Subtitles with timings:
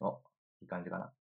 [0.00, 0.22] お、
[0.60, 1.12] いい感じかな。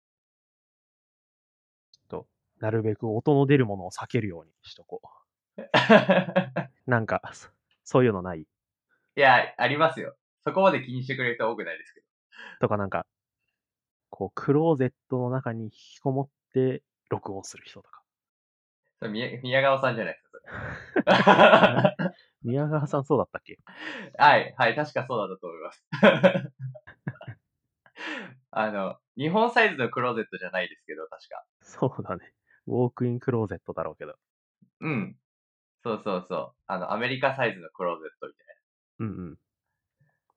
[2.08, 2.26] と、
[2.60, 5.08] なるべく音の出るものを避けるようにしとこう。
[6.86, 7.48] なんか、そ
[7.84, 8.40] そういうのない？
[8.40, 10.16] いや、ありますよ。
[10.44, 12.06] そこまで気にしてくれる人多くないですけど。
[12.60, 13.06] とかなんか、
[14.10, 18.03] こう、クローゼットの中に引きこもって録音する人とか。
[18.99, 22.15] それ宮宮川さんじゃないですか、それ。
[22.43, 23.59] 宮川さんそうだったっけ？
[24.19, 25.87] はい、はい、確かそうだったと思います。
[28.59, 31.45] あの、日本サイズのクローゼットじゃないですけど、確か。
[31.60, 32.33] そうだね。
[32.66, 34.19] ウォークインクローゼットだろうけど。
[34.80, 35.19] うん。
[35.84, 36.56] そうそうそう。
[36.66, 38.55] あの、アメリカサイズのクローゼットみたいな。
[38.98, 39.38] うんうん。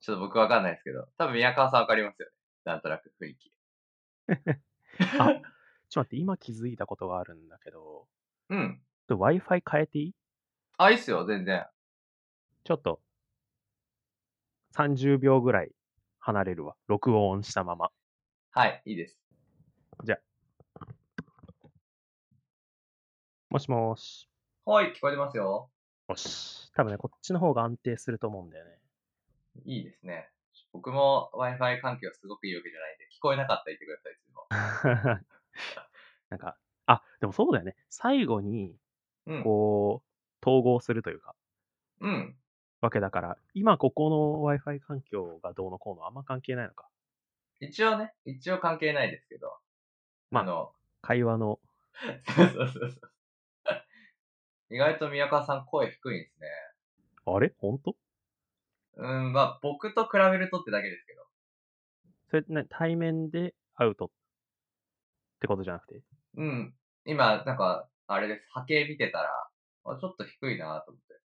[0.00, 2.34] ちょっと僕わかんないですけど、多分宮川さんわかりますよね。
[2.64, 3.52] なんとなく雰囲気。
[5.18, 5.34] あ、
[5.88, 8.08] ちょっと待って、今気づいたことがあるんだけど、
[8.48, 8.82] うん。
[9.10, 10.14] Wi-Fi 変えていい？
[10.78, 11.66] あ、いいっすよ、全然。
[12.64, 13.02] ちょっと、
[14.72, 15.72] 30秒ぐらい
[16.20, 16.76] 離れるわ。
[16.86, 17.90] 録音したまま。
[18.52, 19.16] はい、いいです。
[20.04, 20.86] じゃあ。
[23.48, 24.28] もしもーし。
[24.64, 25.70] はい、聞こえてますよ。
[26.08, 26.72] よし。
[26.74, 28.72] 多分ね、こっちの方が安定すると思うんだよね。
[29.66, 30.28] いいですね。
[30.72, 34.46] 僕も Wi-Fi 環境すごくいいわけじゃないんで、聞こえなかったら言ってください、いつも。
[36.30, 37.76] なんか、あ、でもそうだよね。
[37.88, 38.76] 最後に、
[39.26, 39.44] うん。
[39.44, 41.36] こう、統合するというか、
[42.00, 42.36] うん。
[42.80, 46.88] わけだから、今ここの Wi-Fi 環境がどうのこうのあんま関係ないのか。
[47.60, 49.58] 一応ね、一応関係ないですけど。
[50.30, 50.72] まああの、
[51.02, 51.60] 会話の、
[52.34, 53.12] そうそうそうそう。
[54.70, 56.48] 意外と宮川さん声低いんですね。
[57.26, 57.52] あれ？
[57.58, 57.96] 本当？
[58.96, 61.26] うん、まあ僕と比べるとってだけですけど。
[62.30, 64.10] それ、ね、対面で会うとっ
[65.40, 66.02] てことじゃなくて？
[66.36, 66.74] うん。
[67.04, 68.46] 今、なんか、あれです。
[68.52, 69.28] 波形見てたら、
[69.84, 71.20] あちょっと低いなと思って。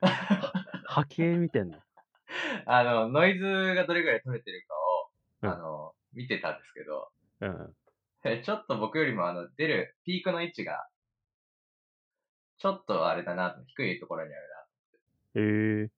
[0.86, 1.78] 波形見てんの？
[2.66, 3.44] あの、ノイズ
[3.74, 4.78] がどれぐらい取れてるかを、
[5.44, 7.08] うんあの、見てたんですけど、
[7.40, 7.74] うん。
[8.24, 10.88] えちょっと僕よりもあの、出るピークの位置が、
[12.58, 14.44] ちょっとあれだな、低いところにある
[15.36, 15.88] えー、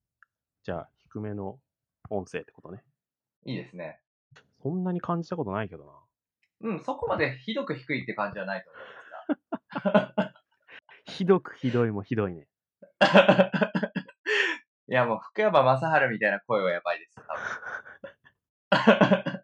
[0.63, 1.59] じゃあ、低めの
[2.09, 2.83] 音声ってことね。
[3.45, 3.51] な。
[3.51, 4.01] いいですね。
[4.63, 5.91] そんなに感じたことないけどな。
[6.61, 10.33] うん、そこまでひどく低いって感じはないと思うんですが。
[11.05, 12.47] ひどくひどいもひどいね。
[14.89, 17.35] いや、もう福山雅治みたいな声はやばいですよ、多
[18.71, 19.36] ちょっと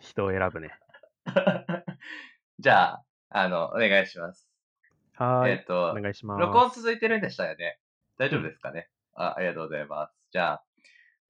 [0.00, 0.78] 人を選ぶね。
[1.24, 1.84] 分。
[2.60, 4.48] じゃあ、あの、お願いします。
[5.14, 5.50] はーい。
[5.52, 6.40] えっ、とお、願いします。
[6.40, 7.78] 録音続いてるんでしたよね？
[8.18, 10.14] 大丈夫ですかね、あありがとうございます。
[10.30, 10.64] じゃあ、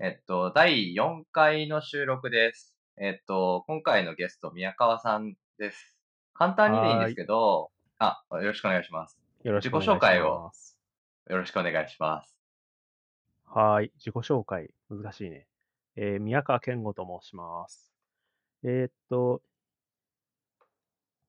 [0.00, 2.76] えっと、第4回の収録です。
[2.96, 5.96] えっと、今回のゲスト、宮川さんです。
[6.34, 9.20] 簡単にでいいんですけど、あ、よろしくお願いします。
[9.44, 9.94] よろしくお願いします。
[9.94, 10.50] 自己紹介を
[11.28, 12.36] よろしくお願いします。
[13.46, 13.92] はーい。
[13.98, 14.70] 自己紹介。
[14.88, 15.46] 難しいね。
[15.96, 17.89] えー宮川健吾と申します。
[18.62, 19.42] えーっと、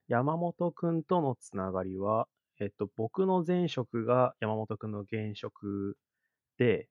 [0.08, 2.28] 山本くんとのつながりは、
[2.60, 5.98] えっと、僕の前職が山本くんの現職
[6.58, 6.90] で、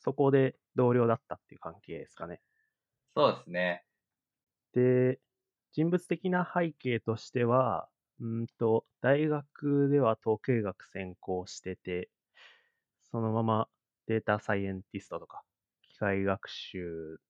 [0.00, 2.42] そこで同僚だったっていう関係ですかね。
[3.14, 3.84] そうですね。
[4.72, 5.20] で、
[5.72, 7.88] 人物的な背景としては、
[8.20, 12.10] うーんと、大学では統計学専攻してて、
[13.02, 13.68] そのまま
[14.06, 15.44] データサイエンティストとか、
[15.82, 17.20] 機械学習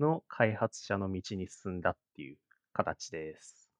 [0.00, 2.38] の開発者の道に進んだっていう
[2.72, 3.70] 形です。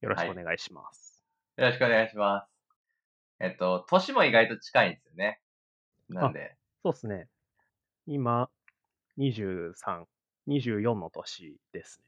[0.00, 1.24] よろしくお願いします。
[1.56, 2.50] よろしくお願いします。
[3.40, 5.40] えっと、年も意外と近いんですよね。
[6.08, 7.28] なんで、そうですね。
[8.06, 8.50] 今、
[9.18, 10.04] 23、
[10.48, 12.06] 24の年ですね。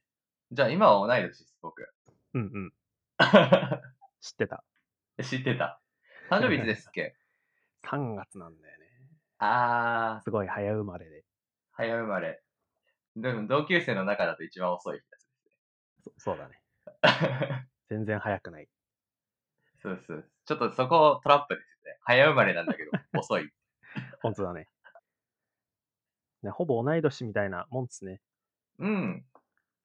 [0.53, 1.89] じゃあ今は同い年です、僕。
[2.35, 2.73] うんうん。
[4.21, 4.65] 知ってた。
[5.23, 5.81] 知ってた。
[6.31, 7.17] 誕生日いつですっけ？
[7.85, 8.87] 3月なんだよね。
[9.39, 11.25] あー、すごい早生まれで。
[11.73, 12.43] 早生まれ。
[13.21, 16.61] でも同級生の中だと一番遅いやつそそうだね。
[17.03, 17.69] ですね。
[17.89, 18.69] 全然早くない。
[19.83, 20.25] そうそう。
[20.45, 21.99] ちょっとそこトラップですよね。
[22.03, 23.51] 早生まれなんだけど、 遅い。
[24.23, 24.69] 本当だね。
[26.43, 28.21] ねほぼ同い年みたいなもんっすね。
[28.79, 29.27] うん。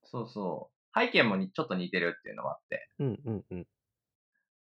[0.04, 1.00] そうそう。
[1.00, 3.68] 背景もにちょっと似てるっていうのもあって、うんうんうん。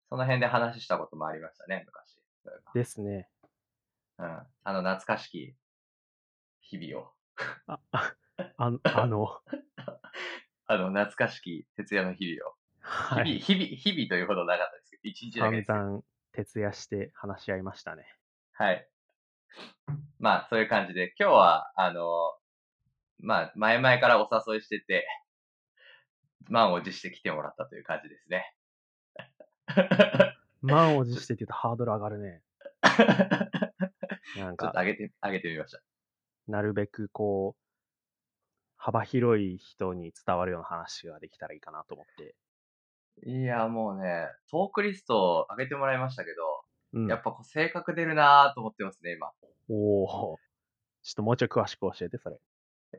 [0.10, 2.20] その辺で話したこともありましたね、昔。
[2.74, 3.30] ですね。
[4.18, 4.48] ばうん。
[4.64, 5.56] あの懐かしき
[6.62, 7.14] 日々を。
[7.68, 9.42] あ、ああのあの、
[10.68, 12.56] あの 懐かしき徹夜の日々を。
[12.80, 13.40] はい。
[13.40, 15.80] 日々、日々、日々というほどなかったですけど、一日だけ散ですけど。
[15.80, 16.04] 々
[16.34, 18.06] 徹夜して話し合いましたね。
[18.54, 18.88] はい。
[20.20, 22.36] まあ、そういう感じで、今日は、あの、
[23.20, 25.08] まあ、前々からお誘いしてて、
[26.50, 28.54] 満を持して来てもらったという感じですね。
[30.62, 32.44] 満を持してって言うとハードル上がるね。
[34.38, 35.82] なんかちょっと、上げて、上げてみました。
[36.48, 37.65] なるべくこう、
[38.86, 42.36] 幅広い人に伝わるような話ができたらいいかなと思って。
[43.28, 46.30] いや、もうね、トークリストを上げてもらいましたけ
[46.94, 47.10] ど、うん。
[47.10, 49.32] やっぱこう性格出るなぁと思ってますね、今。
[49.70, 50.38] おお。
[51.02, 52.36] ちょっともうちょい詳しく教えて、それ。
[52.36, 52.40] い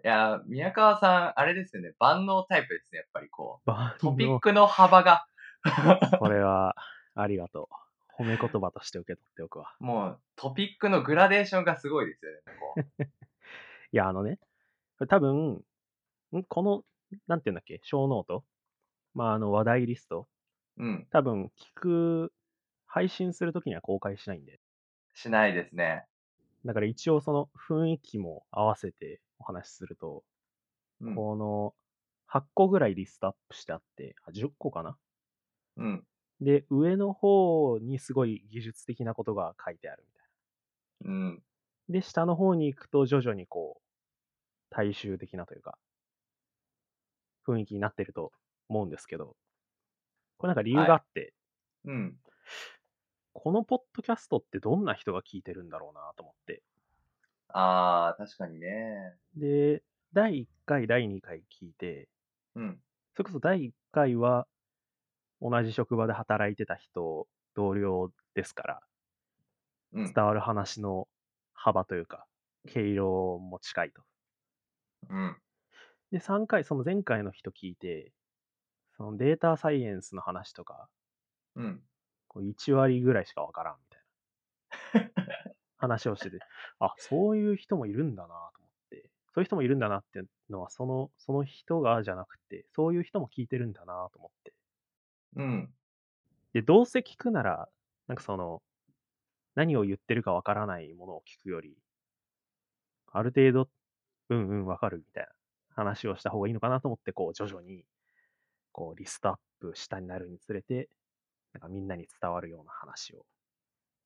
[0.02, 4.00] や、宮川さん、あれですよね、万能タイプですね、やっぱりこバう。
[4.00, 5.28] トピッのクの幅が。
[6.18, 6.74] これは、
[7.14, 7.68] ありがと
[8.18, 8.22] う。
[8.24, 9.76] 褒め言葉として受け取っておくわ。
[9.78, 13.02] もう、トピックのグラデーションがすごいですよね、こう。
[13.92, 14.40] いや、あのね、
[14.98, 15.62] これ多分、ん
[16.44, 16.84] この、
[17.26, 18.44] なんていうんだっけ、 show note？
[19.14, 20.28] まあ、あの、話題リスト？
[20.78, 22.32] うん、多分、聞く、
[22.86, 24.60] 配信するときには公開しないんで。
[25.14, 26.06] しないですね。
[26.64, 30.24] だから一応その雰囲気も合わせてお話しすると、
[31.00, 31.74] うん、この
[32.26, 34.98] 8個ぐらいリストアップしてあって、あ10個かな？
[35.76, 36.06] うん、
[36.40, 40.26] で、上の方にすごい技術的なことが書いてあるみたい
[41.04, 41.42] うん、
[41.88, 41.94] な。
[41.94, 43.82] で、下の方に行くと徐々にこう、
[44.70, 45.78] 大衆的なというか、
[47.46, 48.32] 雰囲気になってると
[48.68, 49.36] 思うんですけど、
[50.38, 51.32] これなんか理由があって、
[51.84, 52.16] うん。
[53.32, 56.62] このポッドキャストってどんな人が聞いてるんだろうなと思って。
[57.48, 59.14] あー、確かにね。
[59.36, 59.82] で、
[60.12, 62.08] 第1回、第2回聞いて、
[62.54, 62.80] うん、
[63.14, 64.46] それこそ第1回は
[65.40, 68.80] 同じ職場で働いてた人、同僚ですから、
[69.92, 71.08] うん、伝わる話の
[71.54, 72.26] 幅というか、
[72.66, 74.02] 毛色も近いと。
[75.08, 75.36] うん、
[76.16, 78.10] で、3回、その前回の人聞いて、
[78.96, 80.88] そのデータサイエンスの話とか、
[81.56, 81.82] うん。
[82.26, 83.98] こう1割ぐらいしかわからんみた
[84.98, 86.38] いな 話をしてて、
[86.78, 94.54] あ、そういう人もいるんだなと思って、そういう人もいるんだなっていうのは、その、その人がじゃなくて、そういう人も聞いてるんだなと思って。
[95.36, 95.74] うん、
[96.54, 97.68] で、どうせ聞くなら、
[98.06, 98.62] なんかその、
[99.54, 101.76] 何を言ってるかわからないものを聞くより、
[103.12, 103.70] ある程度、
[104.30, 105.35] うんうんわかるみたいな
[105.76, 107.84] 話をした方がいいのかなと思って、こう、徐々に、
[108.72, 110.88] こう、リストアップ下になるにつれて、
[111.52, 113.26] なんかみんなに伝わるような話を、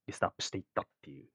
[0.07, 1.29] リストアップしていったっていう。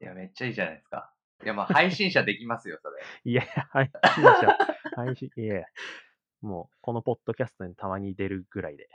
[0.00, 1.12] いや、めっちゃいいじゃないですか。
[1.42, 3.02] いや、まあ、配信者できますよ、それ。
[3.24, 4.58] いや配信者、
[4.94, 5.66] 配信、いやいや、
[6.40, 8.88] もう、このポッドキャストにたまに出るぐらいで。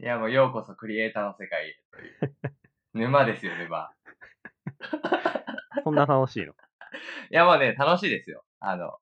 [0.00, 2.56] いや、もう、ようこそクリエイターの世界へという。
[2.94, 3.92] 沼ですよ、沼。
[5.84, 6.52] そんな楽しいの？
[6.52, 6.54] い
[7.30, 8.44] や、まあね、楽しいですよ。
[8.68, 8.98] あの、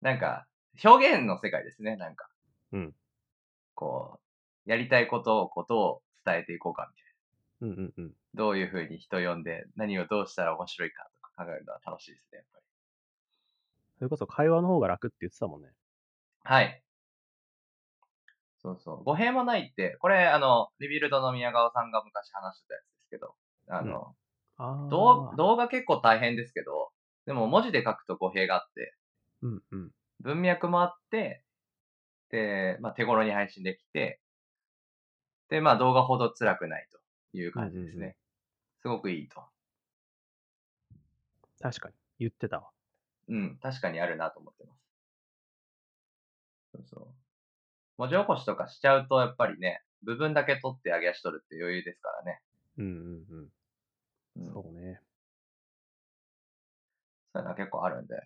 [0.00, 0.46] なんか、
[0.82, 2.30] 表現の世界ですね、なんか。
[2.72, 2.94] うん。
[3.74, 4.20] こ
[4.66, 6.90] う、やりたいことを、ことを伝えていこうか、
[7.60, 7.76] みたいな。
[7.76, 8.12] うんうんうん。
[8.32, 12.64] どういうふうに人を呼んで、何をどうしたら面白いかとか考えるのは楽しいですね、やっぱり。
[13.98, 15.68] それこそ会話の方が楽って言ってたもんね。
[16.44, 16.82] はい。
[18.62, 19.04] そうそう。
[19.04, 23.34] 語弊もないって、これ、あの、リビルドの宮川さんが昔話してたやつですけど、
[23.68, 24.16] あの、
[24.56, 24.88] ああ。
[24.88, 26.92] 動動画結構大変ですけど、
[27.30, 28.92] でも文字で書くと語弊があって、
[29.42, 29.90] うんうん。
[30.18, 31.44] 文脈もあって、
[32.28, 34.20] で、まあ、手頃に配信できて、
[35.48, 38.16] で、まあ、動画ほど辛くないという感じですね。
[38.82, 39.44] すごくいいと。
[41.62, 41.94] 確かに。
[42.18, 42.70] 言ってたわ。
[43.28, 44.80] うん、確かにあるなと思ってます。
[46.72, 47.14] そうそう。
[47.96, 52.40] 文字起こしとかしちゃうと、やっぱりね、部分だけ取って上げ足取るって余裕ですからね。
[52.78, 52.90] うんうん
[53.30, 53.50] う
[54.36, 54.48] うん。
[54.48, 54.72] ん、そう
[57.34, 57.42] そうね。
[57.42, 58.14] いうのは結構あるんで。
[58.14, 58.18] い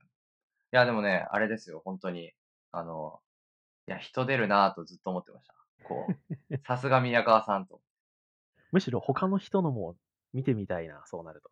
[0.72, 2.32] や、でもね、あれですよ、本当に。
[2.72, 3.20] あの、
[3.86, 5.54] いや、人出るなぁとずっと思ってました。
[5.84, 6.06] こ
[6.50, 7.80] う、 さすが宮川さんと。
[8.72, 9.96] むしろ他の人のも
[10.32, 11.50] 見てみたいな、そうなると。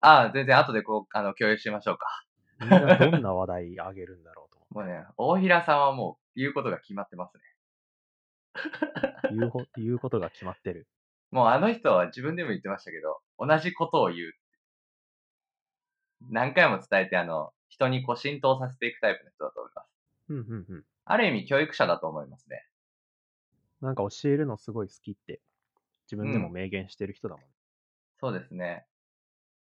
[0.00, 2.06] ああ、全然後でこう、あの、共有しましょうか。
[2.60, 2.78] みんな
[3.10, 7.42] どんな話題あげるんだろうと思もうね、大平さんはもう言うことが決まってますね。
[9.30, 10.86] 言うほ言うことが決まってる。
[11.30, 14.32] もうあの人は自分でも言ってましたけど、同じことを言う。
[16.30, 19.86] 何回も伝えて、あの、人にこう浸透させていくタイプの人だと思います。
[20.28, 20.84] うんうんうん。
[21.04, 22.64] ある意味教育者だと思いますね。
[23.80, 25.40] なんか教えるのすごい好きって、
[26.06, 27.44] 自分でも明言してる人だもん。
[28.18, 28.86] そうですね。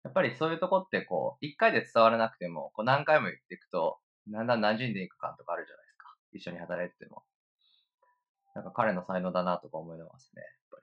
[0.03, 6.15] やっぱりそういうとこってこう、一回で伝わらなくても、こう何回も言っていくと、だんだん馴染んでいく感とかあるじゃないですか。
[6.33, 7.23] 一緒に働いてても。
[8.55, 10.41] なんか彼の才能だなとか思いますね。
[10.41, 10.77] やっぱ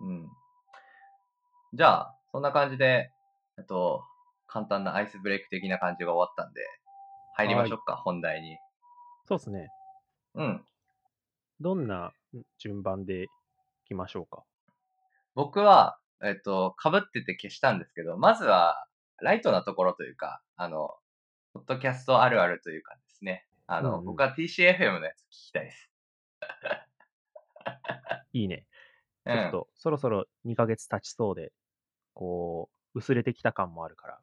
[0.00, 0.06] り。
[0.06, 0.28] うん。
[1.72, 3.10] じゃあ、そんな感じで、
[3.58, 4.04] えっと、
[4.46, 6.60] 簡単なアイスブレイク的な感じが終わったんで、
[7.36, 8.56] 入りましょうか、本題に。
[9.26, 9.68] そうですね。
[10.34, 10.64] うん。
[11.60, 12.12] どんな
[12.58, 13.28] 順番でい
[13.86, 14.44] きましょうか？
[15.34, 18.86] 僕は、えっと、被ってて消したんですけど、まずは、
[19.20, 20.90] ライトなところというか、あの、
[21.52, 23.46] ポッドキャストあるあるというかですね。
[23.66, 25.90] あの、うんうん僕は TCFM のやつ聞きたいです。
[28.32, 28.66] いいね。
[29.24, 29.36] うん。
[29.36, 31.52] ちょっと、そろそろ2ヶ月経ちそうで、
[32.12, 34.14] こう、薄れてきた感もあるから、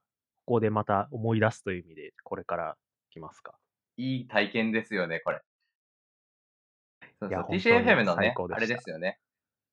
[0.45, 2.77] ここでまた思い出すという意味で、これから
[3.11, 3.55] 来ますか？
[3.97, 5.41] いい体験ですよね、これ。
[7.19, 7.41] そうそう。
[7.51, 9.19] TCFM のねあれですよね。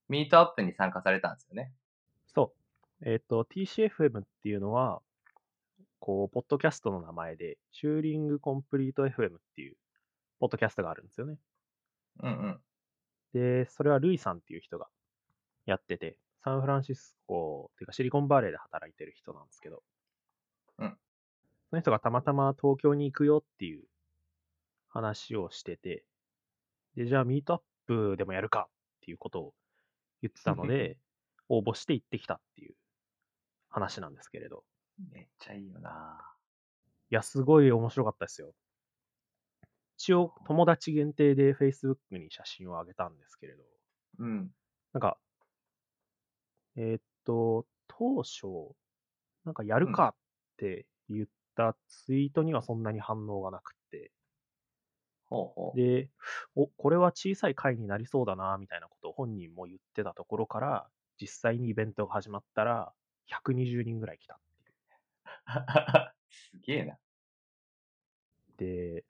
[0.09, 1.73] ミートアップに参加されたんですよね。
[2.27, 2.55] そ
[3.01, 3.09] う。
[3.09, 5.01] えっ、と、TCFM っていうのは、
[6.01, 9.77] こう、ポッドキャストの名前で、チューリングコンプリート FM っていう、
[10.41, 11.37] ポッドキャストがあるんですよね。
[12.23, 12.61] うんうん。
[13.33, 14.89] で、それはルイさんっていう人が
[15.67, 19.83] やってて、サンフランシスコっていうかシリコンバレーで働いてる人なんですけど、
[20.79, 20.99] うん。
[21.71, 23.85] その人がたまたま東京に行くよっていう
[24.89, 26.05] 話をしてて、
[26.95, 29.55] で、じゃあミートアップでもやるかっていうことを
[30.23, 30.99] 言ってたので、
[31.49, 32.75] 応募して行ってきたっていう
[33.69, 34.65] 話なんですけれど、
[35.13, 36.21] めっちゃいいよな
[37.11, 38.55] いや、すごい面白かったですよ。
[39.97, 43.65] 一応、友達限定で Facebook に写真を上げたんですけれど、
[44.19, 44.51] うん。
[44.93, 45.19] なんか、
[46.79, 48.47] えーっと、当初、
[49.45, 54.13] なんかやるうんかって言ったツイートにはそんなに反応がなくって、
[55.29, 55.77] ほうほう。
[55.77, 56.11] で、
[56.55, 60.89] お、これは小さい会になりそうだな、みたいなことを本人も言ってたところから、
[61.21, 62.95] 実際にイベントが始まったら、
[63.27, 64.75] 120人ぐらい来たっていう。
[66.31, 66.99] すげえな。
[68.57, 69.05] で、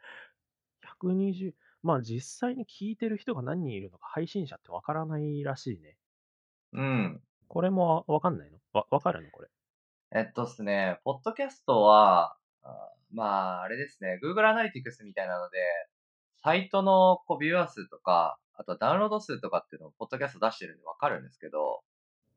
[0.83, 5.97] 120、まあ実際に聞いてる人が何人いるのか配信者ってわからないらしいね。
[6.73, 7.23] うん。
[7.49, 8.59] これもわかんないの？
[8.73, 9.31] わ、わかるの？
[9.31, 9.49] これ。
[10.15, 15.59] えっとっすね、ポッドキャストは、あまあ、あれですね、Google Analytics みたいなので、
[16.43, 21.81] サイトのこうビューアー数とか、あとダウンロード数とかっていうのをポッドキャスト出してるんでわかるんですけど、うんうん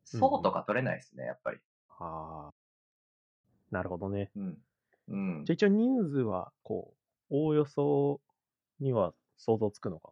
[0.04, 1.58] そうとか取れないですね、やっぱり。
[1.90, 2.54] ああ。
[3.70, 4.30] なるほどね。
[4.36, 4.58] うん。
[5.08, 5.54] うんじゃあ。
[5.54, 6.94] 一応人数は、こ
[7.30, 8.20] う、おおよそ
[8.80, 10.10] には想像つくのか？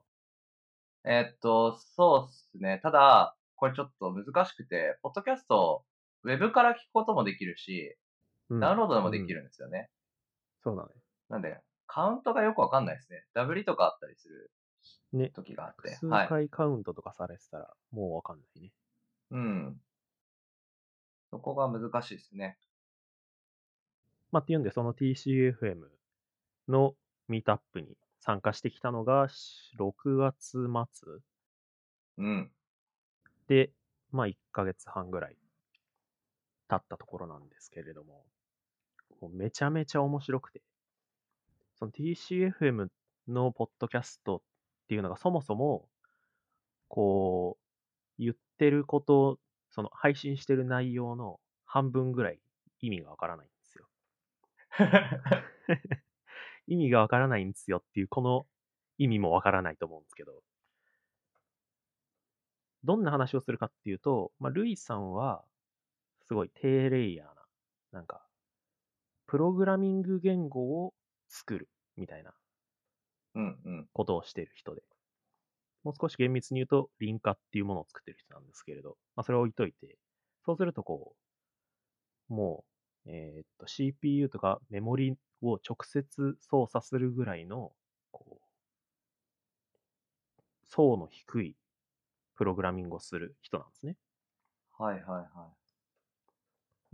[1.04, 2.78] えっと、そうっすね。
[2.82, 5.84] ただ、これちょっと難しくて、ポッドキャスト、
[6.22, 7.94] ウェブから聞くこともできるし、
[8.48, 9.90] うんダウンロードでもできうんるんですよね。
[10.64, 10.88] そうだ
[11.28, 13.26] なんで、カウントがよくわかんないですね。
[13.34, 14.50] ダブリとかあったりする
[15.12, 15.24] ね。
[15.24, 15.30] ね。
[15.34, 16.00] 時があって。
[16.00, 16.28] 数はい。
[16.28, 18.72] 回カウントとかされてたら、もうわかんないね。
[19.30, 19.80] うん。
[21.30, 22.58] そこが難しいですね。
[24.32, 25.88] まあ、っていうんで、その TCFM
[26.68, 26.94] の
[27.28, 31.20] ミートアップに参加してきたのが、し6月末？
[32.18, 32.52] うん。
[33.50, 33.72] で、
[34.12, 35.36] まあ、1ヶ月半ぐらい
[36.68, 38.24] 経ったところなんですけれども、
[39.20, 40.62] もうめちゃめちゃ面白くて、
[41.74, 42.86] その TCFM
[43.26, 44.40] のポッドキャストっ
[44.86, 45.88] ていうのがそもそも、
[46.86, 47.58] こ
[48.20, 49.40] う、言ってること、
[49.72, 52.38] その配信してる内容の半分ぐらい
[52.80, 53.88] 意味がわからないんですよ。
[56.68, 58.46] 意味がわからないんですよっていう、この
[58.96, 60.40] 意味もわからないと思うんですけど、
[62.84, 65.44] どんな話をするかっていうと、まあ、ルイさんは、
[66.28, 67.46] すごい低レイヤーな、
[67.92, 68.28] なんか、
[69.26, 70.94] プログラミング言語を
[71.26, 72.34] 作るみたいな
[73.34, 73.90] うんうん。
[73.92, 74.82] ことをしている人で、
[75.82, 79.98] もう少し厳密に言うと、リンカっていうものを作ってる人なんですけれど、まあ、それを置いといて、
[80.44, 81.16] そうするとこ
[82.30, 82.64] う、も
[83.04, 87.74] う、えーっと、CPU とかメモリを直接操作するぐらいの、
[88.10, 88.46] こう、
[90.64, 91.56] 層の低い
[92.40, 93.96] プログラミングをする人なんですね。
[94.78, 95.52] はいはいは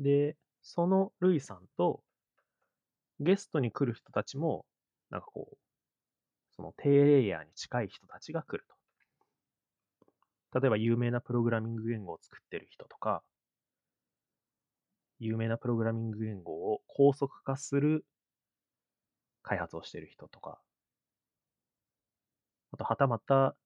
[0.00, 2.02] で、そのルイさんと、
[3.20, 4.66] ゲストに来る人たちも、
[5.08, 5.56] なんかこう、
[6.56, 8.66] その低レイヤーに近い人たちが来る
[10.50, 10.58] と。
[10.60, 13.22] 例えば有名なプログラミング言語を作ってる人とか、
[15.20, 18.04] 有名なプログラミング言語を高速化する
[19.44, 20.58] 開発をしてる人とか、
[22.72, 23.65] あとはたまた、えー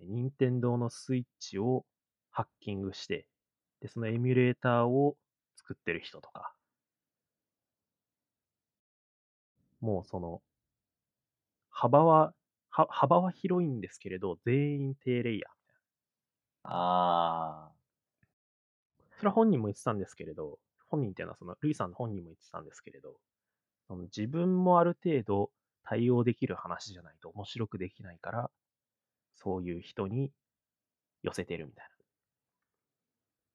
[0.00, 1.84] 任天堂のスイッチを
[2.30, 3.26] ハッキングして、
[3.80, 5.16] で、そのエミュレーターを
[5.56, 6.52] 作ってる人とか、
[9.80, 10.42] もうその、
[11.70, 12.34] 幅は、
[12.70, 15.52] は幅は広いんですけれど、全員低レイヤー。
[16.64, 17.78] あな。
[19.18, 20.58] それは本人も言ってたんですけれど、
[20.88, 23.16] 本人っていうのはその、ルイさんの本人も言ってたんですけれど、
[23.88, 25.50] その自分もある程度
[25.84, 28.50] 対応できる話じゃないと面白くできないから、
[29.38, 30.32] そういう人に
[31.22, 31.90] 寄せてるみたいな。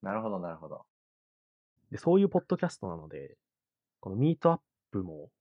[0.04, 0.86] ー、なるほどなるほど。
[1.92, 3.38] で、そういうポッドキャストなので、
[4.00, 4.62] このミートアッ
[4.92, 5.32] プも、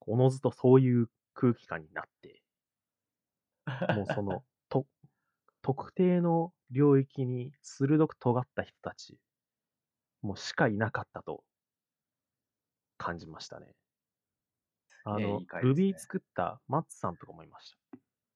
[0.00, 2.42] おのずとそういう空気感になって、
[3.90, 4.86] もうその、 と、
[5.62, 9.18] 特定の領域に鋭く尖った人たち、
[10.22, 11.44] もうしかいなかったと
[12.98, 13.74] 感じましたね。
[15.04, 17.78] あのげえいい、回ですね Ruby 作ったマッツさんとかもいました。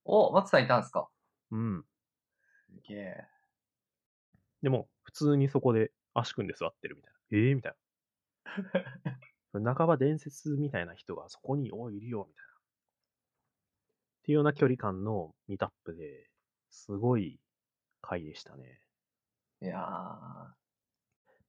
[0.04, 1.08] お、松さんいたんですか？
[1.54, 1.84] うん。
[2.66, 3.24] すげえ。
[4.60, 7.38] でも、普通にそこで足組んで座ってるみたいな。
[7.38, 7.74] ええみたい
[9.52, 9.62] な。
[9.74, 12.52] 半ば伝説みたいな人がそこに、おい、いるよ、みたいな。
[12.52, 12.56] っ
[14.24, 16.28] ていうような距離感のミートアップで、
[16.70, 17.38] すごい
[18.00, 18.80] 回でしたね。
[19.62, 20.54] いや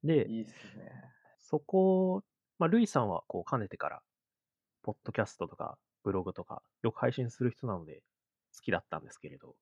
[0.04, 0.92] でー、、いいっすね。
[1.40, 2.22] そこ、
[2.58, 4.02] まあ、ルイさんはこう、かねてから、
[4.82, 8.04] ポッドキャストとか、ブログとか、よく配信する人なので、
[8.54, 9.56] 好きだったんですけれど、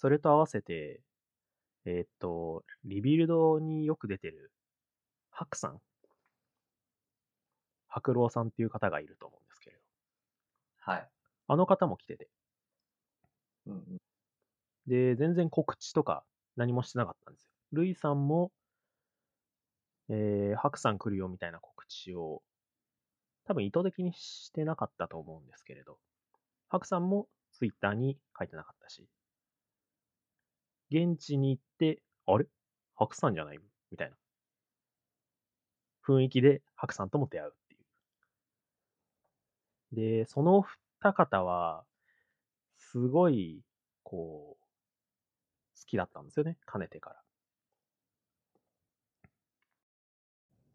[0.00, 1.02] それと合わせて、
[1.84, 4.50] えーっと、リビルドによく出てる、
[5.30, 5.78] ハクさん。
[7.86, 9.82] 白郎さんっていう方がいると思うんですけれど、
[10.78, 11.08] はい。
[11.48, 12.30] あの方も来てて、
[13.66, 13.98] うんうん。
[14.86, 16.24] で、全然告知とか
[16.56, 17.50] 何もしてなかったんですよ。
[17.72, 18.52] ルイさんも、
[20.08, 22.40] えー、ハクさん来るよみたいな告知を、
[23.44, 25.98] 多分意図的にしてなかったと思うんですけれど、
[26.70, 29.06] ハクさんもツイッターに書いてなかったし、
[30.90, 32.46] 現地に行って、あれ？
[32.96, 33.58] ハクさんじゃない？
[33.90, 34.16] みたいな
[36.06, 37.80] 雰囲気でハクさんとも出会うっていう。
[39.92, 40.64] で、その
[41.00, 41.84] 二方は、
[42.78, 43.62] すごい、
[44.02, 44.64] こう、
[45.80, 47.22] 好きだったんですよね、かねてから。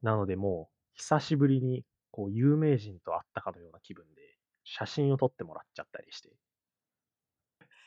[0.01, 4.22] なのでもう、久しぶりに、こう、有名人と会ったかのような気分で、
[4.63, 6.29] 写真を撮ってもらっちゃったりして、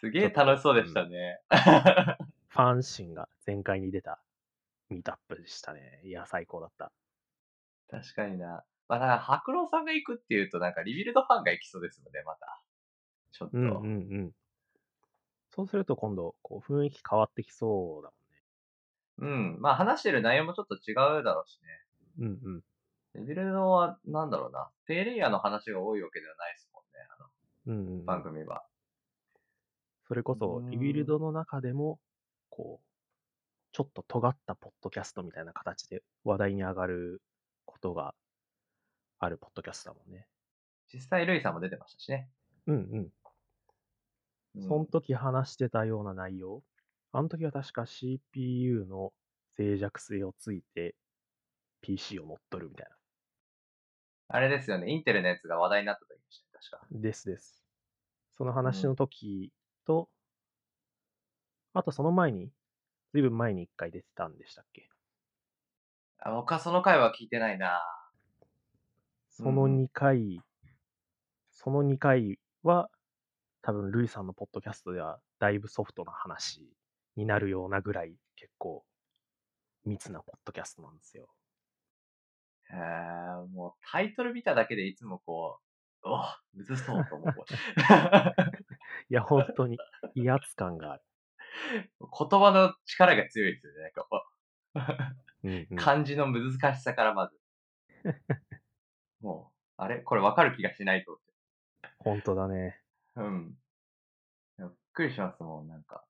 [0.01, 1.41] すげえ楽しそうでしたね。
[2.49, 4.23] ファン心が全開に出た
[4.91, 6.03] ミートアップでしたね。
[6.05, 6.93] いや、最高だった。
[7.89, 8.65] 確かにな。
[8.89, 12.63] まあ、だから、白郎さんが行くっていうと、なんか、リビルドファンが行きそうですもんね、また。
[13.33, 13.53] ちょっと。
[13.53, 14.35] うんうんうん。
[15.51, 18.13] そうすると今度、こう、雰囲気変わってきそうだ
[19.19, 19.61] うん。
[19.61, 21.69] まあ、話してる内容もちょっと違うだろうしね。
[22.19, 22.39] もんね。
[22.45, 22.63] うんうん。
[23.17, 24.71] リビルドは、なんだろうな。
[24.87, 27.23] 低レイヤーの話が多いわけではないですもんね、あ
[27.67, 28.25] うんうんうの、番ん。
[28.25, 28.68] 組は。
[30.09, 32.01] それこそ、うんリビルドの中でも、
[32.51, 32.87] こう、
[33.73, 37.23] ちょっと尖ったポッドキャストみたいな形で話題に上がる
[37.67, 38.15] ことが
[39.21, 40.29] あるポッドキャストだもんね。
[40.93, 42.31] 実際、ルイさんも出てましたしね。
[42.67, 43.13] うんうん。
[44.55, 46.63] うんその時話してたような内容。
[47.13, 49.13] あの時は確か CPU の
[49.59, 50.97] 脆弱性をついて
[51.81, 52.97] PC を乗っ取るみたいな。
[54.29, 54.91] あれですよね。
[54.91, 56.89] インテルのやつが話題になった時でしたね、確か。
[56.91, 57.65] ですです。
[58.39, 59.53] その話の時
[59.89, 60.11] と、
[61.73, 62.53] あとその前に、
[63.15, 64.91] ずいぶん前に一回出てたんでしたっけ？
[66.21, 67.81] あ僕はその回は聞いてないな
[69.31, 70.41] そのうん2回、
[71.53, 72.91] その2回は、
[73.63, 76.77] 多分、ルイさんのポッドキャストでは、だいぶソフトな話
[77.17, 78.85] になるようなぐらい、結構、
[79.85, 81.29] 密なポッドキャストなんですよ。
[82.71, 85.61] へえ、もうタイトル見ただけでいつもこ
[86.05, 87.35] う、おむずそうと思う。
[89.11, 89.79] いや、本当に
[90.15, 91.03] 威圧感がある。
[92.01, 93.83] 言葉の力が強いですよね。
[93.83, 94.25] なんかこ
[95.45, 97.41] うんううん漢字の難しさからまず。
[99.21, 100.01] もう、あれ？
[100.01, 101.21] これわかる気がしないと。
[101.99, 102.81] 本当だね。
[103.17, 103.59] うん。
[104.59, 106.05] びっくりしますもん、なんか。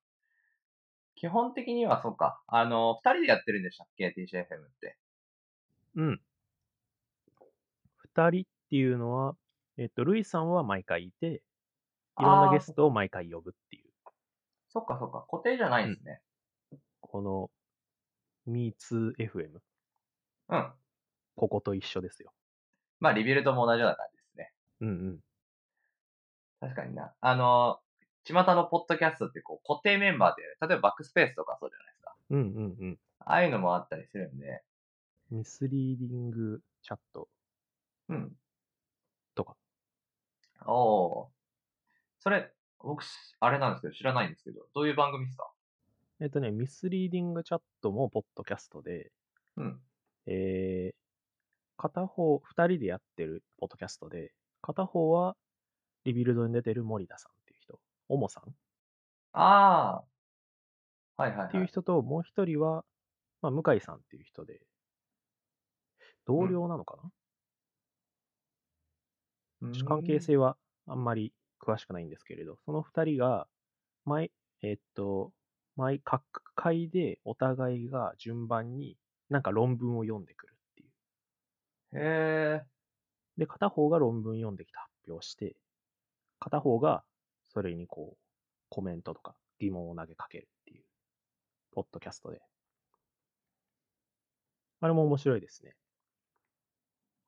[1.14, 2.42] 基本的にはそうか。
[2.46, 4.98] あの、二人でやってるんでしたっけ ?TCFM って。
[5.96, 6.22] うん。
[7.96, 9.36] 二人っていうのは、
[9.78, 11.42] えっと、ルイさんは毎回いて、
[12.18, 13.84] いろんなゲストを毎回呼ぶっていう、
[14.68, 15.24] そっかそっか。
[15.30, 16.20] 固定じゃないんですね。
[17.00, 17.50] この
[18.48, 19.60] Me2FM、
[20.48, 20.72] うん。
[21.36, 22.32] ここと一緒ですよ。
[22.98, 24.52] まあ、リビルドも同じような感じですね。
[24.80, 25.18] うんうん。
[26.60, 27.14] 確かにな。
[27.20, 27.80] あの、
[28.24, 32.14] 巷のポッドキャストってこう固定メンバーで、例えば backspace とかそうじゃないですか。
[32.30, 32.98] うんうんうん。
[33.20, 34.62] ああいうのもあったりするんで、
[35.30, 37.28] Misreading Chat
[38.08, 38.32] うん。
[40.66, 41.28] おー。
[42.20, 43.04] それ、僕、
[43.40, 45.50] あれなんですけど、知らないんですけど、どういう番組ですか？
[46.20, 49.12] えっとね、 Misreading Chat もポッドキャストで、
[49.56, 49.80] うん。
[50.26, 50.96] えー、
[51.76, 55.36] 片方、二人でやってるポッドキャストで、片方は
[56.04, 58.54] リビルドに出てる森田さんっていう人、おもさん
[59.32, 60.02] あ
[61.16, 61.22] あ。
[61.22, 61.68] はいはいっていうはい。
[61.68, 62.84] 人と、もう一人は、
[63.42, 64.60] まあ、向井さんっていう人で、
[66.26, 67.10] 同僚なのかな、
[69.86, 73.46] 関係性はあんまり詳しくないんですけれど、その二人が、
[74.04, 75.32] 毎、えっと、
[75.76, 76.22] 毎各
[76.54, 78.96] 回でお互いが順番に
[79.28, 80.88] なんか論文を読んでくるっていう。
[81.98, 82.66] へえ。
[83.36, 85.56] で、片方が論文読んできて発表して、
[86.40, 87.04] 片方が
[87.48, 88.18] それにこう、
[88.70, 90.84] コメントとか疑問を投げかけるっていう、
[91.72, 92.40] ポッドキャストで。
[94.80, 95.74] あれも面白いですね。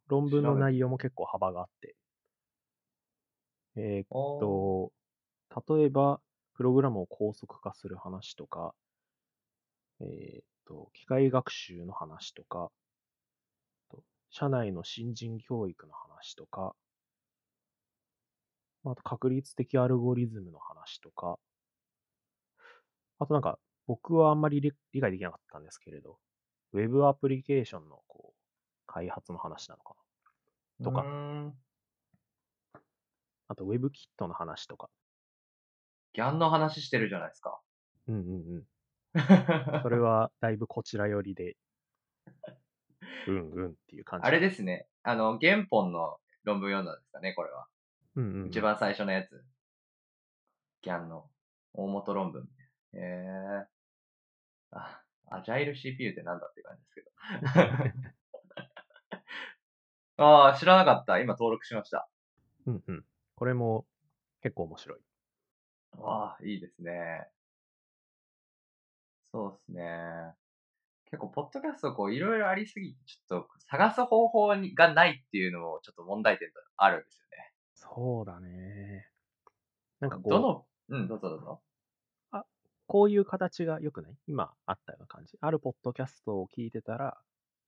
[0.08, 1.94] 論文の内容も結構幅があって。
[3.76, 4.92] えーっと、
[5.76, 6.20] 例えば、
[6.54, 8.74] プログラムを高速化する話とか、
[10.00, 12.70] えーっと、機械学習の話とか、
[13.90, 16.74] と社内の新人教育の話とか、
[18.84, 21.38] あと確率的アルゴリズムの話とか、
[23.18, 26.18] あとなんか、僕はあんまり理理解できなかったんですけれど、
[26.72, 28.36] ウェブアプリケーションのこう
[28.86, 29.94] 開発の話なのか
[30.78, 30.84] な。
[30.84, 31.04] とか。
[33.50, 34.88] あと WebKit の話とか。
[36.12, 37.60] ギャンの話してるじゃないですか。
[38.06, 38.66] うんうんうん。
[39.82, 41.56] それはだいぶこちら寄りで、
[43.26, 44.26] うんうんっていう感じ。
[44.28, 44.86] あれですね。
[45.02, 47.66] あの、原本の論文読んだんですかね、これは。
[48.14, 48.48] うんうんうん。
[48.50, 49.44] 一番最初のやつ。
[50.82, 51.28] ギャンの
[51.72, 52.48] 大元論文。
[52.92, 54.78] へえー。
[54.78, 57.10] あ、アジャイル CPU ってなんだって感じですけど。
[60.24, 61.18] ああ、知らなかった。
[61.18, 62.08] 今登録しました。
[62.66, 63.04] うんうん。
[63.40, 63.86] これも
[64.42, 64.98] 結構面白い。
[65.96, 67.26] わあ、いいですね。
[69.32, 70.34] そうですね。
[71.06, 77.52] 結構、ポッドキャストこう、いろいろありすぎて、ちょっと探す方法にがないっていうのも、ちょっと問題点があるんですよね。
[77.72, 79.08] そうだね。
[80.00, 81.62] なんかこう、どの、うん、どうぞどうぞ。
[82.88, 84.16] こういう形が良くない？
[84.26, 85.38] 今あったような感じ。
[85.40, 87.16] あるポッドキャストを聞いてたら、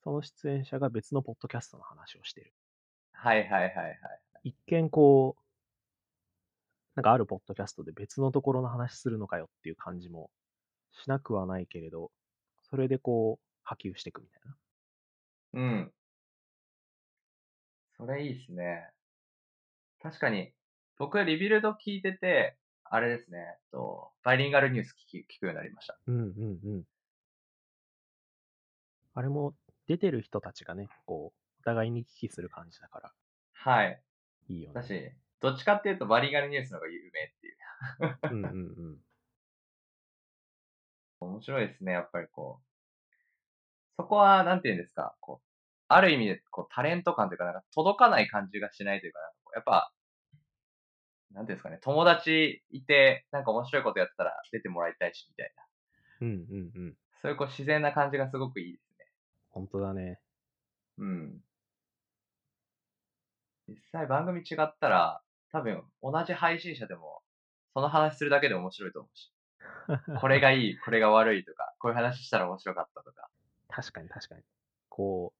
[0.05, 2.53] その出演者が別のポッドキャストの話をしてる。
[3.13, 3.99] はいはいはいはい。
[4.43, 5.42] 一見こう、
[6.95, 10.31] なんかあるポッドキャストで別のところの話するのかよっていう感じも
[10.93, 12.11] しなくはないけれど、
[12.69, 14.57] それでこう波及していくみたいな。
[15.55, 15.93] うん。
[17.97, 18.91] それいいっすね。
[20.03, 20.53] 確かに、
[20.99, 25.99] 僕、リビルド聞いてて、あれですね、と、バイリンガルニュース聞き聞くようになりました。
[26.07, 26.85] うんうんうん。
[29.15, 29.55] あれも
[29.87, 30.11] 出て
[35.43, 37.57] どっちかっていうと、バイリンガルニュースの方が有名っていう。
[38.31, 38.99] うんうんうん。
[41.21, 42.67] 面白いですね、やっぱりこう。
[43.97, 45.47] そこは、なんて言うんですか、こう、
[45.89, 49.19] ある意味で、こう、タレント感というか、なんか届かない感じがしないというか、
[49.55, 49.93] やっぱ、
[51.33, 55.67] なんていうんですかね、友達いて、なんか面白いことやったら出てもらいたいし、みたいな。
[56.21, 56.97] うんうんうん。
[57.21, 59.07] そういうこう自然な感じがすごくいいですね。
[59.51, 60.21] 本当だね。
[60.99, 61.41] うん。
[63.69, 65.22] 実際番組違ったら、
[65.53, 67.23] 多分同じ配信者でも、
[67.75, 69.33] その話するだけで面白いと思うし、
[70.21, 73.29] これがいい、これが悪いとか、こういう話したら面白かったとか。
[73.69, 74.43] 確かに確かに。
[74.89, 75.39] こう、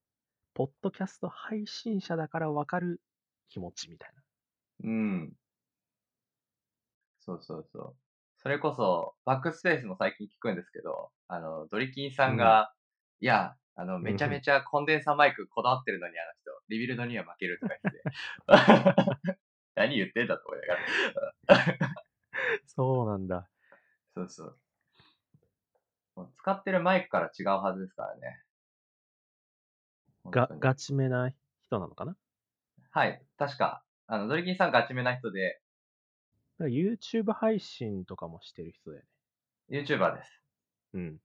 [0.53, 3.01] ポッドキャスト配信者だからわかる
[3.49, 4.13] 気持ちみたい
[4.83, 5.33] うん。
[7.19, 7.95] そうそうそう。
[8.37, 12.73] それこそ、バックスペースも最近聞くんですけど、あの、ドリキンさんが、
[13.21, 19.37] いや、あの、めちゃめちゃコンデンサーマイクこだわってるのに、あの人、リビルドには負けるとか言って。
[19.75, 20.67] 何言ってんだと思いな
[21.55, 21.87] がら。
[21.87, 21.95] な。
[22.65, 23.49] そうなんだ。
[24.13, 24.59] そうそう。
[26.15, 28.43] もう使ってるマイクから違うはずですからね。
[30.25, 31.31] がガチめな
[31.63, 32.15] 人なのかな？
[32.91, 33.21] はい。
[33.37, 35.59] 確か、あの、ドリキンさんガチめな人で、
[36.59, 39.03] YouTube 配信とかもしてる人だよ
[39.69, 39.79] ね。
[39.81, 40.41] YouTuber です。
[40.93, 41.19] うん。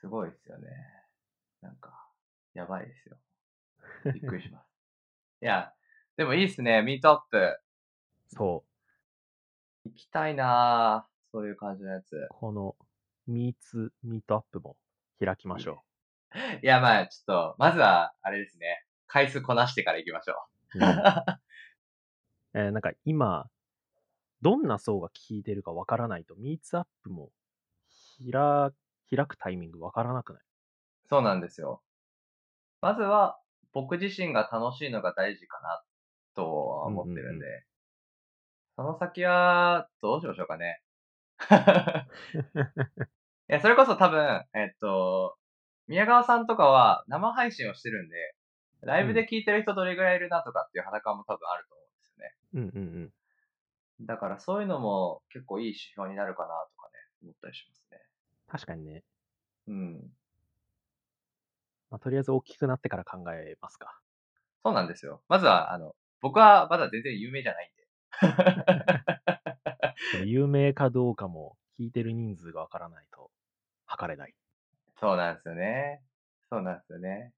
[0.00, 0.70] すごいですよね。
[1.60, 2.08] なんか、
[2.54, 3.18] やばいですよ。
[4.14, 4.66] びっくりします。
[5.42, 5.74] いや、
[6.20, 6.82] でもいいっすね。
[6.82, 7.58] ミートアップ。
[8.28, 8.62] そ
[9.86, 11.32] 行きたいなぁ。
[11.32, 12.14] そういう感じのやつ。
[12.14, 12.26] う。
[12.28, 12.76] この、
[13.26, 14.76] ミーツミートアップも
[15.18, 15.82] 開きましょ
[16.62, 18.84] いや、まあ、ちょっと、まずは、あれですね。
[19.06, 20.34] 回数こなしてから行きましょ
[20.74, 20.78] う。
[20.78, 20.80] う。
[20.82, 20.84] うん
[22.52, 23.48] えーなんか今、
[24.42, 27.30] どんな層が聞いてるかわからないと、ミーツアップも
[28.30, 28.74] 開
[29.08, 30.42] 開くタイミングわからなくない？
[31.08, 31.82] そうなんですよ。
[32.82, 33.40] まずは、
[33.72, 35.82] 僕自身が楽しいのが大事かな、
[36.40, 37.46] とは思ってるんで。
[37.46, 37.70] うん
[38.80, 40.80] その先は、どうしましょうかね。
[43.50, 45.36] いや、それこそ多分、えっと、
[45.86, 48.34] 宮川さんとかは生配信をしてるんで、
[48.80, 52.34] ライブで聞いてる人どれぐらいいるなとかっていう裸も多分あると思うんですよね。
[52.54, 53.12] うんうん
[54.00, 54.06] うん。
[54.06, 58.00] だからそういうのも結構いい指標になるかなとかね、思ったりしますね。
[58.48, 59.04] 確かにね。
[59.68, 60.10] うん。
[61.90, 64.00] まあ、とりあえず大きくなってから考えますか。
[64.64, 65.22] そうなんですよ。
[65.28, 67.80] まずは、あの、僕はまだ全然有名じゃないんで。
[70.26, 73.30] 有名かどうかも聞いてる人数がわからないと
[73.86, 74.34] 測れない。
[74.98, 76.02] そうなんですよね。
[76.50, 77.32] そうなんですよね。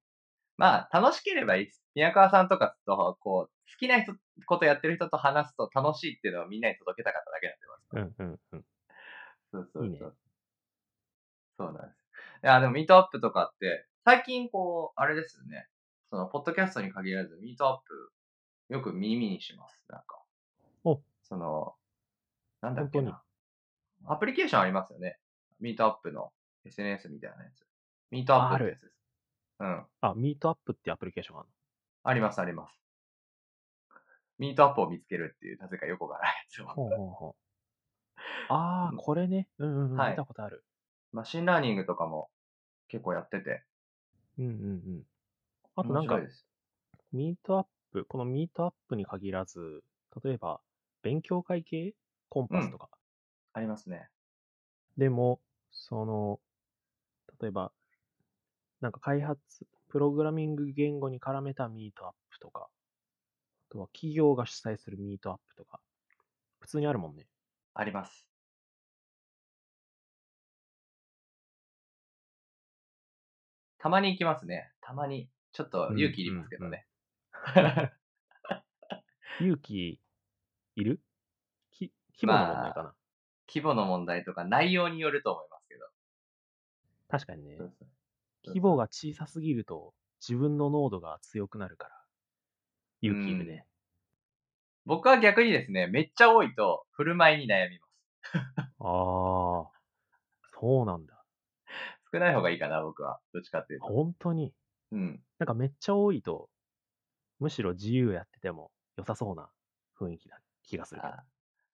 [0.57, 1.83] まあ、楽しければいいです。
[1.95, 4.15] 宮川さんとかと、こう、好きな人、
[4.47, 7.67] ことやってる人と話すと楽しいっていうのをみんなに届けたかっただけなんで、
[7.97, 8.65] まずうんうんうん。
[9.53, 9.87] そうそうそう。
[9.87, 9.99] いいね
[11.59, 11.99] そうなんです。
[12.45, 15.69] いや、でもミートアップとかって、最近こう、あれですよね。
[16.11, 18.13] その、ポッドキャストに限らず、 meetup、
[18.73, 19.85] よく耳にします。
[19.91, 20.23] なんか。
[20.85, 21.75] おその、
[22.63, 23.23] なんだっけ本な。
[24.07, 25.19] アプリケーションありますよね。
[25.61, 26.33] meetup の
[26.65, 27.67] SNS みたいなやつ。
[28.11, 28.95] Meetup ってやつです。
[29.61, 29.85] うん。
[30.01, 31.51] あ、 Meetup ってアプリケーションがある
[32.05, 32.81] あります、あります。
[34.39, 36.71] meetup を見つけるっていう、なぜかよくわからないやつの。
[36.71, 36.75] を。
[36.75, 37.35] ほうほうほう。
[38.49, 39.49] ああ、うんこれね。
[39.59, 39.97] うんうんうん。
[39.99, 40.65] はい見たことある。
[41.13, 42.31] machine learning とかも
[42.89, 43.65] 結構やってて、
[44.39, 44.55] うんうんう
[45.01, 45.03] ん。
[45.77, 46.19] あとなんか。
[47.13, 49.85] meetup、この meetup に限らず、
[50.25, 50.61] 例えば、
[51.03, 51.95] 勉強会系？
[52.29, 52.89] connpass とか。
[53.53, 54.09] ありますね。
[54.97, 56.41] でも、その、
[57.41, 57.73] 例えば、
[58.81, 62.69] なんか開発、プログラミング言語に絡めた meetup とか、
[63.71, 65.81] あとは企業が主催する meetup とか、
[66.61, 67.27] 普通にあるもんね。
[67.75, 68.27] あります。
[73.79, 74.73] たまに行きますね。
[74.81, 75.29] たまに。
[75.53, 76.87] ちょっと勇気いりますけどね。
[79.41, 80.01] 勇気
[80.77, 81.01] いる？
[81.73, 82.95] き規模の問題かな、
[83.49, 85.87] 規模の問題とか内容によると思いますけど。
[87.09, 87.59] 確かにね
[88.47, 91.95] 規模が小さすぎると自分の濃度が強くなるから、
[93.03, 93.67] 勇気いるね。
[94.85, 97.93] 僕は逆にですね、めっちゃ多いと振る舞いに悩みます。
[98.79, 99.71] ああ、
[100.61, 101.25] そうなんだ。
[102.13, 103.21] 少ない方がいいかな、僕は。
[103.33, 103.87] どっちかっていうと。
[103.87, 104.53] 本当に。
[104.93, 105.23] うん。
[105.39, 106.51] なんかめっちゃ多いと、
[107.43, 109.51] むしろ自由やってても良さそうな
[109.99, 111.13] 雰囲気な気がするけど。
[111.13, 111.25] あ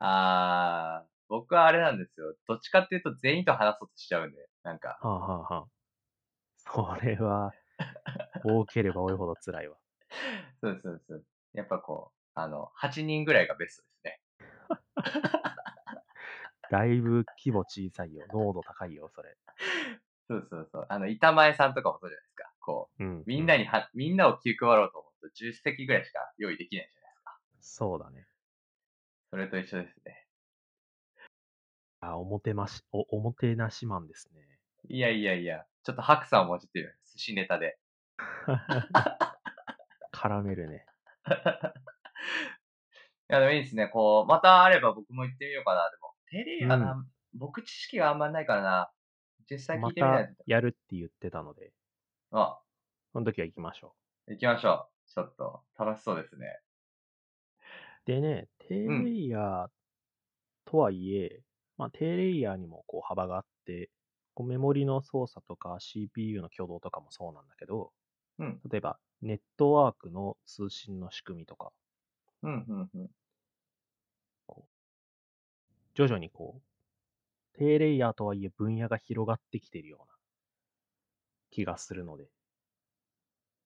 [0.01, 2.35] あー、僕はあれなんですよ。
[2.49, 5.67] どっちかっていうと全員と話そうとしちゃうんで、なんか、はあはあはあ。
[6.57, 7.53] それは、
[8.45, 9.77] 多ければ多いほど辛いわ。
[10.63, 11.25] そうですそうですそう。
[11.53, 14.21] やっぱこう、あの、8人ぐらいがベストですね。
[16.71, 18.27] だいぶ規模小さいよ。
[18.33, 19.37] 濃度高いよ、それ。
[20.29, 20.87] そうそうそう。
[20.89, 22.53] あの、板前さんとかもそうじゃないですか。
[22.61, 23.21] こうん。
[23.21, 23.63] う、みんなに。
[23.63, 27.39] には、みんなを気配ろうと思うと10席ぐらいしか用意できないじゃないですか。
[27.61, 28.27] そうだね。
[29.31, 30.27] それと一緒ですね。
[32.01, 34.41] あ、おもてまし、お、おもてなしマンですね。
[34.89, 37.79] いやいやいや、ちょっと白さをもじってる寿司ネタで。
[40.13, 40.87] 絡めるね。
[43.31, 43.89] いや、でもいいですね。
[43.89, 45.91] こう、またあれば僕も行ってみようかな。
[45.91, 48.93] でも、テレビはな、僕知識があんまないからな。
[49.51, 50.35] 実際聞まいてみないと。
[50.35, 51.73] たやるって言ってたので、
[52.31, 52.61] あ、
[53.13, 53.95] その時は行きましょ
[54.29, 54.98] 行きましょう。
[55.09, 56.61] ちょっと、楽しそうですね。
[58.07, 58.07] う。
[58.07, 59.69] でね、低レイヤー
[60.65, 61.43] とはいえ、
[61.77, 63.91] まあ、低レイヤーにもこう幅があって、
[64.35, 67.93] こうメモリの操作とか CPU の挙動とかもそうなんだけど、
[68.39, 71.73] うん、例えばネットワークの通信の仕組みとか、
[72.43, 73.11] うん、うん、うん。
[75.95, 80.15] 徐々にこう、低レイヤーとはいえ分野が広がってきているような
[81.51, 82.29] 気がするので、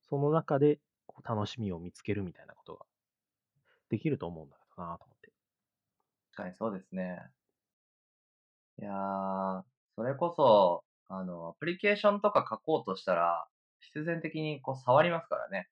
[0.09, 0.92] その中でこう
[1.25, 2.87] 楽しみを見つけるみたいなことが
[3.91, 5.33] できると思うんだけどなと思って。
[6.35, 7.21] 確かにそうですね。
[8.79, 9.63] いやー、
[9.97, 13.47] それこそ、あの、アプリケーションとか書こうとしたら、
[13.81, 15.69] 必然的にこう触りますからね。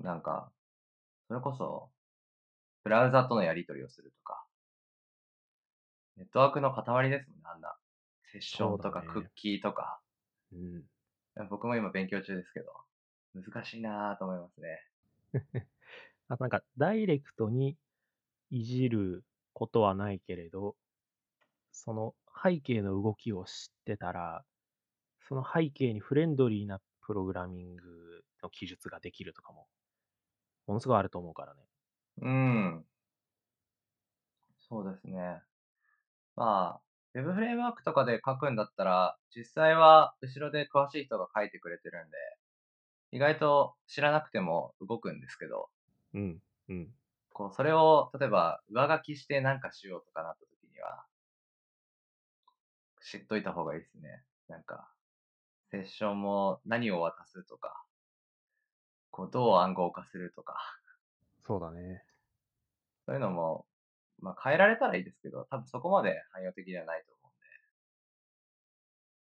[0.00, 0.52] なんか、
[1.28, 1.90] それこそ、
[2.84, 4.44] ブラウザとのやり取りをするとか、
[6.16, 7.74] ネットワークの塊ですもんね、あんな。
[8.30, 10.00] セッションとかクッキーとか。
[10.52, 10.78] うん。
[10.78, 10.82] い
[11.36, 12.66] や僕も今勉強中ですけど、
[13.34, 14.80] 難しいなーと思いますね。
[16.28, 17.76] あとなんか、ダイレクトに
[18.50, 20.76] いじることはないけれど、
[21.72, 24.44] その背景の動きを知ってたら、
[25.28, 29.66] その背景にフレンドリーなプログラミングの記述ができるとかも、
[30.66, 31.60] ものすごいあると思うからね。
[32.18, 32.86] うん。
[34.68, 35.42] そうですね。
[36.36, 36.80] まあ、
[37.14, 42.16] ウェブフレームワークとかで書くんだったら、実際は後ろで詳しい人が書いてくれてるんで、
[43.12, 45.70] 意外と知らなくても動くんですけど、
[46.14, 46.94] うん、うん。
[47.30, 51.04] こう、それを、例えば、上書きしてなんかしようとかなった時には、
[53.02, 54.24] 知っといた方がいいですね。
[54.48, 54.90] なんか、
[55.70, 57.84] セッションも何を渡すとか、
[59.12, 60.56] こう、どう暗号化するとか、
[61.44, 62.04] そうだね。
[63.06, 63.66] そういうのも、
[64.20, 67.32] まあ変えられたらいいですけど、多分そこまで汎用的ではないと思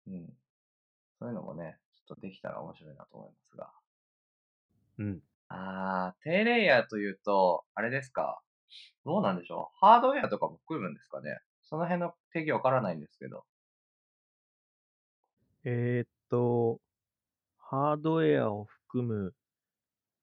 [0.06, 0.38] うんで、うん。
[1.20, 1.78] そういうのもね、
[2.14, 3.72] とできたら面白いなと思いますが。
[4.98, 5.20] うん。
[5.48, 8.40] あー、低レイヤーというと、あれですか？
[9.04, 9.78] どうなんでしょう？
[9.84, 11.38] ハードウェアとかも含むんですかね？
[11.62, 13.44] その辺の定義わからないんですけど。
[15.64, 16.80] えーっと、
[17.58, 19.34] ハードウェアを含む、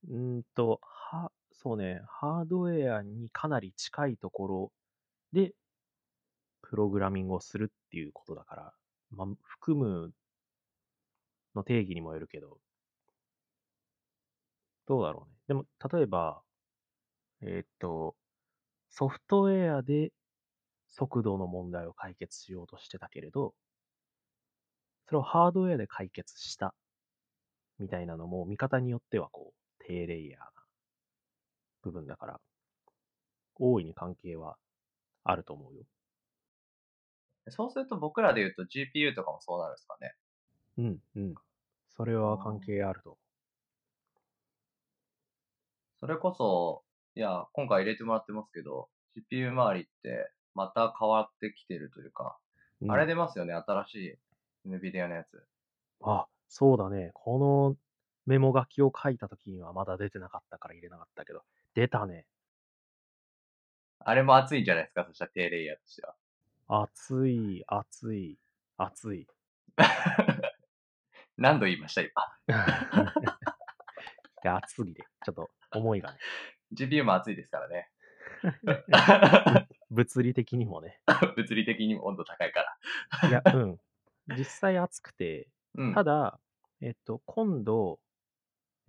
[0.09, 4.71] うーんと、は、そうね、ハードウェアにかなり近いところ
[5.33, 5.53] で、
[6.61, 8.73] プログラミングをするっていうことだから、
[9.11, 10.11] まあ、含む
[11.57, 12.59] の定義にもよるけど、
[14.87, 15.35] どうだろうね。
[15.47, 16.41] でも、例えば、
[17.41, 18.15] えーっと、
[18.89, 20.11] ソフトウェアで
[20.87, 23.53] 速度の問題を解決しようとしてたけれど、
[25.07, 26.73] それをハードウェアで解決した
[27.79, 30.51] みたいなのも見方によってはこう、低レイヤーな
[31.81, 32.41] 部分だから、
[33.55, 34.57] 大いに関係は
[35.23, 35.83] あると思うよ。
[37.49, 40.15] そうすると僕らで言うと GPU とかもそうなるんですかね。
[40.77, 41.35] うん、うん。
[41.97, 43.17] それは関係あると。
[45.99, 46.83] それこそ、
[47.15, 48.87] いや、今回入れてもらってますけど、
[49.31, 52.37] GPU 周りってまた変わってきてるというか、
[52.81, 53.95] うんあれ出ますよね、新し
[54.65, 55.43] い NVIDIA のやつ。
[56.03, 57.09] あ、そうだね。
[57.15, 57.75] この
[58.27, 61.41] メモ書きを書いたときにはまだ出てなかったから入れなかったけど、
[61.73, 62.27] 出たね。
[63.97, 66.13] あれも熱いんじゃないですか、そしたら低レイヤーとしては。
[66.67, 68.37] 熱い、熱い、
[68.77, 69.27] 熱い。
[71.37, 72.11] 何度言いました、今。
[74.43, 76.17] いや、熱すぎて、ちょっと思いがね。
[76.73, 77.89] GPU も熱いですからね。
[79.91, 80.99] 物理的にもね。
[81.35, 82.77] 物理的にも温度高いか
[83.21, 83.29] ら。
[83.29, 83.79] いや、うん。
[84.35, 85.93] 実際熱くて、うん。
[85.93, 86.39] ただ、
[86.81, 87.99] えっと、今度、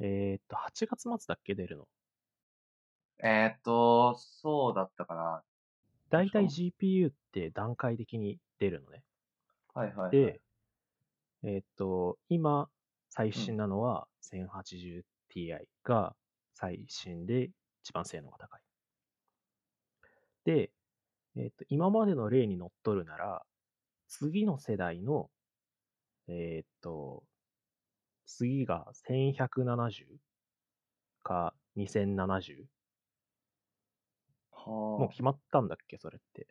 [0.01, 1.89] えっと、8月末だっけ出るの？
[3.21, 5.43] えーっと、そうだったかな。
[6.11, 9.05] だいたいそ GPU って段階的に出るのね。
[9.75, 10.11] はいはい、はい。
[10.13, 10.41] で、
[11.44, 12.68] えっと、今、
[13.11, 16.14] 最新なのは 1080ti が
[16.53, 17.51] 最新で
[17.83, 18.61] 一番性能が高い。
[20.44, 20.70] で、
[21.37, 23.42] えっと、今までの例にのっとるなら、
[24.09, 25.31] 次の世代の、
[26.27, 27.22] えっと、
[28.27, 30.07] 次が1170
[31.22, 32.66] か2070
[34.51, 36.46] はもう決まったんだっけそれって。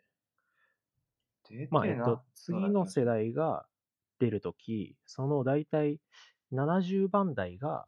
[1.70, 3.66] まあ、えっなと、次の世代が
[4.18, 6.00] 出るとき、その大体
[6.52, 7.86] 70番台が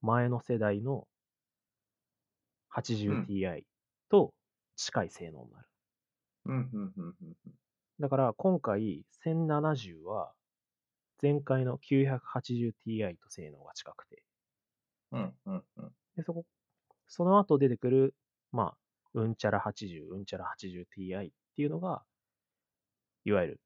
[0.00, 1.06] 前の世代の
[2.70, 3.64] 80ti
[4.10, 4.34] と
[4.76, 5.68] 近い性能になる。
[6.46, 7.36] うん、うん、うん、うん。
[8.00, 10.32] だから今回1070は
[11.20, 14.22] 前回の 980ti と性能が近くて、
[15.12, 15.92] うん、うん、うん。
[16.16, 16.44] でそこ、
[17.08, 18.14] その後出てくる、
[18.52, 18.78] まあ、
[19.14, 22.04] うんちゃら80、うんちゃら 80ti っていうのが、
[23.24, 23.60] いわゆる、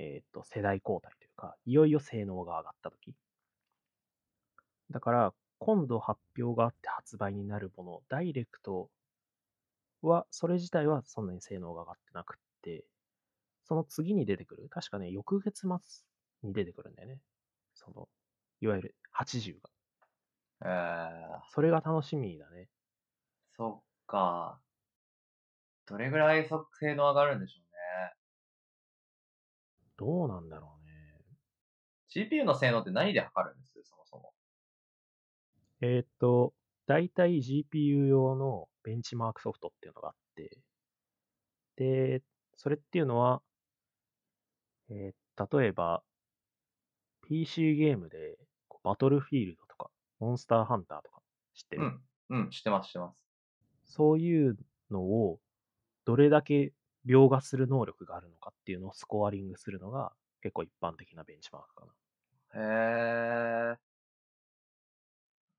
[0.00, 3.14] えっ、と、世代交代というか、いよいよ性能が上がったとき。
[4.90, 8.88] だから、今度発表があって発売になるもの、ダイレクト
[10.00, 12.84] は、それ自体はそんなに性能が上がってなくって、
[13.64, 15.68] その次に出てくる、確かね、翌月末
[16.42, 17.18] に出てくるんだよね。
[17.74, 18.08] その、
[18.62, 19.70] いわゆる80が。
[20.62, 22.68] えー、それが楽しみだね。
[23.54, 24.60] そっか。
[25.86, 27.69] どれぐらいそ性能上がるんでしょうね。
[30.00, 30.92] どうなんだろうね。
[32.08, 33.72] CPU の性能って何で測るんです？
[33.84, 34.32] そもそも。
[35.82, 36.54] えーっと、
[36.86, 40.58] 大体 GPU 用のベンチマークソフトっていうのがあって、
[41.76, 42.22] で、
[42.56, 43.42] それっていうのは、
[44.88, 45.14] えー
[45.58, 46.02] 例えば、
[47.22, 48.36] PC ゲームで、
[48.82, 51.22] バトルフィールドとか、モンスターハンターとか
[51.54, 51.82] 知ってる、
[52.28, 52.40] うん。
[52.40, 53.26] うん、知ってます、知ってます。
[53.86, 54.58] そういう
[54.90, 55.40] のを、
[56.04, 56.74] どれだけ
[57.06, 61.92] 描画する能力があるのかっていうのをスコアリングするのが結構一般的なベンチマークかな。
[62.54, 63.76] へー。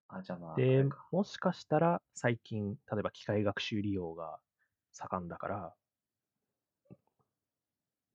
[0.10, 0.54] あ、じゃあまあ。
[0.54, 4.40] あでもしかしたら最近、例えば機械学習利用が
[4.94, 5.74] 盛んだから、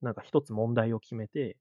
[0.02, 1.56] なんか一つ問題を決めて、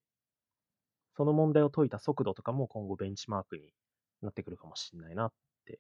[1.16, 3.74] その問題を解いた速度とかも今後ベンチマークに
[4.22, 5.32] なってくるかもしれないなっ
[5.66, 5.80] て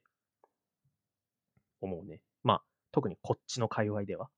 [1.81, 2.21] 思うね。
[2.43, 4.29] まあ、特にこっちの界隈では。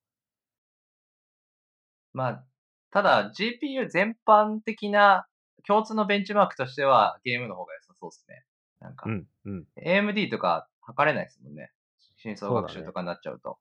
[2.17, 2.43] まあ、
[2.89, 5.27] ただ GPU 全般的な
[5.67, 8.43] 共通のベンチマークとしてはゲームの方が良さそうですね。
[8.79, 11.69] なんか、うん、うん、AMD とか測れないですもんね。
[12.15, 13.59] 深層学習とかになっちゃうと。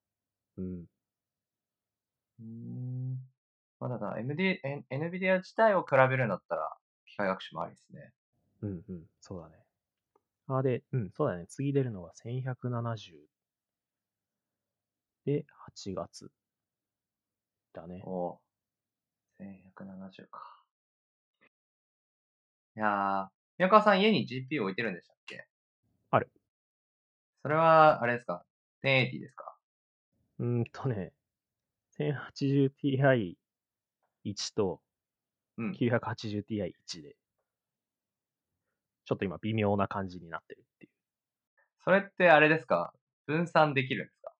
[0.56, 0.84] うん。
[2.40, 3.18] うーん。
[3.78, 4.58] まあ、だから MD、
[4.90, 6.72] NVIDIA 自体を比べるんだったら、
[7.04, 8.12] 機械学習もありですね。
[8.62, 9.56] うん、うん、そうだね。
[10.48, 11.44] あ、で、うん、そうだね。
[11.46, 13.18] 次出るのが1170
[15.26, 16.30] で、8月
[17.74, 18.00] だね。
[18.06, 18.45] おう
[19.38, 20.62] 1170か。
[22.76, 23.28] いやー、
[23.58, 25.46] 宮川さん家に GPU 置いてるんでしたっけ？
[26.10, 26.30] ある。
[27.42, 28.44] それは、あれですか
[28.82, 29.56] ?1080 ですか？
[30.38, 31.12] うーんとね、
[31.98, 34.80] 1080ti1 と
[35.56, 35.72] うん。
[35.72, 37.16] 980ti1 で、
[39.06, 40.92] ちょっと今微妙な感じになってるっていう。
[41.84, 42.92] それってあれですか？
[43.26, 44.32] 分散できるんですか？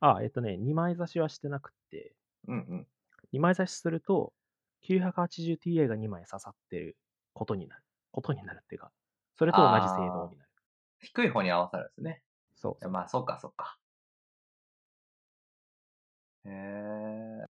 [0.00, 2.14] あ、えっとね、2枚差しはしてなくって、
[2.48, 2.86] うんうん。
[3.34, 4.32] 2枚差しすると、
[4.88, 6.96] 980ti が2枚刺さってる
[7.32, 7.82] ことになる。
[8.12, 8.92] ことになるっていうか、
[9.34, 10.50] それと同じ性能になる。
[11.00, 12.22] 低い方に合わさるんですね。
[12.54, 13.76] そういやまあ、そっかそっか。
[16.44, 17.44] へえ。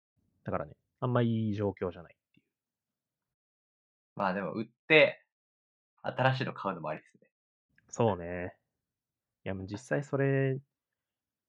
[0.44, 2.44] だからね、あんまいい状況じゃないっていう。
[4.14, 5.24] まあでも、売って、
[6.02, 7.28] 新しいの買うのもありですね。
[7.88, 8.54] そうね。
[9.44, 10.58] いや、もう実際それ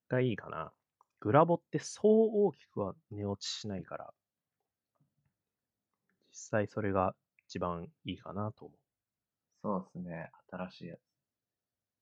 [0.09, 0.73] がいいかな。
[1.19, 4.22] グラボってそう大きくは値落ちしないから、実
[6.53, 7.15] 際それが
[7.47, 8.77] 一番いいかなと思う。
[9.63, 10.31] そうですね。
[10.51, 10.99] 新しいやつ。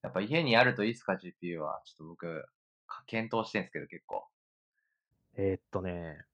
[0.03, 1.81] やっぱ家にあるといいっすか、GPU は。
[1.85, 2.45] ちょっと僕、
[2.87, 4.27] か検討してんすけど結構。
[5.35, 6.25] えーっとね、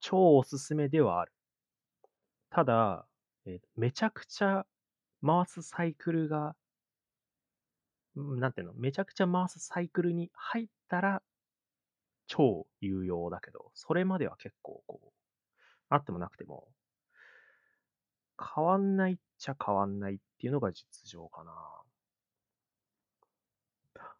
[0.00, 1.32] 超おすすめではある。
[2.50, 3.08] ただ、
[3.44, 4.66] えーめちゃくちゃ
[5.26, 6.54] 回すサイクルが、
[8.14, 11.22] うんなんていうの、めちゃくちゃ回すサイクルに入ったら、
[12.26, 15.12] 超有用だけど、それまでは結構こう、
[15.90, 16.68] あってもなくても、
[18.54, 21.52] 変わんないっちゃ変わんないっていうのが実情かな。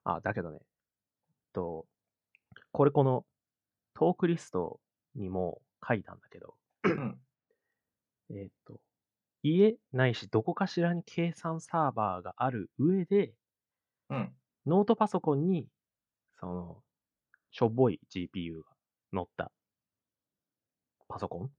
[0.04, 0.58] あ、だけどね、
[1.52, 1.86] と、
[2.72, 3.24] これこの
[3.94, 4.80] トークリスト
[5.14, 6.54] にも書いたんだけど、
[6.84, 7.20] うん。
[8.30, 8.80] えーっと、
[9.42, 13.32] 家ないしどこかしらに計算サーバーがある上で、
[14.08, 14.32] うん。
[14.66, 15.68] ノートパソコンに、
[16.38, 16.82] その、
[17.52, 18.64] しょぼい GPU が
[19.12, 19.52] 乗った
[21.08, 21.50] パソコンっ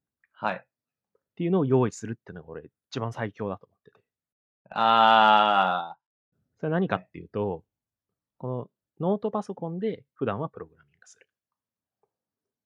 [0.42, 0.66] はい。
[1.36, 3.98] ていうのを用意するっていうのが俺一番最強だと思ってて。
[4.72, 5.96] あ
[6.60, 7.64] それは何かっていうと、
[8.40, 8.48] こ
[9.00, 11.28] のノートパソコンで普段はプログラミングする。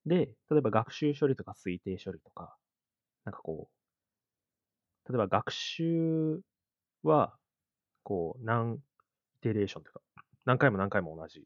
[0.06, 2.56] で、例えば学習処理とか推定処理とか、
[3.26, 3.68] なんかこ
[5.06, 6.40] う、例えば学習
[7.02, 7.36] は、
[8.04, 8.78] こう、何イ
[9.42, 10.00] テレーションというか、
[10.46, 11.44] 何回も何回も同じ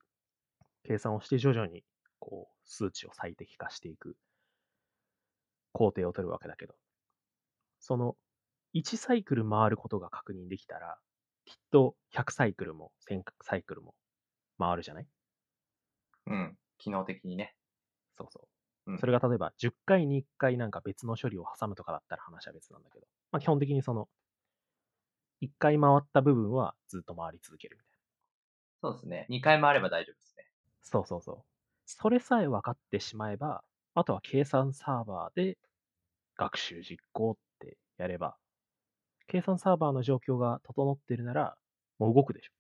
[0.85, 1.85] 計算をして徐々に、
[2.21, 4.17] こう、数値を最適化していく
[5.73, 6.77] 工程を取るわけだけど、
[7.81, 8.17] その
[8.73, 10.99] 1サイクル回ることが確認できたら、
[11.45, 13.95] きっと100サイクルも1000サイクルも
[14.59, 15.09] 回るじゃない？
[16.27, 16.31] ー。
[16.33, 16.59] うん。
[16.79, 17.55] 機能的にね。
[18.17, 18.49] そうそ
[18.87, 18.93] うう。
[18.93, 24.09] んそれが例えば10回に1回なんか別の処理を挟むとかだったら話は別なんだけど、まあ基本的にその、
[25.41, 28.01] 1回回った部分はずっと回り続けるみたいな。
[28.83, 29.27] そうですね。
[29.31, 30.51] 2回回れば大丈夫ですね。
[30.83, 31.45] そうそうそう。
[31.87, 33.65] それさえ分かってしまえば、
[33.95, 35.59] あとは計算サーバーで
[36.37, 38.39] 学習実行ってやれば、
[39.29, 41.57] 計算サーバーの状況が整ってるなら、
[41.99, 42.53] もう動くでしょ。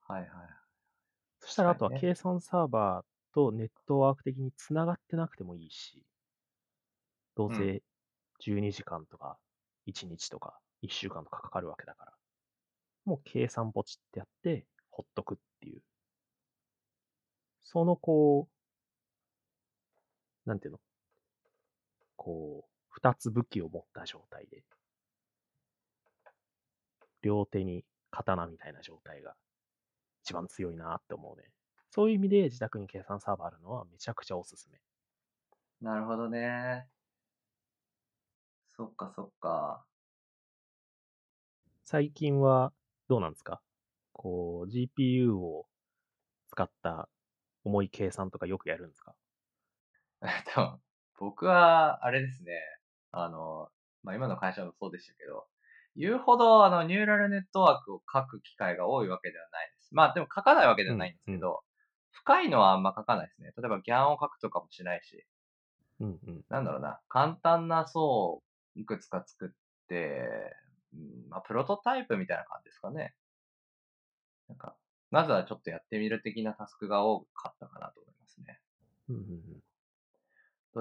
[0.00, 0.30] はいはい。
[1.40, 6.04] そしたらあとは計算サーバーとネットワーク的につながってなくてもいいし、
[7.34, 7.82] どううせ
[8.38, 9.38] 12時間とか
[9.86, 12.12] 1日とか1週間とかかかるわけだから、
[13.04, 15.82] もう計算ポチってやって、ほっとくっていう。
[17.60, 18.57] そのこう、
[20.48, 20.80] なんていうの？
[22.16, 24.64] こう、二つ武器を持った状態で、
[27.22, 29.34] 両手に刀みたいな状態が
[30.22, 31.50] 一番強いなって思うね。
[31.90, 34.80] そういう意味で自宅に計算サーバーあるのはめちゃくちゃおすすめ。
[35.80, 36.88] なるほどね。
[38.76, 39.84] そっかそっか。
[41.84, 42.72] 最近は
[43.08, 43.60] どうなんですか？
[44.12, 45.66] こう、GPU を
[46.48, 47.08] 使った
[47.64, 49.14] 重い計算とかよくやるんですか？
[50.22, 50.80] えっと、
[51.18, 52.52] 僕は、あれですね。
[53.12, 53.68] あの、
[54.02, 55.46] まあ、今の会社もそうでしたけど、
[55.96, 59.94] 言うほど、あの、ニューラルネットワークを書く機会が多いわけではないです。
[59.94, 61.62] まあ、でも書かないわけではないんですけど、
[62.10, 63.52] 深いのはあんま書かないですね。
[63.56, 65.24] 例えば、ギャンを書くとかもしないし、
[66.00, 66.44] うんうん。
[66.48, 68.42] なんだろうな、簡単な層を
[68.74, 69.48] いくつか作っ
[69.88, 70.28] て、
[70.94, 73.14] うんまあ、プロトタイプみたいな感じですかね。
[74.48, 74.76] なんか、
[75.10, 78.60] まずはちょっとやってみる的なタスクが多かったかなと思いますね。
[79.08, 79.62] うんうん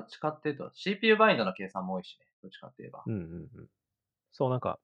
[0.01, 2.27] どっちかっていうと、CPU バインドの計算も多いしね。
[2.41, 3.03] どっちかって言えば。
[3.05, 3.15] うん。
[3.15, 3.27] うんう
[3.57, 3.69] んうん。
[4.31, 4.79] そう、なんか、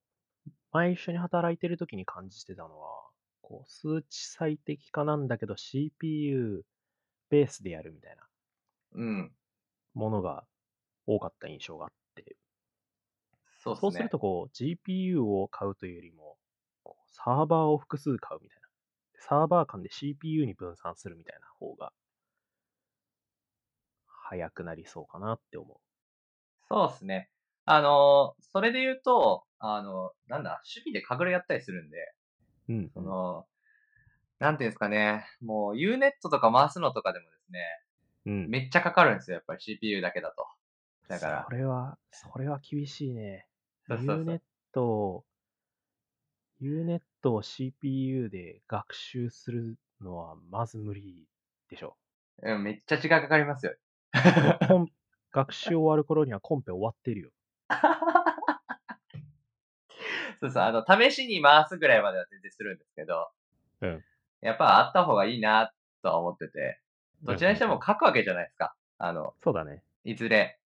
[0.72, 3.10] 前一緒に働いてる時に感じてたのは、
[3.42, 6.66] こう、数値最適化なんだけど CPU
[7.30, 8.30] ベースでやるみたいな
[8.94, 9.36] うん。
[9.96, 10.46] ものが
[11.08, 12.38] 多かった印象があって、
[13.58, 13.82] そうですね。
[13.82, 16.38] そうするとこう、GPU を買うというよりも、
[16.84, 18.68] こうサーバーを複数買うみたいな。
[19.20, 21.94] サーバー間で CPU に分散するみたいな方が、
[24.24, 25.80] 早くなりそうかなって思
[26.70, 27.30] そうですね。
[27.66, 31.98] あの、それで言うと、あの、なんだ、守備でカグルやったりするんで、
[32.70, 32.74] う。
[32.74, 32.92] うん。
[32.94, 33.46] その、
[34.40, 37.60] なんていうんですかね、もう Unet とか回すのとかでもですね、
[38.26, 38.50] うん。
[38.50, 40.48] めっちゃかかるんですよ、やっぱり CPU だけだと。
[41.08, 43.48] だからそ、れは、それは厳しいね。
[43.88, 44.40] そうそうそう
[44.74, 45.26] Unet を、
[46.62, 51.28] Unet を CPU で学習するのはまず無理
[51.70, 51.96] でしょ。
[52.42, 53.76] うん、めっちゃ時間かかりますよ。
[54.68, 54.88] コン
[55.32, 57.30] 学習終わる頃にはコンペ終わってるよ。
[60.40, 63.30] そうそう、あの、試しに回すぐらいまでは全然するんですけど、
[63.82, 64.04] うん
[64.42, 66.82] やっぱあった方がいいなとは思ってて、
[67.22, 68.76] どちらにしても書くわけじゃないですか。
[68.98, 69.82] あの、そうだね。
[70.04, 70.60] いずれ。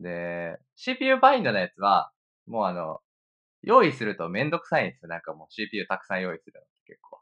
[0.00, 2.10] で、CPU バインドのやつは、
[2.46, 3.00] もうあの、
[3.62, 5.08] 用意するとめんどくさいんですよ。
[5.08, 7.20] なんかもう CPU たくさん用意するの結構。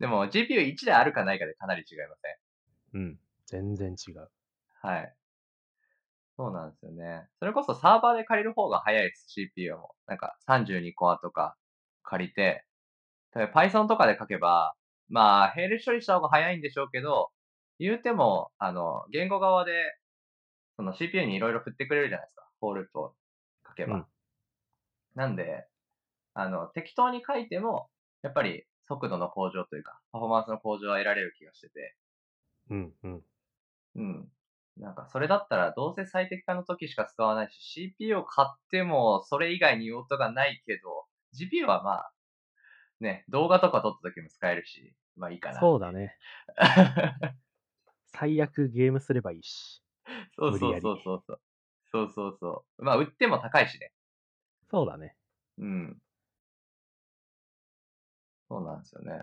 [0.00, 2.16] でも GPU1 台あるかないかでかなり違いま
[2.92, 3.02] せん？
[3.02, 3.18] うん。
[3.46, 4.28] 全然違う。
[4.80, 5.14] はい。
[6.36, 7.28] そうなんですよね。
[7.38, 9.94] それこそサーバーで借りる方が早いです、CPU も。
[10.06, 11.56] なんか32コアとか
[12.02, 12.64] 借りて、
[13.34, 14.74] 例えば Python とかで書けば、
[15.08, 17.30] まあ、並列処理した方が早いんでしょうけど、
[17.78, 19.72] 言うても、あの、言語側で、
[20.76, 22.48] その CPU にいろいろ振ってくれるじゃないですか。
[22.60, 23.14] for loop を
[23.66, 23.96] 書けば。
[23.96, 24.06] うん
[25.14, 25.66] なんで、
[26.34, 27.88] あの、適当に書いても、
[28.22, 31.96] やっぱり速度の向上というか、パフォーマンスの向上は得られる気がしてて、
[32.70, 33.22] うんうん。
[33.96, 34.28] うん。
[34.76, 42.12] なんか、それだったら、どうせ最適化の時しか使わないし、CPU を買っても、それ以外に用途がないけど、GPU はまあ、
[43.00, 45.60] ね、動画とか撮った時も使えるし、まあいいかな。
[45.60, 46.16] そうだね。
[48.06, 49.82] 最悪ゲームすればいいし。
[50.36, 51.40] そうそうそうそう。
[51.92, 52.84] そうそうそう。
[52.84, 53.92] まあ、売っても高いしね。
[54.70, 55.16] そうだね。
[55.58, 56.02] うん。
[58.48, 59.20] そうなんですよね。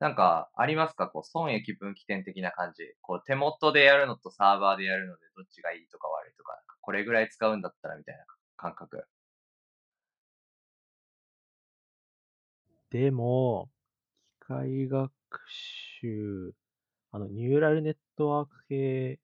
[0.00, 1.08] なんか、ありますか？
[1.08, 2.84] こう、損益分岐点的な感じ。
[3.00, 8.24] こう、手元でやるのとサーバーでやるので、どっちがいいとか悪いとか、これぐらい使うんだったらみたいな
[8.56, 9.06] 感覚。
[12.90, 13.70] でも、
[14.40, 15.12] 機械学
[15.48, 16.54] 習、
[17.12, 19.20] あの、ニューラルネットワーク系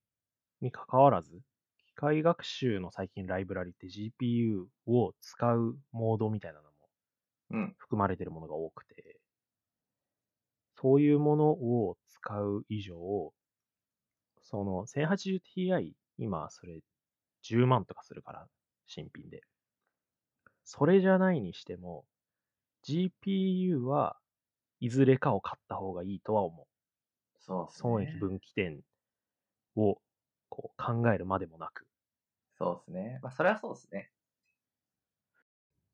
[0.62, 1.42] に関わらず、
[1.78, 6.90] 機械学習の最近ライブラリって GPU を使うモードみたいなのも
[7.50, 7.76] うん。
[7.78, 9.21] 含まれてるものが多くて、
[10.83, 13.33] そういうものを使う以上、
[14.43, 16.80] その 1080ti、今それ
[17.43, 18.49] 10万とかするから、
[18.87, 19.43] 新品で。
[20.64, 22.05] それじゃないにしても、
[22.85, 24.16] GPU は
[24.80, 26.66] いずれかを買った方がいいとは思う。
[27.39, 27.70] そうね。
[27.70, 28.80] 損益分岐点
[29.76, 30.01] を
[30.49, 31.87] こう考えるまでもなく。
[32.59, 33.20] そうですね。
[33.22, 34.11] まあ、それはそうですね。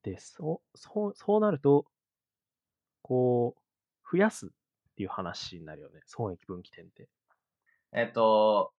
[0.02, 1.84] で、そう、そう、そうなると、
[3.02, 3.60] こう、
[4.10, 4.50] 増やす
[4.98, 6.00] っていう話になるよね。
[6.06, 7.08] 損益分岐点って。
[7.92, 8.72] えっと、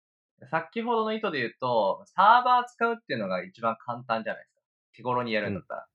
[0.51, 4.61] 先ほどの意図で言うと、サーバー使うっていうのが一番簡単じゃないですか。
[4.95, 5.87] 日頃にやるんだったら。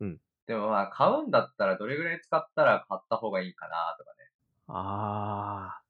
[0.00, 4.16] うんうんでもまあ、買うんだったらどれぐらい使ったら買った方がいいかなとかね。
[4.66, 5.80] あ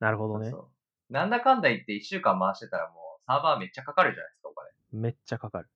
[0.00, 0.52] ー、なるほどね
[1.10, 5.00] なんだかんだ言って1週間回してたらもうサーバーめっちゃかかるじゃないですか、お金。
[5.00, 5.68] めっちゃかかる。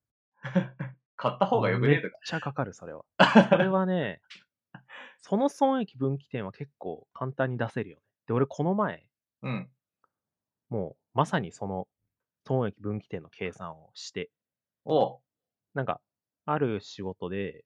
[1.17, 2.19] 買った方がよくねめっえとか。
[2.25, 3.05] ちゃかかる、それは。
[3.51, 4.21] それはね、
[5.23, 8.03] その損益分岐点は結構簡単に出せるよね。
[8.27, 9.09] で、俺この前、
[9.43, 9.71] うん。
[10.71, 11.87] もうまさにその
[12.47, 14.33] 損益分岐点の計算をして、
[14.85, 15.23] おう
[15.75, 16.01] なんか、
[16.47, 17.65] ある仕事で、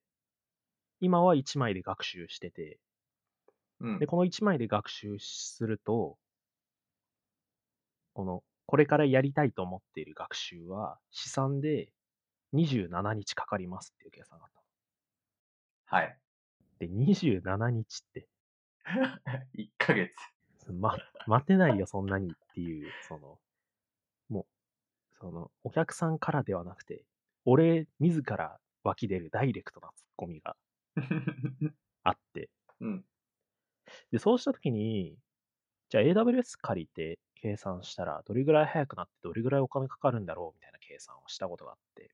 [1.01, 2.81] 今は1枚で学習してて、
[3.81, 4.07] うんで、。
[4.07, 6.19] この1枚で学習すると、
[8.15, 11.93] この、これからやりたいと思っている学習は、試算で
[12.53, 14.65] 27日かかりますっていう計算があった
[15.87, 16.21] はい。
[16.81, 16.89] の。
[16.89, 18.29] で、27日って、
[19.55, 20.15] 1ヶ月。
[20.73, 20.97] ま、
[21.27, 23.39] 待てないよ、そんなにっていう、その、
[24.29, 24.47] もう、
[25.19, 27.05] その、お客さんからではなくて、
[27.45, 30.57] 俺自ら湧き出るダイレクトなツッコミが
[32.03, 32.51] あって、
[32.81, 33.05] うん。
[34.11, 35.17] で、そうしたときに、
[35.91, 42.11] じゃあ AWS 借りて計算したら、どれぐらい早くなってどれぐらいお金かかるんだろうみたいな計算をしたことがあって、で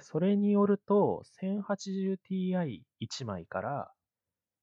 [0.00, 3.92] それによると、1080ti1 枚から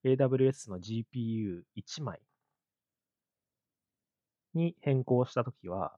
[0.04, 2.22] AWS の GPU1 枚
[4.54, 5.98] に変更したときは、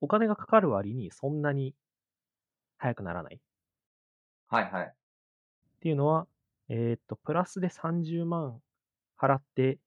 [0.00, 1.74] お金がかかる割にそんなに
[2.78, 3.40] 早くならない。
[4.48, 4.86] はいはい。
[4.86, 4.92] っ
[5.80, 6.26] ていうのは、
[6.68, 8.60] えーっと、プラスで30万
[9.18, 9.78] 払って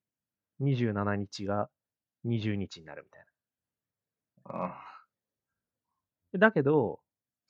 [0.59, 1.69] 27日が
[2.25, 3.25] 20日になるみたい
[4.45, 4.65] な。
[4.65, 4.71] うん
[6.31, 6.99] でだけど、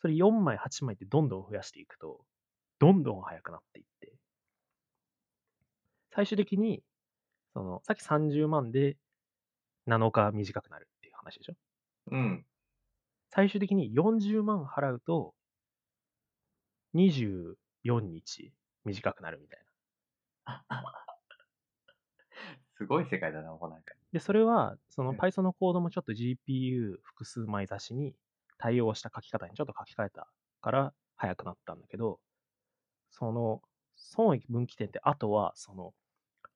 [0.02, 2.26] それ4枚、8枚ってどんどん増やしていくと、
[2.80, 4.14] どんどん速くなっていって、
[6.12, 6.84] 最終的に、
[7.54, 8.98] その、さっき30万で
[9.88, 11.56] 7日短くなるっていう話でしょ？
[12.12, 12.46] うん。
[13.30, 15.36] 最終的に40万払うと、
[16.94, 18.54] 24日
[18.86, 19.66] 短くなるみたいな。
[22.78, 23.94] すごい世界だな、もうなんか。
[24.12, 28.16] で、それは、そのうん Python のコードもちょっと GPU 複数枚差しに
[28.60, 30.30] 対応した書き方にちょっと書き換えた
[30.62, 32.22] から早くなったんだけど、
[33.10, 33.62] その
[33.96, 35.94] 損益分岐点って、あとは、その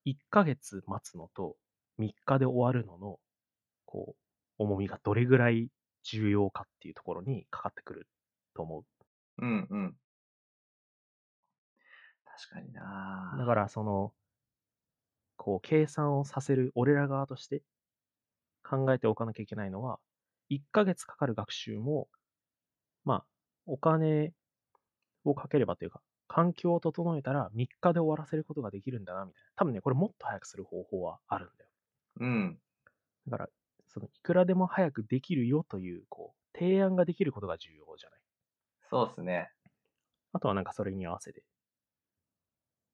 [0.06, 1.58] 1ヶ月待つのと
[1.98, 3.20] 3日で終わるのの、
[3.86, 4.22] こう、
[4.60, 5.70] 重みがどれぐらい
[6.04, 8.08] 重要かっていうところにかかってくる
[8.56, 8.86] と思う。
[9.40, 9.98] うんうん。
[12.26, 14.14] 確かになだから、その、
[15.38, 17.64] こう、計算をさせる俺ら側として
[18.64, 20.00] 考えておかなきゃいけないのは、
[20.50, 22.08] 1ヶ月かかる学習も、
[23.06, 23.26] まあ、
[23.66, 24.34] お金
[25.24, 29.50] をかければというか、環境を整えたら3日で終わらせることができるんだな、みたいな。
[29.56, 31.70] 多分ね、これもっと早くする方法はあるんだよ。
[32.20, 32.60] うん。
[33.28, 33.50] だから、
[33.88, 38.20] そのいくらでも早くできるよという、こう、提案ができることが重要じゃない。
[38.90, 39.52] そうですね。
[40.34, 41.44] あとはなんかそれに合わせて。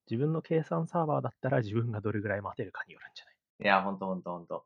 [0.09, 4.65] 自分の計算サーバーだったら自分がどれぐらい待てるかによるんじゃないいや、ほんとほんとほんと。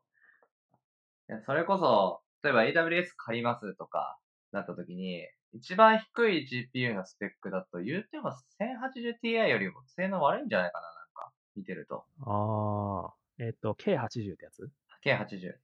[1.28, 4.18] いや、それこそ、例えば AWS 借りますとか、
[4.52, 5.22] なった時に、
[5.54, 12.04] 一番低い GPU のスペックだと言っても 1080Ti よりも性能悪いんじゃないかな、なんか、見てると。
[12.20, 14.70] ああ、えっ、と、K80 ってやつ
[15.02, 15.54] ？K80。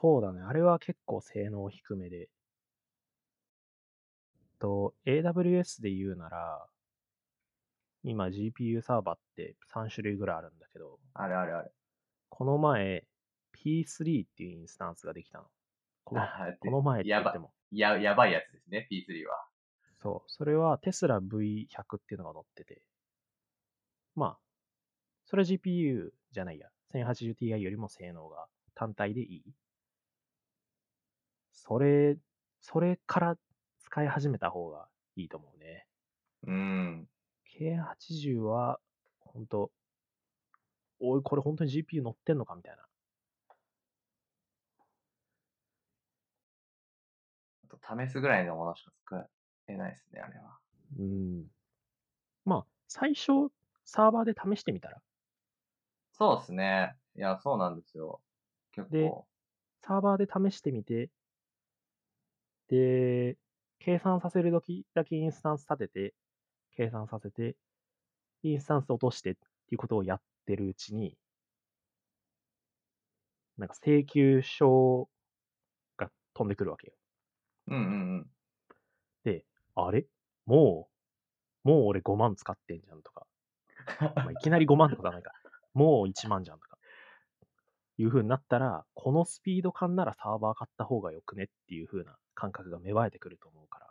[0.00, 0.42] そうだね。
[0.42, 2.28] あれは結構性能低めで。
[4.60, 6.66] と、AWS で言うなら、
[8.04, 11.70] 今 GPU サーバーって3種類ぐらいあるんだけど、あれあれあれ。
[12.28, 13.04] この前
[13.64, 15.44] P3 っていうインスタンスができたの。
[16.04, 16.28] このあ
[16.60, 17.52] この前って言やばっても。
[17.70, 19.44] や、やばいやつですね、P3 は。
[20.00, 20.30] そう。
[20.30, 22.82] それはテスラ V100 っていうのが載ってて。
[24.14, 24.38] まあ、
[25.26, 26.68] それは GPU じゃないや。
[26.94, 29.44] 1080Ti よりも性能が単体でいい。
[31.52, 32.16] それ、
[32.60, 33.36] それから
[33.80, 35.86] 使い始めた方がいいと思うね。
[36.46, 37.08] うん。
[37.58, 38.80] K80 は、
[39.20, 39.70] ほんと、
[41.00, 42.82] おい、これ本当に GPU 乗ってんのかみたいな。
[47.64, 49.28] あと試すぐらいのものしか使
[49.68, 50.58] えないですね、あれは。
[50.98, 51.48] うん。
[52.44, 53.52] まあ、最初、
[53.84, 55.02] サーバーで試してみたら。
[56.12, 56.96] そうですね。
[57.16, 58.22] いや、そうなんですよ。
[58.72, 59.28] 結で構。
[59.82, 61.10] サーバーで試してみて、
[62.68, 63.38] で、
[63.78, 66.14] 計算させるときだけインスタンス立てて、
[66.72, 67.56] 計算させて、
[68.42, 69.40] インスタンス落としてって
[69.72, 71.18] いうことをやってるうちに、
[73.58, 75.10] なんか請求書
[75.98, 76.97] が飛んでくるわけよ。
[77.70, 77.84] うんうんう
[78.20, 78.30] ん。
[79.24, 79.44] で、
[79.74, 80.06] あれ？
[80.46, 80.88] も
[81.64, 83.26] う、もう俺5万使ってんじゃんとか、
[84.16, 85.32] まあ、いきなり5万ってことはないか。
[85.74, 86.78] もう1万じゃんとか。
[87.98, 93.86] いう風になったら、このスピード感ならサーバー買った方がよくねっていう風な感覚が芽生えてくると思うから、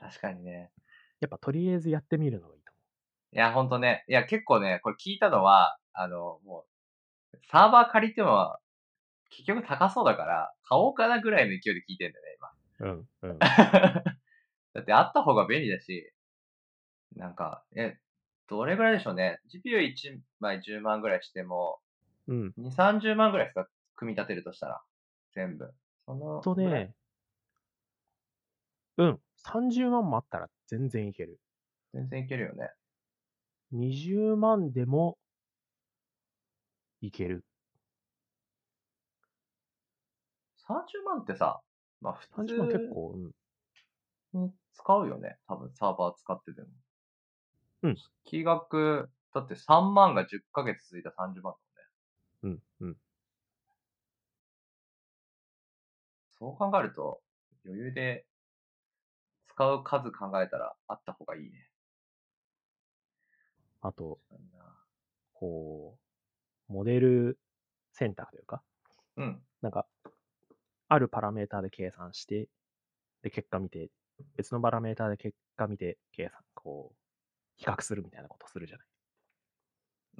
[0.00, 0.72] 確かにね。
[1.20, 2.72] やっぱとりあえずやってみるのがいいと
[3.32, 4.04] いや、ほんとね。
[4.08, 6.64] いや、結構ね、これ聞いたのは、あの、も
[7.34, 8.58] う、サーバー借りても、
[9.30, 12.36] 結局高そうだから、買おうかなぐらいの勢いで聞いてんだよね、
[12.78, 12.92] 今。
[12.92, 13.08] 思う。
[13.22, 13.38] うん、うん。
[14.74, 16.12] だってあった方が便利だし、
[17.16, 17.98] なんか、え、
[18.48, 19.40] どれぐらいでしょうね。
[19.48, 21.80] GPU1 枚10万ぐらいしても、
[22.26, 22.54] うん。
[22.58, 24.82] 2、30万ぐらいですか組み立てるとしたら。
[25.34, 25.72] 全部。
[26.06, 26.94] そのとね、
[28.96, 29.20] うん。
[29.46, 31.38] 30万もあったら全然いける。
[31.94, 32.70] 全然いけるよね。
[33.72, 35.18] 20万でも
[37.00, 37.44] いける。
[40.68, 41.62] 30万ってさ、
[42.00, 44.42] まあ普通30万結構、うん。
[44.44, 45.38] に使うよね。
[45.48, 46.68] 多分サーバー使ってても。
[47.84, 47.96] うん。
[48.24, 51.54] 月額、だって3万が10ヶ月続いた30万
[52.42, 52.60] だもんね。
[52.80, 52.96] うん、うん。
[56.38, 57.20] そう考えると、
[57.64, 58.26] 余裕で
[59.48, 61.68] 使う数考えたらあった方がいいね。
[63.80, 64.18] あと、
[65.32, 65.96] こ
[66.68, 67.38] う、モデル
[67.92, 68.62] 選択というか、
[69.16, 69.42] うん。
[69.62, 69.86] なんか、
[70.88, 72.48] あるパラメータで計算して、
[73.22, 73.90] で、結果見て、
[74.36, 76.98] 別のパラメータで結果見て、計算、こう、
[77.56, 78.88] 比較するみたいなことするじゃない。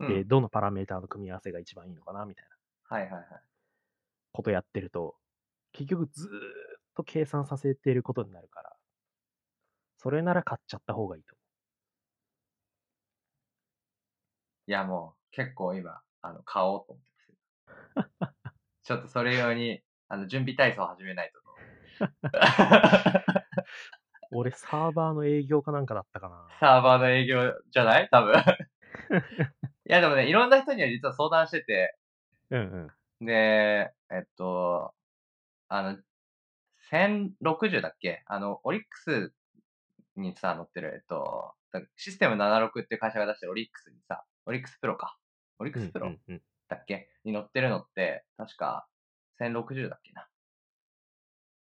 [0.07, 0.25] で、うん。
[0.25, 3.25] どのパラメータの組み合わせが一番いいのかな、みたいなはいはいはい。
[4.33, 5.17] ことやってると、
[5.73, 6.33] 結局ずーっ
[6.95, 8.77] と計算させてることになるから、
[9.99, 11.37] それなら買っちゃった方がいいと
[14.69, 17.29] いやもう、結構今、あの、買おうと思ってます。
[18.83, 21.39] ちょっとそれ用に、あの、準備体操を始めないと。
[24.31, 26.47] 俺、サーバーの営業かなんかだったかな。
[26.61, 28.09] サーバーの営業じゃない？
[28.11, 28.35] 多分。
[29.89, 31.97] いやでもね、いろんな人には実は相談してて、
[32.51, 32.91] うん
[33.21, 33.27] うん。
[33.27, 34.95] で、えっと、
[35.69, 35.99] あの、
[36.91, 38.23] 1060だっけ？
[38.27, 39.33] あの、オリックス
[40.17, 41.55] にさ、載ってる、えっと、
[41.97, 45.17] システム76っていう会社が出してるオリックスにさ、オリックスプロか。
[45.59, 47.09] オリックスプロうんうんうんだっけ？
[47.25, 48.87] に載ってるのって、確か
[49.41, 50.29] 1060だっけな。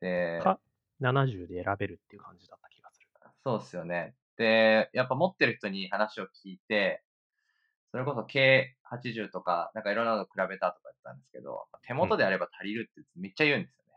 [0.01, 0.59] で、か、
[1.01, 3.07] 70で選べるっていう感じだった気がする。
[3.43, 4.15] そうっすよね。
[4.37, 7.03] で、やっぱ持ってる人に話を聞いて、
[7.91, 13.93] それこそ K80 とか、なんかいろんなの比べたとか言ったんですけど、手元であれば足りるってめっちゃ言うんですよね。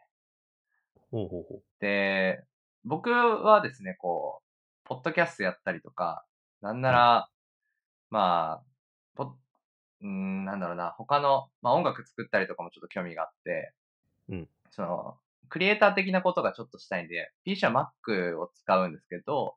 [1.10, 1.62] ほうほうほう。
[1.80, 2.44] で、
[2.84, 6.24] 僕はですね、こう、ポッドキャストやったりとか、
[6.60, 7.28] なんなら、
[8.10, 8.73] まあ、ポッ
[10.04, 13.72] うーん、なんだろうな、他の、まあ音楽作ったりとかもちょっと興味があって、
[14.28, 19.56] うんその、クリエイター的なことがちょっとしたいんで、PC は Mac を使うんですけど、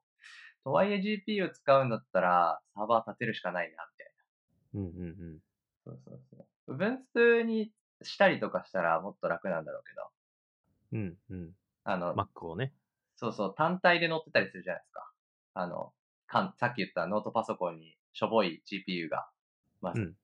[0.63, 4.11] とはいえ GPU 使うんだったら、サーバー立てるしかないな、みたい
[4.73, 4.81] な。
[4.81, 5.39] うんうんうん。
[5.85, 6.75] そうそうそう。
[6.75, 7.71] Ubuntu に
[8.03, 10.09] したりとかしたらもっと楽なんだろうけど、
[10.91, 11.51] うんうん。
[11.83, 12.73] あの、Mac をね。
[13.15, 15.11] そうそう、単体で乗ってたりするじゃないですか。
[15.55, 15.93] あの、
[16.27, 19.27] かんさっき言ったノートパソコンにしょぼい GPU が、
[19.81, 20.15] まず、うん。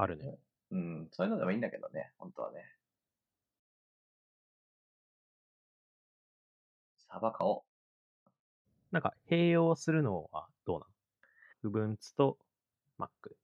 [0.00, 0.38] あるね。
[0.70, 2.64] うん、そういうのでもいいんだけどね、本当はね。
[6.98, 7.64] サーバー買お
[8.92, 10.86] なんか、併用するのはどうな
[11.64, 12.38] の ?Ubuntu と
[12.98, 13.36] Mac で。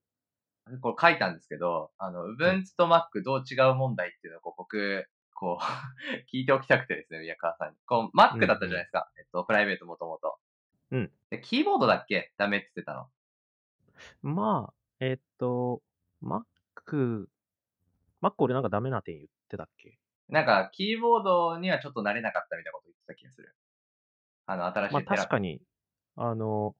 [0.71, 0.79] う。
[0.79, 5.63] これ書いたんですけど、あの、Ubuntu と Mac どう違う問題っていうのをこう僕、こう、
[6.33, 7.77] 聞いておきたくてですね、宮川さんに。
[7.85, 9.11] こう、Mac だったじゃないですか。
[9.17, 10.39] えっと、プライベートもともと。
[10.91, 11.11] うん。
[11.31, 12.33] で、キーボードだっけ？
[12.37, 13.09] ダメって言ってたの。
[14.21, 15.81] まあ、えっと、
[16.25, 17.27] Mac、
[18.21, 19.99] Mac 俺なんかダメな点言ってたっけ？
[20.27, 23.55] なんか、キーボードにはちょっと慣れなかったみたいなこと言ってた気がする。
[24.47, 25.61] あの、新しいまあ確かに、
[26.15, 26.75] あの、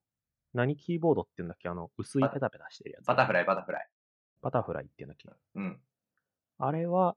[0.53, 1.69] 何キーボードって言うんだっけ？
[1.69, 3.05] あの、薄いペタペタしてるやつ。
[3.05, 3.87] バタフライ、バタフライ。
[4.41, 5.29] バタフライって言うんだっけ？
[5.55, 5.79] うん。
[6.57, 7.15] あれは、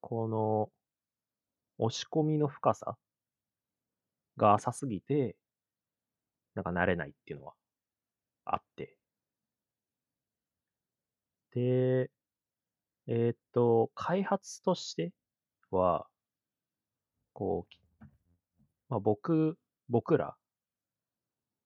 [0.00, 0.70] この、
[1.78, 2.96] 押し込みの深さ
[4.36, 5.36] が浅すぎて、
[6.54, 7.54] なんか慣れないっていうのは
[8.44, 8.98] あって。
[11.54, 12.10] で、
[13.06, 15.12] えーっと、開発として
[15.70, 16.06] は、
[17.32, 18.04] こう、
[18.88, 20.36] まあ、僕、僕ら、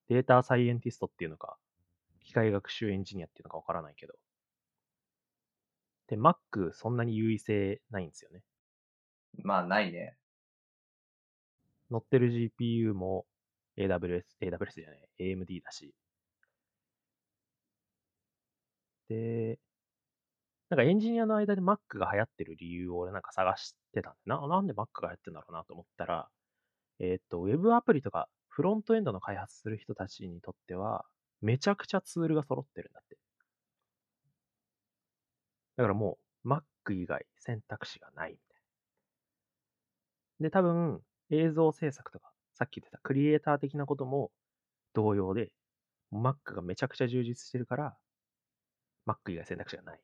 [0.09, 1.57] データサイエンティストっていうのか、
[2.21, 4.13] 機械学習エンジニアっていうのかわからないけど、
[6.07, 8.43] で、Mac そんなに優位性ないんですよね。
[9.43, 10.17] まあ、ないね。
[11.91, 13.25] 乗ってる GPU も
[13.77, 15.93] AWS、AWS じゃない、AMD だし。
[19.09, 19.59] で、
[20.69, 26.29] なんかエンジニアの間で Mac が流行ってる理由を俺なんか探してたんで、な、なんで Mac が流行ってんだろうなと思ったら、
[26.99, 31.05] えーっと、Web アプリとかフロントエンドの開発する人たちにとっては、
[31.41, 33.17] めちゃくちゃツールが揃ってるんだって。
[35.77, 36.61] だからもう Mac
[36.93, 38.61] 以外選択肢がないみたい
[40.41, 40.45] な。
[40.45, 44.31] で、多分映像制作とか、さっき言ってたクリエイター的なことも
[44.93, 45.51] 同様で、
[46.11, 47.97] Mac がめちゃくちゃ充実してるから、
[49.05, 50.01] Mac 以外選択肢がない。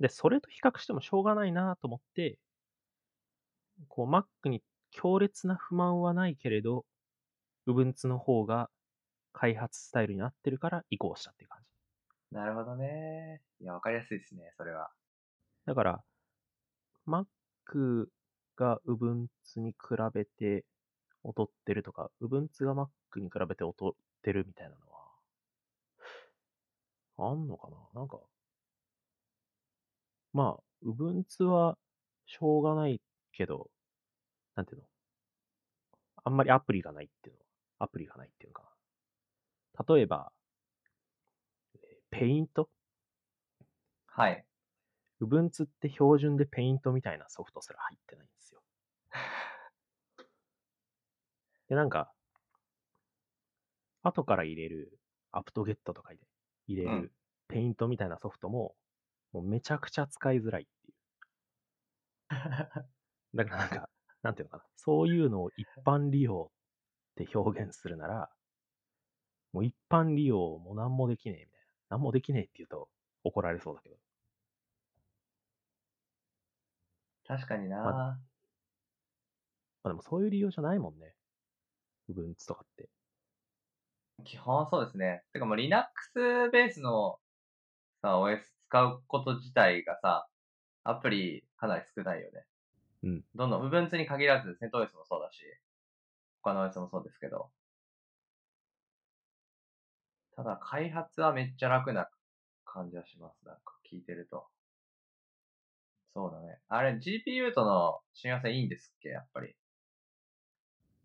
[0.00, 2.38] で、それと比較してもしょうがないなと思って、
[3.88, 6.84] こう Mac に強烈な不満はないけれど、
[7.66, 8.70] Ubuntu の方が
[9.32, 11.68] 開発スタイルに合ってるから移行したっていう感じ。
[12.30, 13.42] なるほどね。
[13.60, 14.90] いや、わかりやすいですね、それは。
[15.64, 16.04] だから、
[17.06, 18.06] Mac
[18.56, 19.28] が Ubuntu
[19.60, 19.76] に比
[20.12, 20.64] べて
[21.24, 23.92] 劣ってるとか、Ubuntu が Mac に比べて劣っ
[24.22, 24.86] てるみたいなの
[27.18, 27.76] は、あんのかな？
[27.94, 28.20] なんか、
[30.36, 31.78] まあ、Ubuntu は
[32.26, 33.00] しょうがない
[33.32, 33.70] けど、
[34.54, 34.86] なんていうの？
[36.24, 37.40] あんまりアプリがないっていうの
[37.78, 38.70] は、アプリがないっていうのか
[39.78, 39.94] な。
[39.94, 40.30] 例えば、
[42.10, 42.68] ペイント
[44.08, 44.44] はい。
[45.22, 48.60] Ubuntu って標準で Paint みたいなソフトすら入ってないんですよ。
[51.70, 52.12] で、なんか、
[54.02, 54.98] 後から入れる
[55.32, 56.18] apt-get とかで
[56.66, 57.12] 入れうんる
[57.50, 58.74] Paint みたいなソフトも、
[59.36, 60.96] もうめちゃくちゃ使いづらいっていう。
[63.34, 63.90] だからなんか、
[64.22, 64.64] なんていうのかな。
[64.76, 66.50] そういうのを一般利用
[67.12, 68.30] って表現するなら、
[69.52, 71.66] もう一般利用も何もできねえみたいな。
[71.90, 72.88] 何もできねえって言うと
[73.24, 73.96] 怒られそうだけど。
[77.26, 78.18] 確かにな、まま
[79.82, 81.14] あでもそういう利用じゃないもんね。
[82.08, 82.88] Ubuntu とかって。
[84.24, 85.24] 基本そうですね。
[85.34, 87.18] てかもう Linux ベースの
[88.00, 90.28] さ、OS 使うこと自体がさ、
[90.84, 92.46] アプリかなり少ないよね。
[93.02, 93.26] うん。
[93.34, 95.42] どんどん Ubuntu に限らず CentOS もそうだし、
[96.42, 97.50] 他の OS もそうですけど。
[100.34, 102.10] ただ開発はめっちゃ楽な
[102.64, 103.44] 感じはします。
[103.46, 104.48] なんか聞いてると。
[106.14, 106.58] そうだね。
[106.68, 109.08] あれ、GPU との親和性いいんですっけ？
[109.10, 109.56] やっぱり。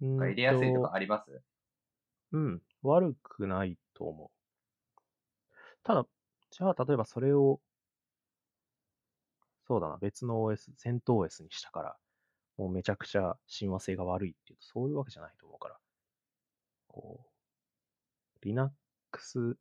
[0.02, 1.44] うーんなんか入れやすいととかあります？
[2.32, 2.62] うん。
[2.82, 4.32] 悪くないと思う。
[5.84, 6.08] ただ、
[6.52, 7.62] じゃあ例えばそれを、
[9.68, 11.98] そうだな、別の OS、戦闘 OS にしたから、
[12.58, 15.78] もうめちゃくちゃ親和性が悪いっていうと、そういうわけじゃないと思うから。
[16.88, 17.26] こ
[18.44, 19.58] う、Linux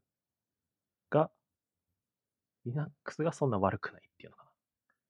[1.10, 1.30] が、
[2.64, 4.50] Linux がそんな悪くないっていうのかな。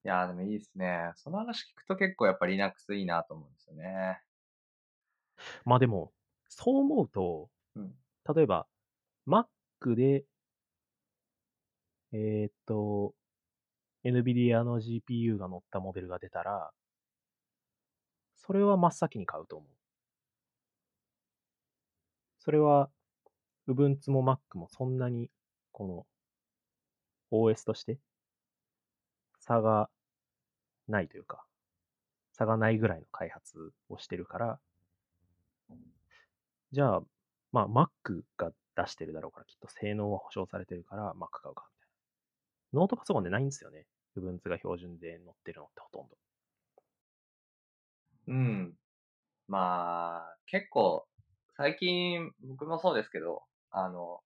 [0.03, 1.13] いやーでもいいですね。
[1.17, 4.23] その話聞くと結構やっぱ Linux いいなと思うんですよね。
[5.65, 6.13] まあでも、
[6.49, 7.95] そう思うと、うん。
[8.35, 8.67] 例えば、
[9.27, 10.25] Mac で、
[12.13, 13.15] えーっと、
[14.05, 16.71] NVIDIA の GPU が乗ったモデルが出たら、
[18.37, 19.69] それは真っ先に買うと思う。
[22.41, 22.91] それは、
[23.69, 25.31] Ubuntu も Mac もそんなに、
[25.73, 26.07] こ
[27.31, 27.99] の、OS として、
[29.39, 29.89] 差が
[30.89, 31.45] ないというか、
[32.33, 34.61] 差がないぐらいの開発をしてるから、
[36.73, 37.03] じゃあ、
[37.53, 41.69] まあ Mac が出してるだろうから、きっと性能は保証されてるから Mac 買うか、
[42.73, 43.87] ノートパソコンでないんですよね。
[44.17, 46.17] Ubuntu が標準で載ってるのってほとんど。
[48.29, 48.75] うん。
[49.49, 51.07] まあ、結構、
[51.57, 54.21] 最近、僕もそうですけど、あの、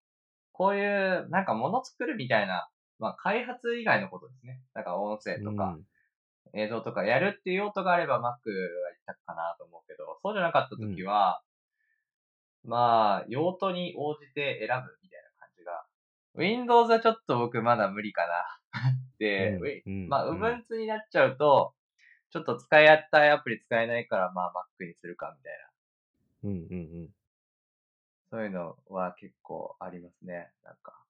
[0.52, 2.68] こういう、なんか物作るみたいな、
[2.98, 4.60] まあ、開発以外のことですね。
[4.74, 5.78] なんか音声とか、
[6.52, 8.38] 映像とかやるっていう用途があれば Mac が一
[9.06, 11.42] 択かなと思うけど、そうじゃなかった時は、
[12.64, 15.03] まあ、用途に応じて選ぶ。
[16.34, 21.74] Windows はちょっと僕まだ無理かな で、うんまあ、うん Ubuntu になっちゃうと、
[22.30, 26.50] ちょっと使い合ったいアプリ使えないから、まあ Mac にするかみたいな。
[26.50, 27.14] うんうんうん。
[28.30, 30.50] そういうのは結構ありますね。
[30.64, 31.00] なんか。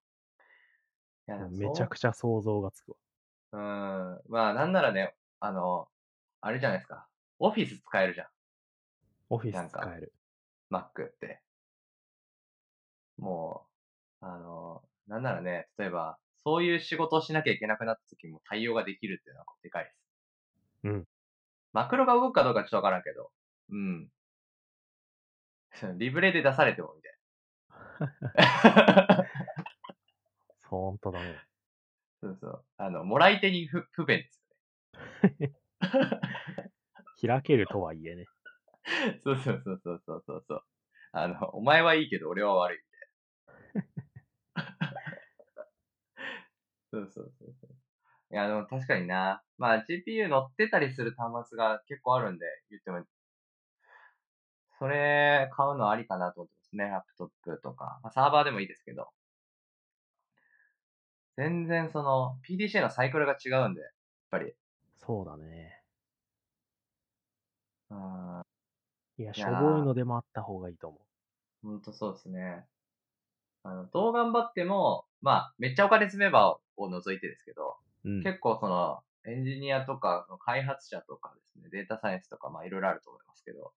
[1.27, 2.97] いや、めちゃくちゃ想像がつくわ。
[3.53, 4.21] うん。
[4.27, 5.89] まあ、なんならね、あの、
[6.41, 7.07] あれじゃないですか。
[7.39, 8.27] オフィス使えるじゃん。
[9.29, 10.13] オフィス使える。
[10.69, 11.41] Mac って。
[13.17, 13.65] も
[14.21, 14.74] う、あの、
[15.07, 19.95] なんならね、例えば、そういう仕事をしなきゃいけなくなった時も対応ができるっていうのはでかいです。
[20.83, 21.07] うん。
[21.73, 23.31] マクロが動くかどうかちょっとわからんけど、
[23.71, 24.09] うん。
[25.97, 27.11] リブレで出されてもみたい
[29.17, 29.25] な。
[30.69, 31.35] ほんとだね。
[32.21, 32.65] そうそう。
[32.77, 34.41] あの、もらい手に不不便です
[37.21, 38.21] 開けるとはいえね。
[38.21, 38.27] よ
[39.15, 39.21] ね。
[39.23, 40.63] そうそうそうそうそうそうそう。
[41.11, 42.79] あの、お前はいいけど俺は悪い。
[46.91, 47.75] そうそうそうそう。
[48.31, 49.43] いや、でも確かにな。
[49.57, 53.03] まあ GPU 乗ってたりする端末が結構あるんで、言っても。
[54.77, 56.85] それ買うのありかなと思ってますね。
[56.85, 57.99] ラップトップとか。
[58.03, 59.09] まあ、サーバーでもいいですけど。
[61.37, 63.91] 全然その PDCA のサイクルが違うんで、やっ
[64.31, 64.53] ぱり。
[64.97, 65.81] そうだね。
[67.89, 68.41] うん、
[69.17, 70.99] いや、しょぼいのでもあった方がいいと思
[71.63, 72.65] ほんとそうですね。
[73.65, 78.09] あの、どう頑張っても、まあ、めっちゃお金積めばを除いてですけど、う。
[78.09, 78.23] うん。
[78.23, 83.73] 結構その、エンジニアとか、開発者とかですね、データサイエンスとか、まあいろいろあると思いますけど、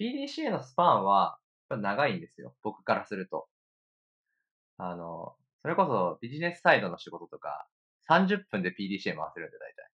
[0.00, 1.38] PDCA のスパンは、
[1.70, 2.54] 長いんですよ。
[2.62, 3.46] 僕からすると。
[4.76, 7.68] あの、それこそビジネスサイドの仕事とか、
[8.08, 9.88] 30分で PDCA 回せるんで、大体。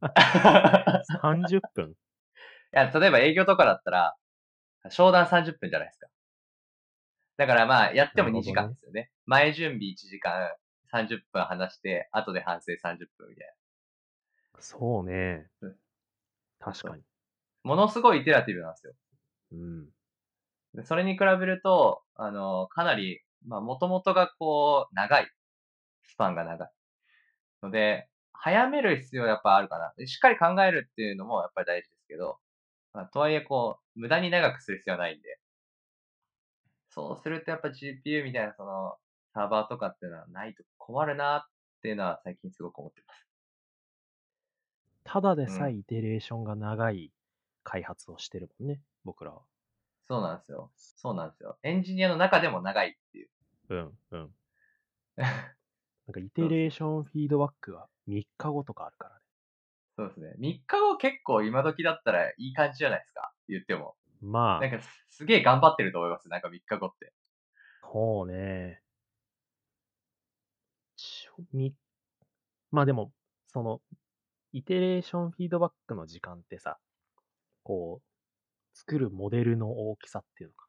[1.20, 1.94] 30分い
[2.72, 4.16] や、例えば営業とかだったら、
[4.88, 6.08] 商談30分じゃないですか。
[7.36, 9.10] だからまあ、やっても2時間ですよね。
[9.26, 10.54] 前準備1時間、
[10.92, 13.54] 30分話して、後で反省30分みたい
[14.58, 15.76] そうねうん。
[16.58, 16.94] 確かに。
[16.94, 16.98] な。
[17.64, 18.94] ものすごいイテラティブなんですよ。
[19.52, 19.86] うん。
[20.74, 25.30] でそれに比べると、あの、かなり、まあ、もともとがこう、長い。
[26.04, 26.70] スパンが長い。
[27.62, 29.92] ので、早める必要はやっぱあるかな。
[29.96, 32.38] でしっかり考えるっていうのもやっぱり大事ですけど、
[32.92, 35.38] まあ、とはいえこう、無駄に長くする必要はないんで。
[36.96, 38.96] そうするとやっぱ GPU みたいなその、
[39.34, 41.42] サーバーとかっていうのはないと困るなっ
[41.82, 43.26] ていうのは最近すごく思ってます。
[45.04, 47.12] ただでさえイテレーションが長い
[47.64, 49.42] 開発をしてるもんね、僕らは。
[50.08, 50.72] そうなんですよ。
[50.74, 51.58] そうなんですよ。
[51.62, 53.28] エンジニアの中でも長いっていう。
[53.68, 54.34] うん、うん。
[55.16, 55.26] な
[56.12, 59.20] んかイテレーションフィードバックが3日後とかあるからね。
[59.96, 60.34] そうですね。
[60.38, 63.32] 3日後結構今時だったらいい感じじゃないですか？
[63.48, 63.96] 言っても。
[64.26, 66.28] まあ、なんかすすげえ頑張ってると思います。
[66.28, 67.12] なんか3日後って。
[67.82, 68.82] そうね。
[70.96, 71.74] ちょみ
[72.70, 73.12] まあでも、
[73.48, 73.82] その、
[74.52, 76.78] イテレーションフィードバックの時間ってさ、
[77.64, 80.68] こう、作るモデルの大きさっていうのか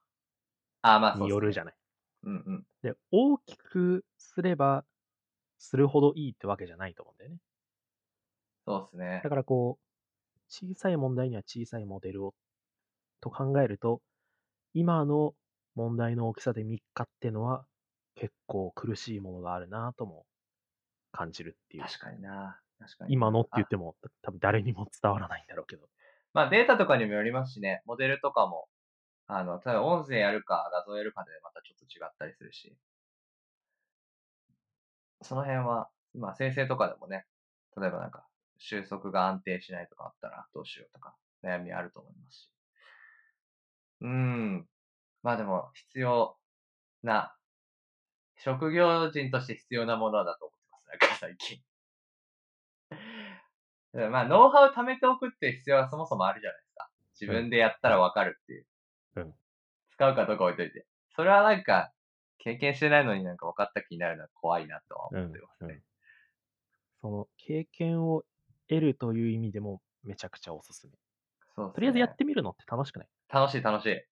[0.82, 1.76] ああ、まあそうによるじゃない。
[2.24, 2.68] うんうん。
[2.82, 4.86] で、大きくすれば
[5.60, 7.38] するほどいいってわけじゃないと思うんだよね。
[8.66, 9.30] そうですねだ。
[9.30, 9.86] からこう、
[10.50, 12.36] 小さい問題には小さいモデルを
[13.22, 14.02] と考えると、
[14.74, 15.34] 今の
[15.76, 17.66] 問題の大きさで3日ってのは
[18.16, 20.26] 結構苦しいものがあるなとも
[21.12, 21.84] 感じるっていう。
[21.84, 22.60] 確かにな。
[22.80, 23.14] 確かに。
[23.14, 25.88] 今のって言っあても多分誰にも伝わらないんだろうけど。
[26.34, 27.82] まあデータとかにもよりますしね。
[27.86, 28.68] モデルとかも。
[29.30, 32.78] あの、例えば音声やるか画像やるかでまたちょっと違ったりするし。
[35.22, 37.26] その辺は、まあ生成とかでもね。
[37.76, 38.26] 例えばなんか、
[38.58, 42.57] 収束が安定しないとかあったらどうしようとか悩みあると思いますし。
[44.02, 44.68] うーん。
[45.24, 46.38] まあでも必要
[47.04, 47.36] な、
[48.38, 51.02] 職業人として必要なものだと思ってます。
[51.02, 51.64] なんか最近。
[54.12, 56.90] まあ、ノウハウ貯めておくっていう必要はそもそもあるじゃないですか。
[57.20, 58.66] 自分でやったらわかるっていう。
[59.16, 59.34] うん
[59.92, 60.86] 使うかどうか置いといて。
[61.16, 61.92] それはなんか、
[62.38, 65.82] 経験してないのになんか分かった気になるのは怖いなとは思ってますね。
[67.02, 68.24] その経験を
[68.68, 70.94] 得るという意味でもめちゃくちゃおすすめ。
[71.56, 73.08] そうねとりあえずやってみるのって楽しくない？
[73.30, 74.04] 楽しい楽しい。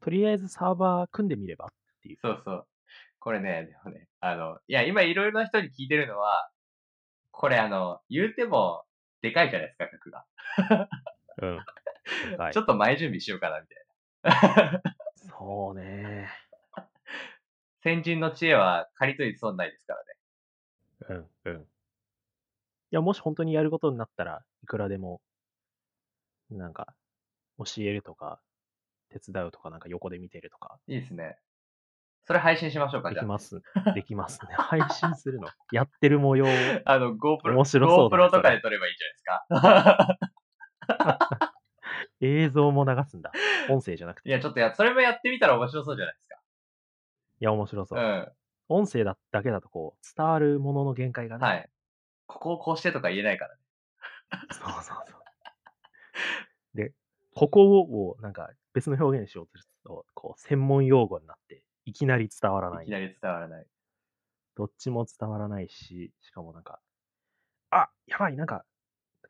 [0.00, 1.68] とりあえずサーバー組んでみればっ
[2.02, 2.18] ていう。
[2.20, 2.66] そうそう。
[3.18, 6.50] これね、でもね、あの、いや、今いろいろな人に聞いてるのは、
[7.30, 8.84] これあの、言うても、
[9.22, 10.24] でかいじゃないですか、額が。
[11.42, 11.56] うん。
[12.36, 14.82] はいちょっと前準備しようかな、みたいな。
[15.30, 16.28] そうね。
[17.82, 19.94] 先人の知恵は借りといて損ないですか
[21.08, 21.26] らね。
[21.46, 21.62] うん、うん。
[21.62, 21.66] い
[22.90, 25.22] や、もし本当にやることになったらいくらでも、
[26.50, 26.94] なんか、
[27.58, 28.40] 教えるとか、
[29.10, 31.38] 手伝うとか、なんか横で見てるとか、いいですね。
[32.26, 33.10] それ配信しましょうか。
[33.10, 33.62] できます。
[33.94, 34.54] できますね。
[34.56, 35.48] 配信するの？
[35.72, 36.48] やってる模様を。
[36.84, 40.18] あの、GoPro、面白そうだね GoPro とかで撮ればいいじゃないで
[40.88, 41.50] すか。
[42.20, 43.30] 映像も流すんだ。
[43.68, 44.28] 音声じゃなくて。
[44.28, 46.24] いや、ちょっとや、それもやってみたら面白そうじゃないです
[47.40, 47.98] いや、面白そう。
[47.98, 48.04] か。
[48.04, 48.32] うん。
[48.68, 51.46] 音声だだけだとこう、伝わるものの限界がね。
[51.46, 51.70] はい。
[52.26, 53.60] ここをこうしてとか言えないからね。
[54.52, 55.04] そうそうそう。
[56.74, 56.94] で、
[57.34, 62.92] ここをなんか別の表現しようとすると、こう、専門用語になって、いきなり伝わらないいき。
[62.92, 63.66] なり伝わらない。
[64.56, 66.80] どっちも伝わらないし、しかもなんか、
[67.70, 68.64] あやばい、なんか、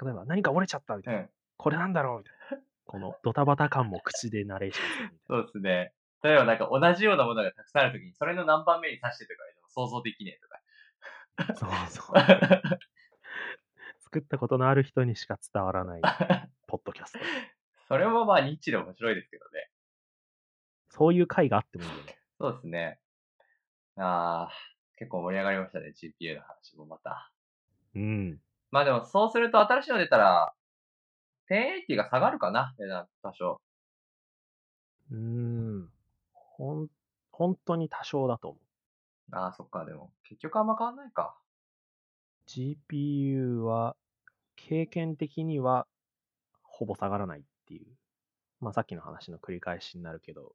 [0.03, 1.21] 例えば何か折れちゃったみたいな。
[1.21, 1.29] うん。
[1.57, 2.65] これなんだろうみたいな。
[2.87, 5.93] このドタバタ感も口でナレーションするみたいそうですね。
[6.23, 10.61] 例えばなんか同じようなものがたくさんあるときに、それの何番目に指してとか言うの想像できねえとか。
[11.49, 11.57] な。
[11.57, 12.17] そうそう。
[14.05, 16.03] 作ったことのある人にしか伝わらない、
[16.69, 17.19] ポッドキャスト。
[17.89, 19.71] それもまあニッチで面白いですけどね。
[20.91, 22.19] そういう回があってもいいよね。
[22.39, 23.01] そうですね。
[23.97, 24.53] ああ、
[24.97, 27.33] 結構盛り上がりましたね、GPU の話もまた。
[27.95, 28.41] うん。
[28.71, 30.53] まあでもそうすると新しいの出たら、
[31.49, 33.61] 1080が下がるかな値段多少。
[35.11, 35.91] うーん。
[36.33, 36.89] ほん、
[37.31, 39.37] 本当に多少だと思う。
[39.37, 41.37] ああ、そっか、でも結局あんま変わんないか。
[42.47, 43.97] GPU は、
[44.57, 45.87] 経験的には、
[46.63, 47.87] ほぼ下がらないっていう。
[48.61, 50.55] まあさっきの話の繰り返しになるけど、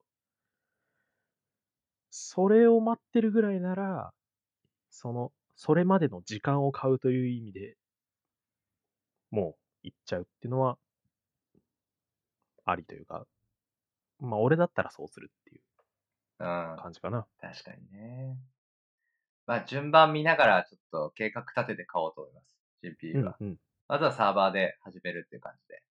[2.12, 4.14] それを待ってるぐらいなら、
[4.90, 7.78] その、それまでの時間を買うという意味で、
[9.32, 10.78] もう行っちゃうっていうのは、
[12.66, 13.26] ありというか、
[14.20, 15.62] まあ俺だったらそうするっていう
[16.40, 16.78] うん。
[16.78, 17.28] 感じかな。
[17.42, 18.38] 確かにね。
[19.46, 22.56] まあ順番見ながらちょっと計画立てて買おうと思います。
[23.14, 23.32] う GPU は。
[23.32, 23.58] んうん。
[23.88, 25.84] まずはサーバーで始めるっていう感じで。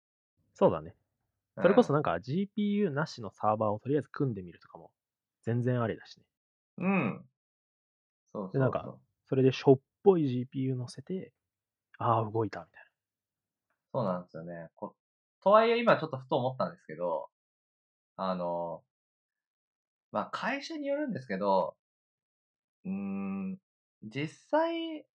[0.54, 0.94] そうだね。
[1.60, 4.92] それこそうんなんか GPU なしのサーバーをとりあえず組んでみるとかも
[5.42, 6.24] 全然ありだしね。
[6.78, 7.28] うん。
[8.32, 8.52] そうそうそう。
[8.52, 11.32] でなんかそれでしょっぽい GPU 乗せて、
[11.98, 12.86] ああ、動いたみたい
[13.92, 14.68] そうなんですよね。
[14.74, 14.96] こ
[15.42, 17.30] とはいえ今ちょっとふと思ったんですけど、
[18.16, 18.84] あの、
[20.10, 21.76] まあ会社によるんですけど、
[22.84, 23.58] うーん、
[24.02, 25.06] 実際、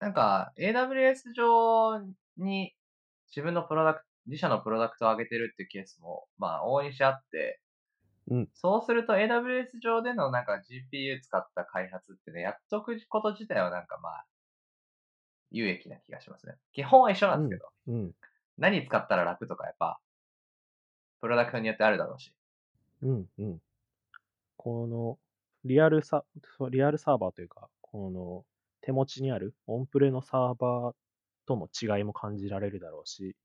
[0.00, 2.00] なんか AWS 上
[2.36, 2.74] に
[3.28, 7.60] 自分のプロダクト、自社のプロダクトを上げてるっていうケースも、まあ、往々にしてあって、
[8.30, 10.62] うんそうすると AWS 上でのなんか
[10.92, 14.26] GPU 使った開発ってね、やっとくこと自体はなんかまあ、
[15.50, 16.54] 有益な気がしますね。
[16.72, 17.94] 基本は一緒なんですけど、な。
[17.94, 18.12] うん。
[18.58, 20.00] 何使ったら楽とかやっぱ、
[21.20, 22.32] プロダクトによってあるだろうし。
[23.02, 23.26] うん。
[23.38, 23.58] うん。
[24.56, 25.18] この、
[25.64, 26.24] リアルサ、
[26.70, 28.44] リアルサーバーというか、この、
[28.80, 30.94] 手持ちにあるオンプレのサーバー
[31.46, 33.36] との違いも感じられるだろうし、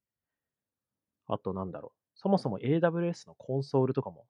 [1.28, 1.99] あとなんだろう。
[2.15, 4.28] そもそも AWS のコンソールとかも、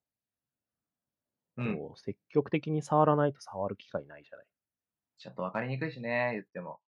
[1.58, 1.78] うん。
[1.78, 4.48] こう積極的に触らないと触る機会ないじゃない。
[5.20, 6.80] ちょっとわかりにくいしね、言っても。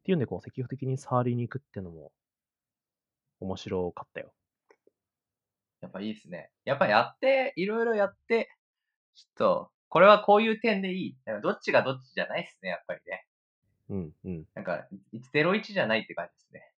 [0.00, 2.10] っていうんで、こう、積極的に触りに行くってのも、
[3.40, 4.34] 面白かったよ。
[5.80, 6.50] やっぱいいですね。
[6.64, 8.48] やっぱやって、いろいろやって、
[9.14, 11.18] ちょっと、これはこういう点でいい。
[11.42, 13.26] どっちがどっちじゃないですね、やっぱりね。
[13.88, 14.44] うん、うん。
[14.54, 16.72] なんか、01じゃないって感じですね。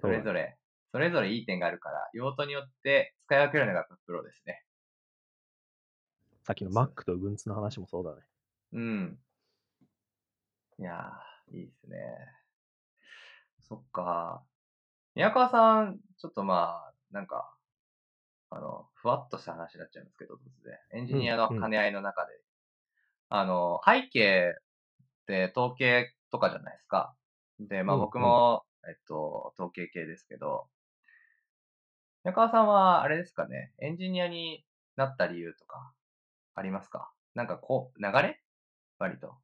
[0.00, 0.40] それぞれ。
[0.40, 0.58] れ、
[0.92, 4.62] それぞれいい点があるから、用途によって使い分けるのがプロですね。
[6.44, 8.22] さっきの Mac と Ubuntu の話もそうだね。
[8.72, 9.18] うん。
[10.78, 11.98] いやー、いいですね。
[13.68, 14.44] そっか。
[15.14, 17.52] 宮川さん、ちょっとまあ、なんか、
[18.50, 20.78] あの、ふわっとした話になっちゃいますけど、突然。
[20.92, 22.32] エンジニアの兼ね合いの中で。
[23.28, 24.54] あの、背景
[25.26, 27.14] って統計とかじゃないですか。
[27.58, 30.68] で、まあうん僕も、えっと、統計系ですけど、
[32.24, 34.64] 宮川さんは、あれですかね、エンジニアに
[34.96, 35.92] なった理由とか、
[36.54, 37.10] ありますか？
[37.34, 38.40] なんかこう、流れ？
[38.98, 39.34] 割と。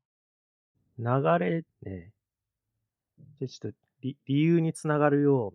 [0.99, 1.05] 流
[1.39, 2.13] れね、
[3.41, 5.53] でちょっと理理由につながるよ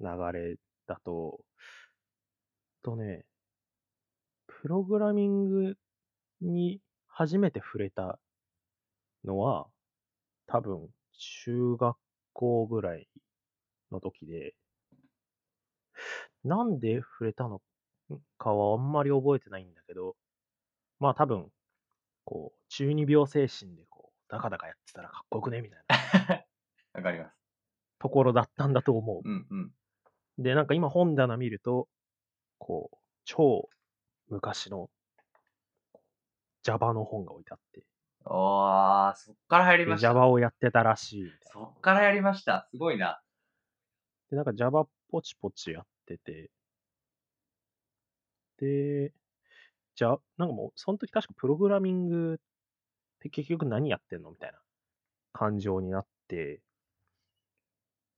[0.00, 1.40] うな流れだと、
[2.82, 3.24] とね、
[4.46, 5.76] プログラミング
[6.40, 8.18] に初めて触れた
[9.24, 9.66] のは、
[10.46, 11.96] 多分中学
[12.32, 13.08] 校ぐらい
[13.90, 14.54] の時で、
[16.44, 17.60] なんで触れたの
[18.38, 20.16] かはあんまり覚えてないんだけど、
[20.98, 21.48] まあ多分、
[22.24, 26.46] こう、中二病精神でこう、ダカダカやってたらかっこよくねみたいな
[26.94, 27.36] わかります。
[27.98, 29.72] ところだったんだと思うんうん。
[30.38, 30.42] う。
[30.42, 31.88] で、なんか今本棚見ると、
[32.58, 33.68] こう、超
[34.28, 34.90] 昔の
[36.62, 37.86] Java の本が置いてあって、
[38.24, 40.08] おー、そっから入りでました。
[40.08, 41.32] Java をやってたらしい。
[41.52, 42.68] そっからやりました。
[42.70, 43.20] すごいな。
[44.30, 46.50] で、なんか Java ポチポチやってて、
[48.58, 49.12] で、
[49.94, 52.38] じゃあ、なんかもう、その時確かプログラミングっ
[53.20, 54.58] て結局何やってんのみたいな
[55.32, 56.62] 感情になって、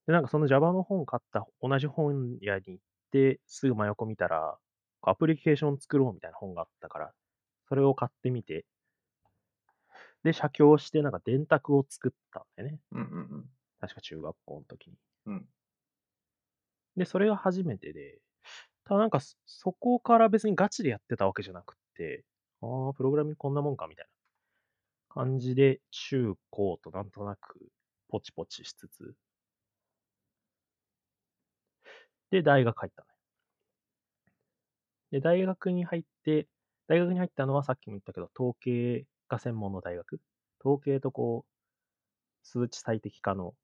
[0.07, 4.59] で、なんかその Java の本買った同じ本屋に行って、すぐ真横見たら、
[5.03, 7.13] アプリケーション作ろうみたいな本があったから、
[7.69, 8.65] それを買ってみて、
[10.25, 12.81] で、写経してなんか電卓を作ったんだよね。
[12.93, 13.51] うんうんうん。
[13.81, 14.97] 確か中学校の時に。
[15.27, 15.49] うん。
[16.97, 18.21] で、それが初めてで、
[18.85, 22.25] ただなんかそそこから別にガチでやってたわけじゃなくって、
[22.63, 24.11] ああ、プログラミングこんなもんかみたいな
[25.09, 27.71] 感じで、中高となんとなく
[28.09, 29.17] ポチポチしつつ、
[32.31, 33.09] で、大学入ったね。
[35.11, 36.49] で、大学に入って、
[36.89, 40.21] 大学に入ったのはさっきも言ったけど、統計が専門の大学？
[40.61, 43.55] 統計とこう、数値最適化の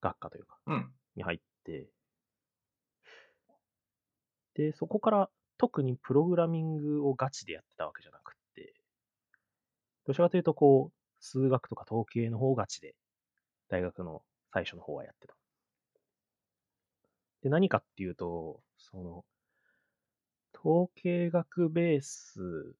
[0.00, 0.92] 学科というか、うん。
[1.14, 1.90] に入って、
[4.54, 8.74] で、そこから特にプログラミングをガチでやってたわけじゃなくって、
[10.06, 12.94] どちらかというと、こう、数学とか統計の方をガチで、
[13.68, 14.22] 大学の
[14.52, 15.36] 最初の方はやってた。
[17.42, 19.24] で、何かっていうと、その、
[20.54, 22.74] 統計学ベース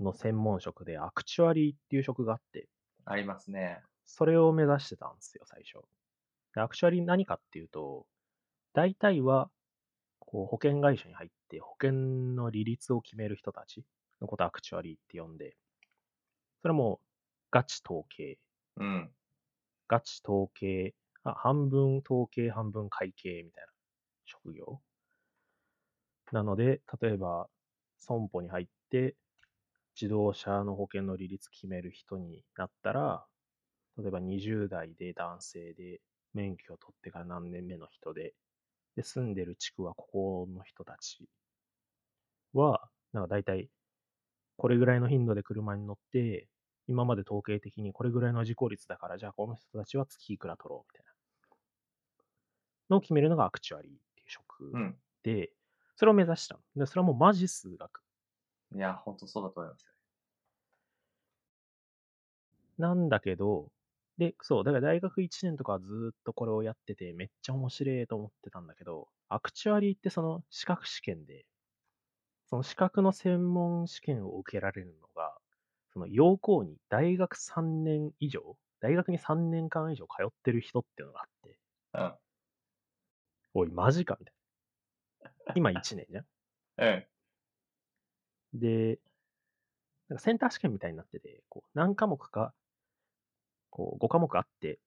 [0.00, 2.68] の専門職でアクチュアリーっていう職があって、
[3.04, 3.82] ありますね。
[4.04, 5.84] それを目指してたんですよ、最初。
[6.54, 8.06] でアクチュアリー何かっていうと、
[8.72, 9.50] 大体は、
[10.18, 11.92] こう、保険会社に入って保険
[12.34, 13.84] の利率を決める人たち
[14.20, 15.56] のことをアクチュアリーって呼んで、
[16.62, 17.00] それも
[17.50, 18.38] ガチ統計、
[18.76, 19.10] うん。
[19.88, 20.94] ガチ統計、
[21.24, 23.72] あ半分統計、半分会計みたいな
[24.26, 24.80] 職業。
[26.32, 27.48] なので、例えば、
[27.98, 29.16] 損保に入って、
[30.00, 33.26] 自動車の保険の利率決める人になったら、
[33.98, 36.00] 例えば20代で男性で、
[36.34, 38.34] 免許を取ってから何年目の人で、
[38.96, 41.28] で、住んでる地区はここの人たち
[42.52, 43.70] は、なんか大体、
[44.56, 46.48] これぐらいの頻度で車に乗って、
[46.88, 51.12] 今まで統計的にこれぐらいの事故率だから、じゃあこの人たちは月いくら取ろうみたいな
[52.90, 54.96] のを決めるのがアクチュアリーっていう職うん。
[55.22, 55.50] で、
[55.96, 56.60] それを目指したの。
[56.76, 58.02] で、それはもうマジ数学。
[58.74, 59.92] いや、ほんとそうだと思いますよ。
[62.78, 63.70] なんだけど、
[64.18, 71.46] で、そう、だから大学1年とかはずーっとこれをやってて、めっちゃ面白いと思ってたんだけど、アクチュアリーってその資格試験で、
[72.46, 75.38] その資格の専門試験を受けられるのが、
[75.92, 81.58] その要項に大学3年以上、大学に3年間以上通ってる人っていうのがあって、
[81.92, 82.18] うん。
[83.52, 84.38] おい、マジかみたいな。
[85.54, 86.26] 今1年じゃん。
[86.78, 87.06] うん。
[88.54, 88.98] で、
[90.08, 92.54] なんかセンター試験みたいになってて、こう何科目か、
[93.70, 94.78] こう5科目あって、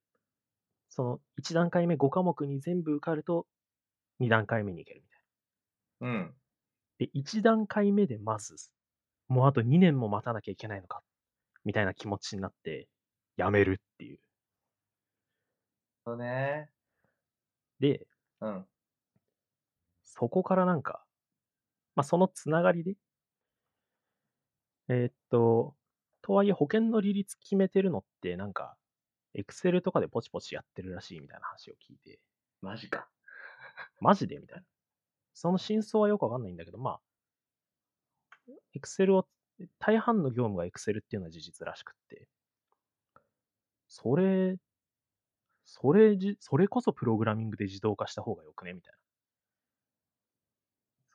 [0.90, 3.46] その1段階目5科目に全部受かると、
[4.20, 5.20] 2段階目に行けるみたい
[6.00, 6.34] うん。
[6.98, 7.06] な。
[7.06, 8.56] で、1段階目でまず、
[9.28, 11.02] もうあと2年も待たなきゃいけないのか、
[11.64, 12.88] みたいな気持ちになって、
[13.36, 14.20] やめるっていう。
[16.04, 16.70] そうね。
[17.80, 18.06] で、
[18.40, 18.66] うん。
[20.04, 21.04] そこからなんか、
[21.96, 22.96] まあ、そのつながりで、
[24.94, 25.74] えーっと、
[26.20, 28.76] とはいえ保険の利率決めてるのって、なんか、
[29.34, 32.20] エクセルとかでポチポチやってるらしいみたいな話を聞いて、
[32.60, 33.08] マジか。
[34.00, 34.38] マジで？
[34.38, 34.64] みたいな。
[35.32, 37.00] その真相はよくわかんないんだけど、まあ、
[38.74, 39.26] エクセルを、
[39.78, 42.28] 大半の業務がエクセルっていうのは事実らしくって、
[43.88, 44.58] それ、
[45.64, 48.74] それじ、それこそプログラミングで自動化した方がよくね？
[48.74, 48.98] みたいな。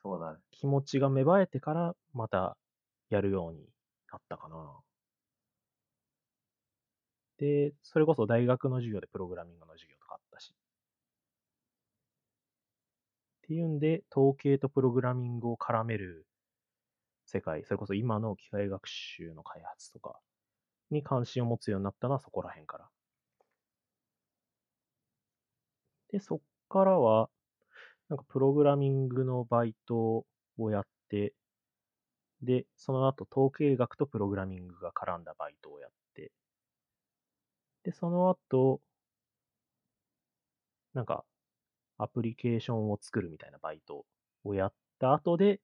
[0.02, 0.38] そうだね。
[0.50, 2.56] 気持ちが芽生えてからまた
[3.10, 3.60] やるように
[4.12, 4.80] なったかな。
[7.38, 10.52] で、それこそ大学の授業でプログラミングの授業とかあったし。
[10.52, 10.56] っ
[13.48, 16.26] ていうんで、統計とプログラミングを絡める
[17.26, 20.18] 世界、それこそ今の機械学習の開発とか
[20.90, 22.88] に関心を持つようになったのはそこら辺から。
[26.10, 27.28] で、そっからは、
[28.08, 30.24] なんかプログラミングのバイト
[30.58, 31.34] をやって、
[32.42, 36.32] で、その後統計学とプログラミングが絡んだバイトをやって、
[37.82, 38.80] で、その後、
[40.94, 41.24] なんか、
[41.98, 44.06] アプリケーションを作るみたいなバイト
[44.44, 45.60] をやった後で、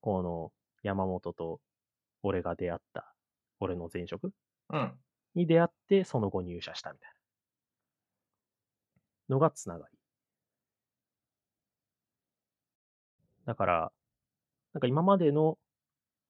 [0.00, 0.52] この
[0.82, 1.60] 山本と
[2.22, 3.14] 俺が出会った、
[3.60, 4.32] 俺の前職
[4.70, 4.98] うん。
[5.34, 7.10] に出会って、その後入社したみたい
[9.28, 9.98] なのがつながり。
[13.46, 13.92] だから、
[14.74, 15.56] なんか今までの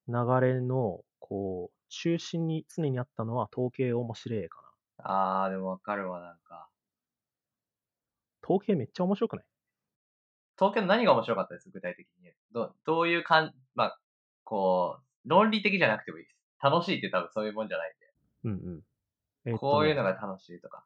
[0.08, 4.68] 流れの、こう、中心に常にあったのは統計面白いかな。
[4.98, 6.68] あー、でもわかるわ、なんか。
[8.44, 9.44] 統計めっちゃ面白くない？
[10.58, 11.70] 東京の何が面白かったです？
[11.70, 12.32] 具体的に。
[12.52, 14.00] どどういうかん、まあ、
[14.44, 16.36] こう、論理的じゃなくてもいいです。
[16.62, 17.94] 楽しいって多分そういうもんじゃないん
[18.44, 18.82] うん
[19.46, 19.58] うん。
[19.58, 20.84] こういうねのが楽しいとか。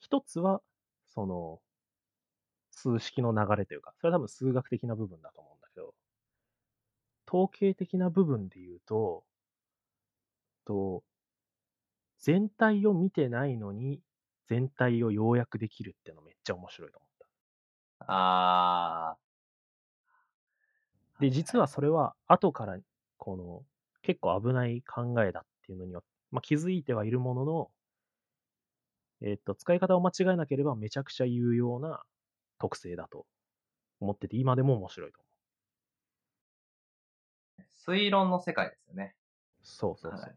[0.00, 0.62] 一つは、
[1.08, 1.60] その、
[2.80, 5.94] 数式の流れというか、それは多分数学的な部分だと思うんだけど、
[7.28, 9.24] 統計的な部分で言うと、
[10.64, 11.02] と、
[12.18, 14.00] 全体を見てないのに、
[14.46, 17.10] 全体を要約できるってのめっちゃ面白いと思っ
[17.98, 18.04] た。
[18.08, 21.20] あー。
[21.20, 22.78] で、実はそれは後から、
[23.18, 23.62] この、
[24.02, 27.70] 結構危ない考えだっていうのには、まあ、気づいてはいるものの、
[29.22, 32.02] えっと、使い方を間違えなければめちゃくちゃ有用な
[32.60, 33.26] 特性だと
[33.98, 35.26] 思ってて、今でも面白いと思
[37.96, 37.96] う。
[37.98, 39.16] 推論の世界ですよね。
[39.62, 40.20] そうそうそう。
[40.20, 40.36] はい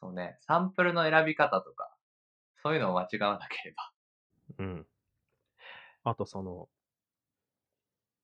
[0.00, 0.38] そうね。
[0.42, 1.92] サンプルの選び方とか、
[2.62, 3.92] そういうのを間違わなければ。
[4.58, 4.86] うん。
[6.04, 6.68] あとその、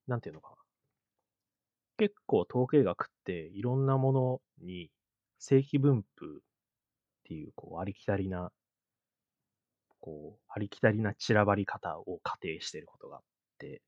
[0.07, 0.57] なんていうのかな。
[1.97, 4.91] 結構統計学っていろんなものに
[5.39, 6.43] 正規分布
[7.25, 8.53] っていうこうありきたりな、
[10.01, 13.23] こうありきたりな散らばり方を仮定していることがあっ
[13.59, 13.83] て、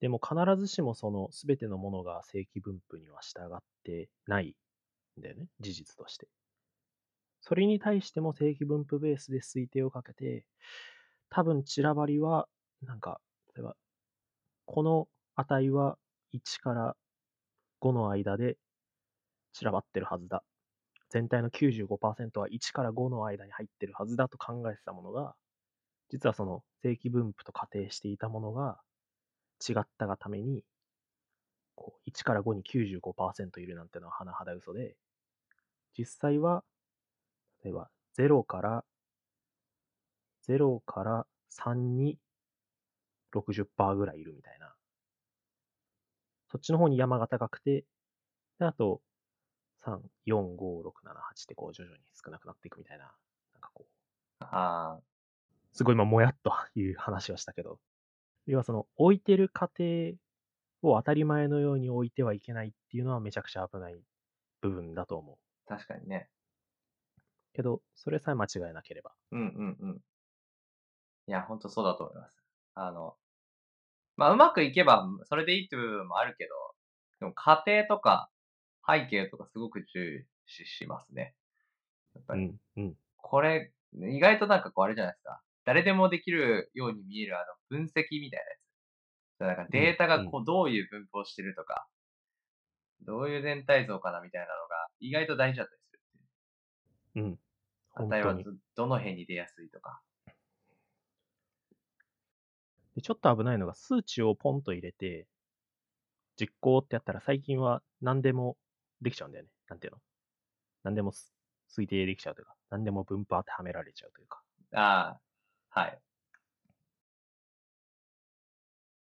[0.00, 4.56] でも必ずしもその全てのものが正規分布には従ってない
[5.18, 6.28] んだよね、事実として。
[7.42, 10.44] それに対しても正規分布ベースで推定をかけて、
[11.30, 12.48] 多分散らばりは、
[12.82, 13.20] なんか、
[13.56, 13.76] 例えば、
[14.66, 15.98] この値は
[16.32, 16.96] 1から
[17.80, 18.58] 5の間で
[19.52, 20.44] 散らばってるはずだ。
[21.10, 25.34] 全体の95%は1から5の間に入ってるはずだと考えてたものが、
[26.10, 28.80] 実はその正規分布と仮定していたものが
[29.68, 30.64] 違ったがために、
[31.74, 34.96] こう1から5に95%いるなんてのは甚だ嘘で、
[35.96, 36.64] 実際は、
[37.64, 38.84] 例えば0から、
[40.46, 42.18] 0から3に
[43.32, 44.74] 60%ぐらいいるみたいな。
[46.48, 47.84] そっちの方に山が高くて、
[48.58, 49.02] で、あと、
[49.84, 53.86] 3、4、5、6、7、8ってこう徐々に少なくなっていくみたいな、なんかこ
[54.40, 54.98] う、あ
[55.72, 57.78] すごい今もやっという話をしたけど、
[58.46, 60.14] 要はその置いてる過程
[60.82, 63.96] を当たり前のように置いてはいけないっていうのはめちゃくちゃ危ない
[64.60, 65.72] 部分だと思う。
[65.72, 66.28] ー、確かにね。
[67.52, 69.12] けど、それさえ間違えなければ。
[69.32, 70.00] うんうんうん。
[71.26, 72.42] いや、ほんとそうだと思います。
[72.74, 73.14] あの、
[74.16, 76.50] まあ、うまくいけば、それでいいっていう部分もあるけど、
[77.20, 78.30] でも家庭とか
[78.90, 81.34] 背景とかすごく重視しますね。
[82.14, 82.46] やっぱり、
[82.76, 82.94] うん、うん。
[83.16, 85.40] これ、意外となんかこうあれじゃないですか。
[85.64, 88.40] 誰でもできるように見えるあの分析みたい
[89.38, 89.58] なやつ。
[89.58, 91.86] なんかデータがこうどういう分布をしてるとか、
[93.02, 95.92] どういう全体像かなみたいなのが意外と大事だったりす
[97.16, 97.24] るう。
[97.24, 97.38] うん。
[97.90, 98.34] 本値は
[98.76, 100.00] どの辺に出やすいとか。
[102.96, 105.26] で、ちょっと危ないのが数値をポンと入れて、
[106.38, 108.56] 実行ってやったら最近は何でも
[109.02, 109.50] できちゃうんだよね。
[109.68, 109.98] なんていうの？
[110.84, 111.32] 何でもす
[111.76, 114.42] 推定できちゃうというか、何でも分布当てはめられちゃうというか。
[114.74, 115.18] あ
[115.74, 115.98] あ、はい。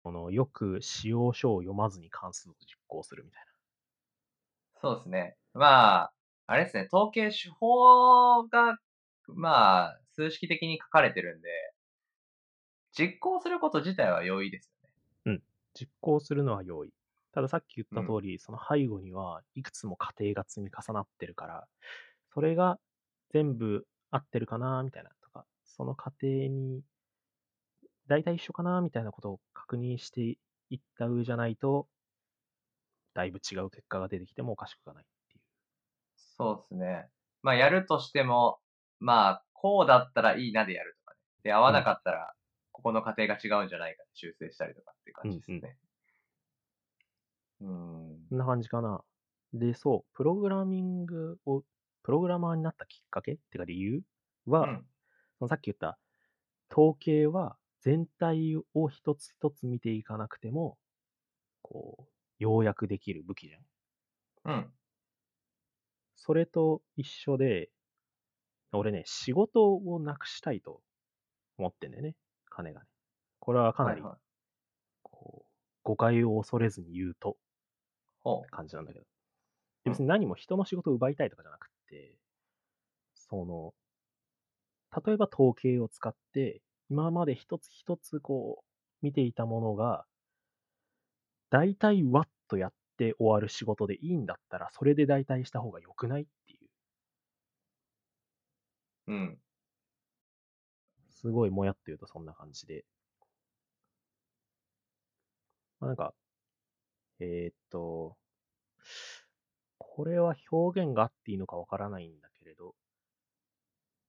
[0.03, 3.45] このよく使用書を読まずに関数を実行するみたい
[4.81, 5.35] そうですね。
[5.53, 6.13] まあ、
[6.47, 8.77] あれですね、統計手法が、
[9.27, 11.49] まあ、数式的に書かれてるんで、
[12.97, 14.71] 実行すること自体は容易です
[15.25, 15.33] よね。
[15.35, 15.41] な。
[15.73, 16.93] 実行するのは容易。
[17.31, 21.67] たださっき言った通り、その背後にはいくつも過程が積み重なってるから、
[22.33, 22.79] それが
[23.31, 26.81] 全部合ってるかなみたいなとか、その過程に
[28.09, 30.21] 大体一緒かなみたいなことを確認して
[30.69, 31.87] いった上じゃないと、
[33.13, 35.41] だいぶ違う結果が出てきてもおかしくはないっていう。
[36.37, 37.07] そうですね。
[37.43, 38.59] まあ、やるとしても、
[38.99, 41.19] まあ、こうだったらいいなでやるとかね。
[41.43, 42.33] で、合わなかったら、
[42.71, 45.59] ここの過程が違うんじゃないか修正したりとかっていう感じですね。
[45.59, 45.69] うん。
[45.69, 45.88] そん
[47.61, 49.03] な感じかな。
[49.53, 51.63] で、そう、プログラミングを、
[52.03, 54.01] プログラマーになったきっかけっていうか理由
[54.45, 54.85] は、うん。
[55.39, 55.97] そのさっき言った
[56.71, 60.77] 統計は全体を一つ一つ見ていかなくても、
[61.61, 64.53] こう、要約できる武器じゃん。
[64.53, 64.73] うん。
[66.15, 67.69] それと一緒で、
[68.71, 70.81] 俺ね、仕事をなくしたいと
[71.57, 72.15] 思ってんだよね、
[72.49, 72.87] 金がね。
[73.39, 74.19] これはかなり、はいはい。
[75.01, 75.51] こう、
[75.83, 77.37] 誤解を恐れずに言うとほ
[78.51, 79.05] 感じなんだけど。
[79.85, 82.17] 別に何も人の仕事を奪いたいとかじゃなくて、
[83.15, 83.73] その、
[85.05, 88.65] 例えば統計を使って、今まで一つ一つこう、
[89.05, 90.05] 見ていたものが、
[91.51, 96.69] 大体ワッとやって終わる仕事でいいんだったら、それで大体した方が良くないっていう、
[99.07, 99.13] う。
[99.13, 99.39] うん。
[101.11, 102.85] すごいもやっと言うとそんな感じで。
[105.79, 106.13] まあ、なんか、
[107.19, 108.17] えーっと、
[109.77, 112.75] これは表現があっていいのかわからないんだけれど、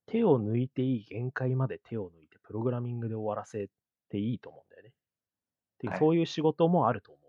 [0.06, 3.68] 手を抜いていい限界まで手を抜いてプログラミングで終わらせ
[4.08, 4.92] ていいと思うんだよね。
[5.86, 7.20] はいそういう仕事もあると思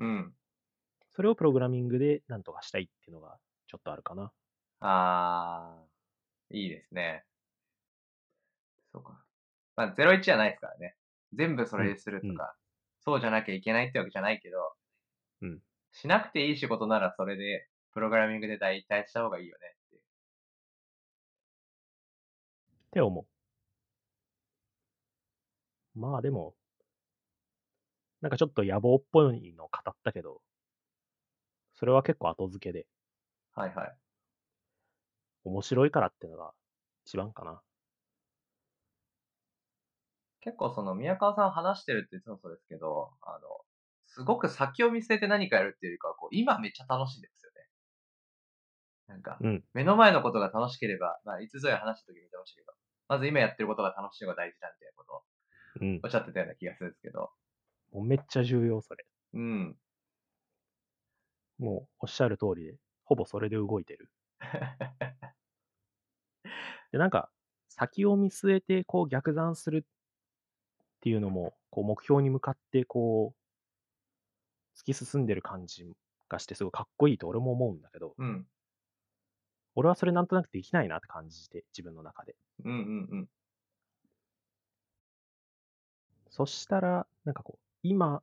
[0.00, 0.04] う。
[0.04, 0.32] うん。
[1.10, 3.36] それをプログラミングでなんとかしたいっていうのが
[3.66, 4.32] ちょっとあるかな。
[4.80, 7.24] あー、いいですね。
[8.92, 9.22] そうか。
[9.76, 10.96] まあ、01じゃないですからね。
[11.34, 12.46] 全部それでするとか、うんうん
[13.02, 14.58] そうじゃなきゃいけないってわけじゃないけど、
[15.42, 15.60] うん
[15.92, 19.96] しなくていい仕事ならそれで、プログラミングで代替した方がいいよねって。
[19.96, 20.00] っ
[22.92, 23.26] て思う。
[25.98, 26.54] まあでも、
[28.20, 30.40] なんかちょっと野望っぽいのを語ったけど、
[31.74, 32.86] それは結構後付けで、
[33.54, 33.96] はいはい。
[35.44, 36.52] 面白いからっていうのが
[37.04, 37.60] 一番かな。
[40.40, 43.38] 結構その宮川さん話してるっていつもそうですけど、あの、
[44.10, 47.68] すごく先を見据えて何かやるっていうよりかは、こう、今めっちゃ楽しんでますよね。
[49.06, 49.64] なんか、うん。
[49.72, 52.72] 目の前のことが楽しければ、まあ、いつぞや話した時も言ってましたけど、
[53.08, 55.22] まず今やってることが楽しいのが大事だみたいなことを
[55.80, 56.08] うんお。
[56.08, 57.30] っしゃってたような気がするんですけど、
[57.92, 59.04] もうめっちゃ重要、それ。
[59.34, 59.76] うん。
[61.58, 62.74] もうおっしゃる通りで、
[63.04, 64.10] ほぼそれで動いてる。
[66.92, 67.30] で、なんか、
[67.68, 69.90] 先を見据えて、こう逆算するっ
[71.00, 73.39] ていうのも、こう目標に向かって、こう、
[74.76, 75.92] 突き進んでる感じ
[76.28, 78.46] がして、すごいかっこいいと俺も思うんだけど、うん。
[79.74, 82.36] 俺はそれなんとなくできないなって感じて、自分の中で。
[82.64, 83.28] うんうんうん。
[86.28, 88.22] そしたら、なんかこう、今、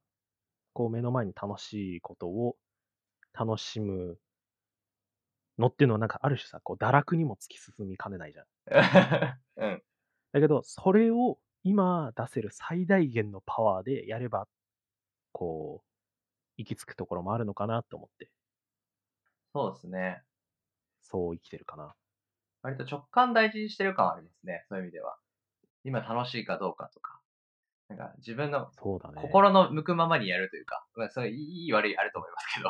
[0.73, 2.55] こう目の前に楽しいことを
[3.33, 4.19] 楽しむ
[5.57, 8.45] のっていうのはなんかある種さ、こう堕落にも突き進みかねないじゃん。
[9.57, 9.83] うん。
[10.33, 14.47] だけど、それを今出せる最大限のパワーでやれば、
[15.31, 15.86] こう、
[16.57, 18.29] 行き着くところもあるのかなと思って、
[19.53, 20.21] そうですね。
[21.01, 21.95] そう生きてるかな。
[22.61, 24.65] 割と直感大事にしてる感はありますね。
[24.69, 25.17] そういう意味では。
[25.83, 27.19] 今楽しいかどうかとか。
[27.89, 28.69] なんか自分の。
[28.75, 32.69] 心の向くままにやるというか、まあ、それいい悪いあると思いますけど。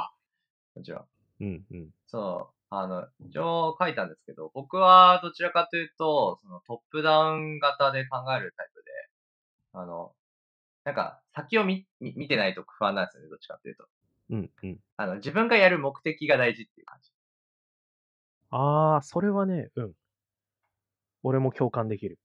[0.75, 1.05] もちろん。
[1.41, 1.89] うんうん。
[2.05, 2.57] そう。
[2.69, 8.91] あの、一応書いたんですけど、僕はどちらかというと、そのトップダウン型で考えるタイプで、
[9.73, 10.13] あの、
[10.87, 13.89] なんか先を見見見てないと不安なんですよね、どっちかというと。
[14.29, 14.79] うんうん。
[14.95, 17.11] あの、自分がやる目的が大事っていう感じ。
[18.51, 19.93] ああ、それはね、うん。
[21.23, 22.17] 俺も共感できる。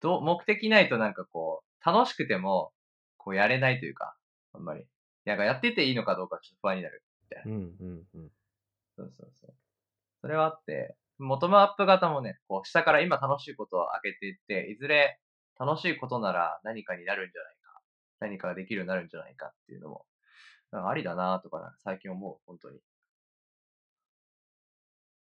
[0.00, 2.72] ど目的ないとなんかこう、楽しくても、
[3.18, 4.16] こうやれないというか、
[4.54, 4.86] あんまり。
[5.26, 7.02] なんかやってていいのかどうかちょっと不安になる。
[7.44, 8.30] うんうんうん。
[8.96, 9.54] そうそうそう。
[10.22, 15.18] それはあって、ボトムアップ型もね、こう下から今楽しいことを上げていって、いずれ
[15.58, 17.82] 楽しいことなら何かになるんじゃないか、
[18.20, 20.06] 何かができるようになるんじゃないかっていうのも、
[20.72, 22.80] ありだなとか、最近思う、本当に。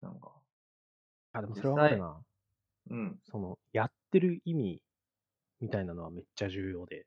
[0.01, 0.41] なんか、
[1.33, 2.21] あ、でもそ実れはある際な。
[2.89, 4.81] うん、その、やってる意味
[5.61, 7.05] みたいなのはめっちゃ重要で。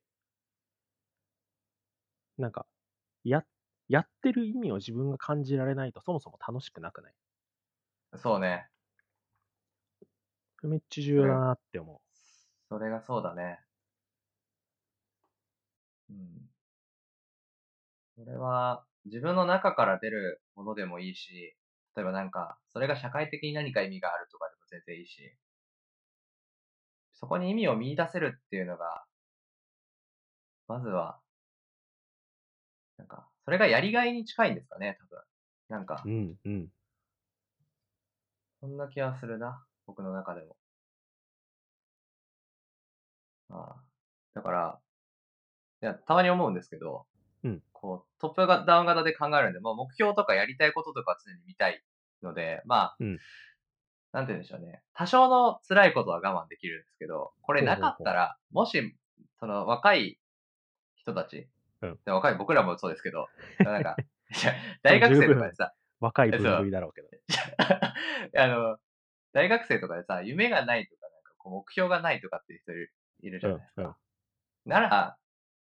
[2.39, 2.67] なんか、
[3.25, 3.45] や、
[3.89, 7.15] やってる意味を自分が感じられないとそもそも楽しくなくない？
[8.17, 8.71] そうね。
[10.63, 12.03] めっちゃ重要だなって思
[12.71, 13.61] それがそうだね。
[16.09, 16.51] うん。
[18.17, 21.57] それは、自分の中から出るものでもいいし、
[21.97, 25.37] 例えばなんか、それが社会的に何か意味があるとかでも全然いいし、
[27.13, 29.07] そこに意味を見出せるっていうのが、
[30.69, 31.21] まずは、
[32.99, 35.23] なんか、それがやりがいに近いんですかね、多分。
[35.69, 36.09] なんかう。
[36.11, 36.73] う、んうん。
[38.61, 40.57] そんな気はするな、僕の中でも。
[43.51, 43.77] ああ
[44.35, 44.79] だから、
[45.83, 47.07] いや、たまに思うんですけど、
[47.43, 47.63] うん。
[47.73, 51.83] こう、トップがダウン型で考えるんで、まあ、目標とかやりたいこととかは常に見たい
[52.23, 53.19] ので、まあ、うん。
[54.13, 54.83] なんて言うんでしょうね。
[54.95, 58.97] 多少の辛いことは我慢できるんですけど、これなかったら、もし、
[59.39, 60.19] その若い
[60.97, 61.49] 人たち、
[61.81, 61.99] うん。
[62.05, 63.29] で若い僕らもそうですけど、
[63.61, 63.97] なんか、
[64.83, 67.09] 大学生とかでさ、若い分類だろうけど。
[68.37, 68.79] あの、
[69.33, 72.73] 大学生とかでさ、夢がないとか、なんかこう目標がないとかっていう人
[73.23, 73.83] いるじゃないですか。
[73.83, 73.95] うんうん
[74.67, 75.17] なら、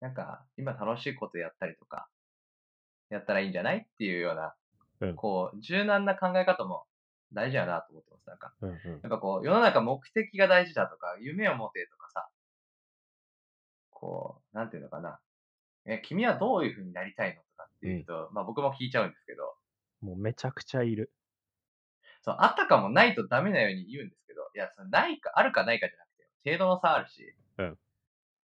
[0.00, 2.08] なんか、今楽しいことやったりとか、
[3.10, 4.54] やったらいいんじゃないっていうような、
[5.00, 6.84] うんこう、柔軟な考え方も
[7.32, 8.28] 大事やなと思ってます。
[8.28, 12.28] なんか、うんうんやっぱこう、世の中目的が大事だとか、夢を持てとかさ、
[13.90, 15.18] こう、なんていうのかな。
[15.86, 19.54] え、君はどういう風になりたいのとかっていうと、まあ僕も聞いちゃうんですけど、
[20.00, 21.12] もうめちゃくちゃいる。
[22.22, 26.08] そう、あったかもないとダメなように言うんですけど、いや、そのないか、あるかないかじゃなく
[26.42, 27.78] て、程度の差あるし、うん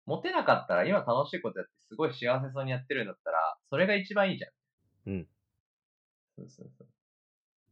[0.08, 4.52] 持てなかったら今楽しいことやってすごい幸せそうにやってるんだったら、それが一番いいじゃん。
[5.06, 5.28] うん。
[6.38, 6.88] そうそうそう。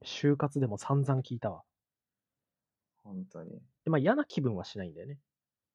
[0.05, 1.65] 就活でも散々聞いたわ。
[3.03, 3.61] 本当に。
[3.85, 5.19] で、まあ嫌な気分はしないんだよね。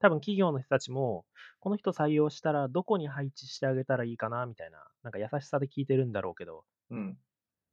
[0.01, 1.27] 多分企業の人たちも、
[1.61, 7.20] この人採用したらどこに配置してあげたらいいかな、みたいな、なんか優しさで聞いてるんだろうけど、うん。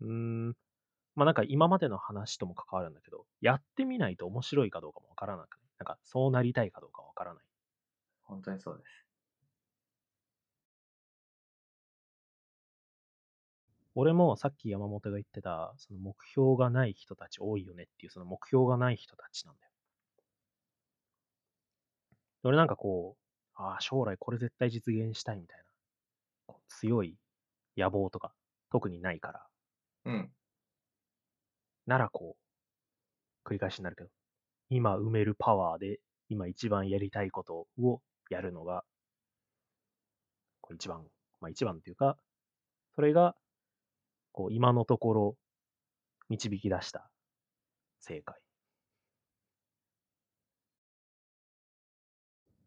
[0.01, 0.47] うーん、
[1.15, 5.69] まあなんか今までの話とも関わるんだけど、やってみないと面白いかどうかもわからなくない？
[5.80, 7.47] なんかそうなりたいかどうかわからない。
[8.27, 9.07] 本当にそうです。
[13.95, 19.71] 俺もさっき山本が言ってた、その目標がない人たち多いよねっていう、その目標がない人たちなんだよ。
[22.43, 23.21] 俺なんかこう、
[23.55, 25.57] ああ、将来これ絶対実現したいみたい
[26.47, 27.17] な、強い
[27.77, 28.33] 野望とか
[28.71, 29.47] 特にないから、
[30.05, 30.31] うん。
[31.87, 32.37] ならこ
[33.45, 34.09] う、繰り返しになるけど、
[34.69, 35.99] 今埋めるパワーで、
[36.29, 38.83] 今一番やりたいことをやるのが、
[40.61, 41.05] こう一番、
[41.39, 42.17] まあ一番っていうか、
[42.95, 43.35] それが、
[44.31, 45.37] こう今のところ
[46.29, 47.09] 導き出した
[47.99, 48.35] 正解。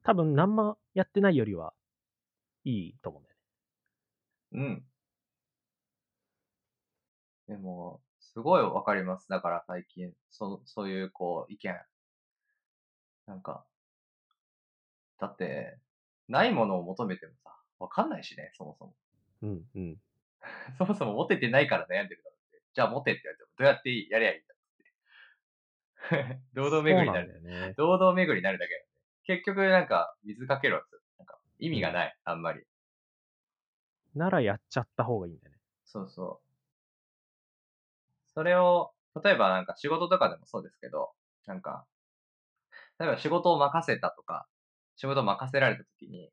[0.03, 1.73] 多分何もやってないよりは
[2.65, 3.41] いいと思うんだよね。
[4.53, 4.91] うん。
[7.49, 9.29] でも、すごいわかります。
[9.29, 11.75] だから最近、そそういう、こう、意見。
[13.27, 13.65] なんか、
[15.21, 15.79] だって、
[16.29, 18.95] ないものを求めてもさ、わかんないしね、そもそも。
[19.43, 19.97] うんうん。
[20.79, 22.63] そもそも持ててないから悩んでるからって。
[22.75, 24.57] じゃあ持てって言われても、どうやってやりゃいいんだっ
[26.31, 26.41] て。
[26.55, 27.33] 堂々巡りになる。
[27.33, 27.75] なんだよね。
[27.75, 28.89] 堂々巡りになるだけなんで。
[29.25, 30.97] 結局なんか、水かけろって。
[31.19, 32.65] なんか、意味がない、あんまり。
[34.15, 35.59] ならやっちゃった方がいいんだよね。
[35.85, 36.51] そうそう。
[38.33, 38.93] それを、
[39.23, 41.13] 例えばなんか仕事とかでもそうですけど、
[41.47, 41.87] なんか、
[42.99, 44.47] 例えば仕事を任せたとか、
[45.01, 46.31] 仕事を任せられたときに、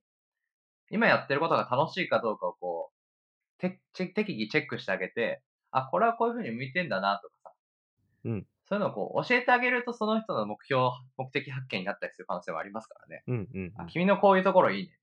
[0.91, 5.41] 今やってることが楽しいかどうかをこう、て適宜チェックしてあげて、
[5.71, 7.53] あ、これはこういうふうに向いてんだなとかさ。
[8.25, 8.47] うん。
[8.65, 10.81] そういうのをこう教えてあげるとその人の目標、
[11.17, 13.23] 目的発見になったりする可能性はありますからね。
[13.27, 13.87] うんうん、うあん。
[13.87, 14.99] 君のこういうところいいね。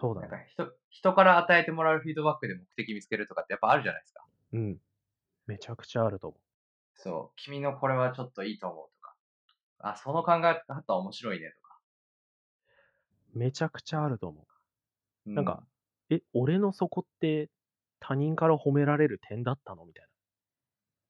[0.00, 0.28] そうだね。
[0.28, 4.24] なんか人、人から与えてもらうフィードバックで目的見つけるとかってやっぱあるじゃないですか。
[4.52, 4.78] うん。
[5.46, 6.36] めちゃくちゃあると思
[6.94, 9.14] そう、君のこれはちょっといいと思うとか、
[9.78, 11.54] あ、その考え方面白いね。
[13.34, 14.46] めちゃくちゃあると思う
[15.36, 15.64] なんか、
[16.10, 16.14] う。
[16.14, 17.50] え、俺のそこって
[18.00, 19.86] 他人から褒められる点だったの？
[19.86, 20.08] みたいな。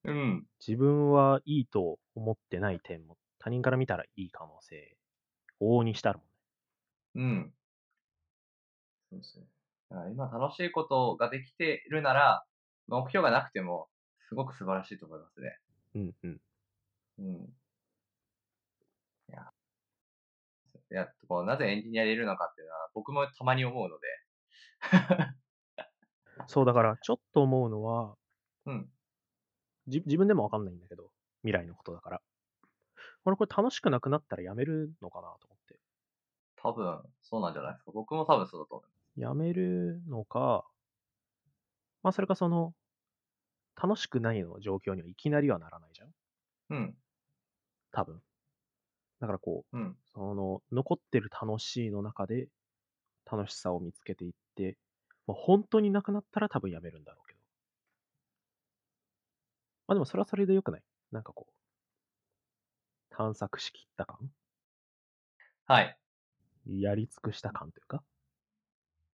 [0.05, 4.97] うん、自分はいいと思ってない点も他人から見たらいい可能性、
[5.61, 6.31] 往々にしてあるもんね。
[7.15, 7.53] うん。
[9.11, 9.49] そうそう。
[9.91, 12.45] だから今楽しいことができているなら、
[12.87, 13.89] 目標がなくても、
[14.29, 15.59] すごく素晴らしいと思いますね。
[15.95, 16.41] うんうん。
[17.19, 17.59] うん。
[19.29, 19.53] いや、
[20.91, 24.07] いやこうなぜエンジニアでいるのかっていうのは、僕もたまに思うので。
[26.47, 28.17] そう、だからちょっと思うのは、
[28.67, 28.91] うん。
[29.87, 31.11] じ自分でもわかんないんだけど、
[31.43, 32.23] 未来のことだから。
[33.25, 35.79] 俺これ楽しくなくなったらやめるのかなと思って。
[36.57, 37.93] 多分、そうなんじゃないですか。
[37.93, 39.21] 僕も多分そうだと思います。
[39.21, 40.65] やめるのか、
[42.03, 42.75] まあそれかその、
[43.81, 46.15] 楽しくないの状況にはいきなりはならないじゃん
[46.71, 46.97] うん、
[47.93, 48.23] 多分。
[49.21, 52.49] だからこう、うん、その、残ってる楽しいの中で、
[53.31, 54.77] 楽しさを見つけていって、
[55.27, 57.41] もう本当になくなったら多分やめるんだろうけど。
[59.89, 60.83] まあでもそれはそれでよくない？
[61.13, 64.31] なんかこう、探索しきった感？
[65.67, 65.99] はい。
[66.67, 68.03] やり尽くした感というか？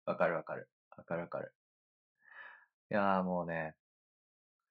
[0.07, 0.69] わかるわかる。
[0.97, 1.53] わかるわかる。
[2.91, 3.75] いやーもうね、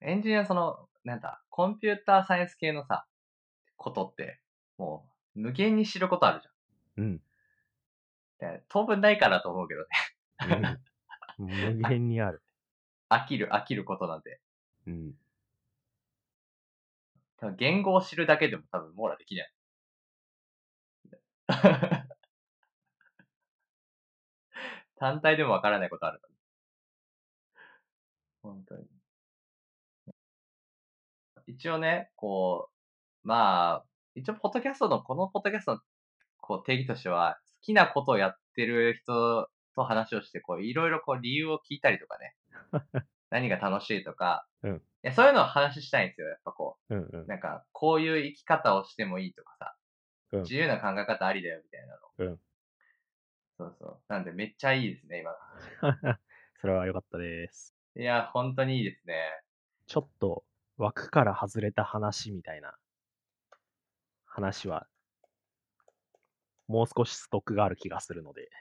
[0.01, 3.05] エンジニアその、なんだ、コンピューターサイエンス系のさ、
[3.75, 4.39] ことって、
[4.77, 6.47] もう、無限に知ることあるじ
[6.97, 7.21] うん。
[8.41, 9.87] え当分ないかなと思うけどね。
[11.37, 12.41] うん無限にある。
[13.09, 14.41] 飽きる、飽きることなんで。
[14.87, 15.13] うん。
[17.37, 19.53] 多分言語を知るだけでも多分網羅できない。
[24.97, 26.19] 単体でもわからないことある。
[28.41, 28.87] 本当に。
[31.45, 32.71] 一応ね、こ
[33.23, 33.85] う、まあ、
[34.17, 35.79] 一応、ポッドキャストの、このポッドキャストの
[36.37, 42.35] こう定義としては、好きなことをやってる人と話をして、こう、いろいろこう理由を聞いたりとかね。
[43.29, 47.27] 何が楽しいとか、うんいやそういうのを話したいんですよ、やっぱこうんうんう。。
[47.27, 49.75] なんか、こういう生き方をしてもいいとかさ、
[50.31, 52.31] うん自由な考え方ありだよ、みたいなの。
[52.31, 52.39] うん
[53.57, 54.01] そうそう。
[54.07, 55.35] なんで、めっちゃいいですね、今。
[56.59, 57.75] それは良かったです。
[57.95, 59.43] いや、本当にいいですね。
[59.85, 60.43] ちょっと
[60.77, 62.77] 枠から外れた話みたいな
[64.37, 64.85] 話は、
[66.67, 68.51] もう少しストックがある気がするので、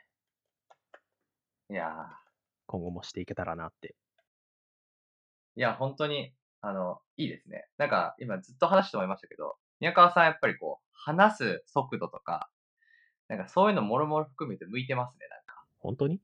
[1.69, 1.93] いや
[2.67, 3.95] 今後もしていけたらなって。
[5.59, 6.33] ーいや、本当に、
[6.63, 7.69] あの、いいですね。
[7.77, 12.49] なんか、今ずっと話して思いましたけど、宮川さんやっぱりこう、話す速度とか、
[13.29, 15.63] なんかそういうのもろもろ含めて向いてますね、なんか。
[15.79, 16.15] 本当に？
[16.15, 16.21] い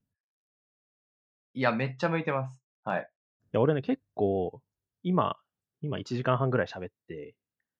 [1.56, 2.58] いや、めっちゃ向いてます。
[2.84, 3.10] はい。
[3.52, 4.62] や、俺ね、結構、
[5.02, 5.36] 今、
[5.82, 7.34] 今1時間半ぐらい喋って、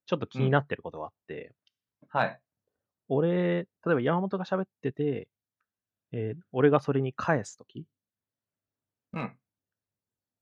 [0.05, 1.55] ちょっと気になってることがあって、
[2.13, 2.39] はい。
[3.07, 3.29] 俺、
[3.63, 5.29] 例えば山本が喋ってて、
[6.13, 7.87] えー俺がそれに返すとき
[9.13, 9.37] うん。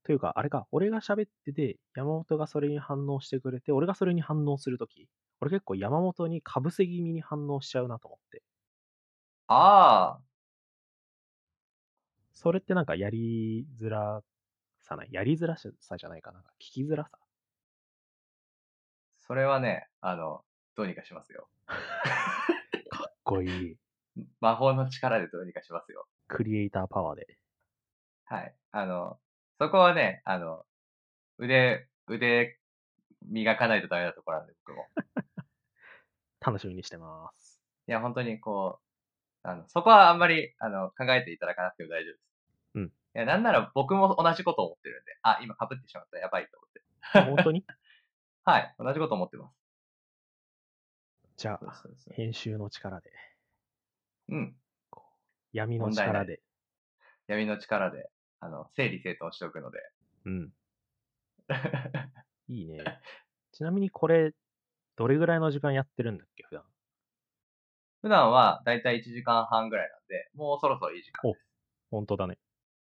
[0.03, 8.43] というか、あれか、俺が喋ってて、山本がそれに反応してくれて、俺がそれに反応するとき、俺結構山本にかぶせ気味に反応しちゃうなと思って。
[9.48, 10.23] ああ、
[12.34, 14.22] それってなんかやりづら
[14.81, 15.10] さない？
[15.11, 16.39] やりづらさじゃないかな。
[16.60, 17.19] 聞きづらさ
[19.15, 20.43] それはね、あの、
[20.76, 21.49] どうにかしますよ。
[22.89, 23.77] かっこいい。
[24.39, 26.07] 魔法の力でどうにかしますよ。
[26.27, 27.38] クリエイターパワーで。
[28.26, 28.56] はい。
[28.72, 29.19] あの、
[29.60, 30.65] そこはね、あの、
[31.38, 32.57] 腕、腕
[33.23, 34.88] 磨かないとダメなところなんで、僕も。
[36.39, 37.61] 楽しみにしてます。
[37.88, 38.80] いや、本当にこ
[39.43, 42.23] う、あの、そこはあんまり、あの、考えていただかなくても大丈夫です。
[42.76, 42.85] うん。
[42.85, 46.81] いや、なんなら僕も同じことを思ってるんで、あ、今被ってしまった、やばいと思って。
[47.35, 47.65] 本当に？
[48.45, 48.76] はい。
[48.80, 49.60] 同じこと思ってます。
[51.41, 52.13] じゃあ、そうそうそう。
[52.13, 53.09] 編集の力で、
[54.30, 54.55] うん。
[55.53, 56.39] 闇の力で。
[57.26, 59.80] 闇の力で、あの、整理整頓しておくので。
[60.26, 60.53] うん。
[62.47, 62.84] いいね。
[63.53, 64.35] ちなみにこれ、
[64.95, 66.63] どれぐらいの時間やってるんだっけ、普段？
[68.03, 71.34] 普段はだいたい1時間半ぐらいなんで、もうそろそろいい時間。
[71.89, 72.38] 本当だね。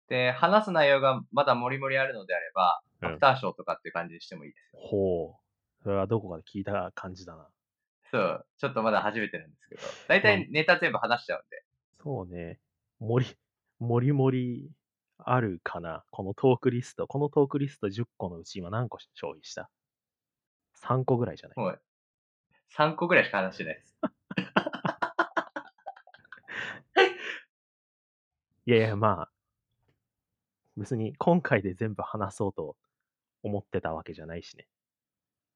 [0.07, 4.81] で、話す内容がまだもりもりあるのであれば、うんアフターショーとかっていう感じにしてもいいですよ。
[4.81, 5.83] ほう。
[5.83, 7.49] それはどこかで聞いた感じだな。
[8.15, 11.63] そう、ちょっとまだ初めてなんですけど、だいたいネタ全部話しちゃうんで。
[12.01, 12.59] そうね。
[12.99, 13.25] もり、
[13.79, 14.71] もりもり
[15.17, 16.05] あるかな？
[16.11, 17.07] このトークリスト。
[17.07, 19.69] このトークリスト10個のうち今何個消費した
[20.81, 21.59] ?3 個ぐらいじゃない？
[21.59, 21.81] もう、
[22.77, 23.97] 3個ぐらいしか話してないです。
[28.67, 29.31] いやいや、まあ、
[30.77, 32.77] 別に今回で全部話そうと
[33.43, 34.67] 思ってたわけじゃないしね。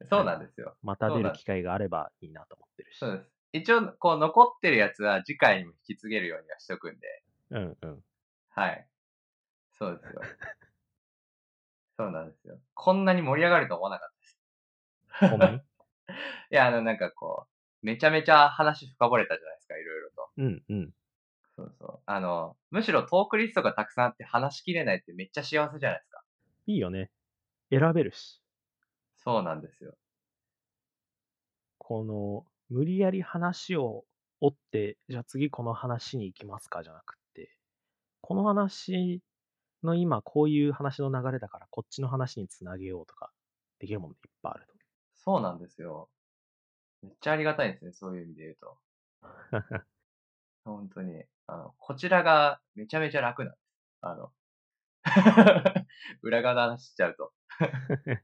[0.07, 0.75] そうなんですよ。
[0.81, 2.99] また出る機会があればいいなと思ってるし。
[2.99, 3.29] そうです。
[3.51, 7.23] 一応、こう、残ってるやつは次回にも引き継げるようにはしとくんで。
[7.51, 8.03] うんうん。
[8.49, 8.87] はい。
[9.77, 10.21] そうですよ。
[11.97, 12.59] そうなんですよ。
[12.75, 14.39] こんなに盛り上がると思わなかったです。
[15.31, 15.57] ほんまに？
[16.51, 17.47] いや、あの、なんかこ
[17.81, 20.29] う、めちゃめちゃ話深掘れたじゃないですか、いろいろと。
[20.37, 20.93] うんうん。
[21.55, 21.99] そうそう。
[22.05, 26.23] あの、むしろトークリストがたくさんあって話しきれないってめっちゃ幸せじゃないですか。
[26.67, 27.11] いいよね。
[27.69, 28.41] 選べるし。
[29.23, 29.95] そうなんですよ。
[31.77, 34.05] この、無理やり話を
[34.41, 37.57] 追って、じゃあ次この話に行きますかじゃなくって、
[38.21, 39.21] この話
[39.83, 43.31] の今こういう話の流れだからこっちの話につなげようとか、
[43.79, 44.67] できるもんね、いっぱいある
[45.15, 46.09] そうなんですよ。
[47.03, 48.77] めっちゃありがたいですね、そういう意味で言うと。
[49.51, 49.83] と。
[50.65, 51.23] 本当に。
[51.47, 53.61] あの、こちらがめちゃめちゃ楽なんです。
[54.01, 54.31] あの、
[56.23, 57.33] 裏側の話しちゃうと。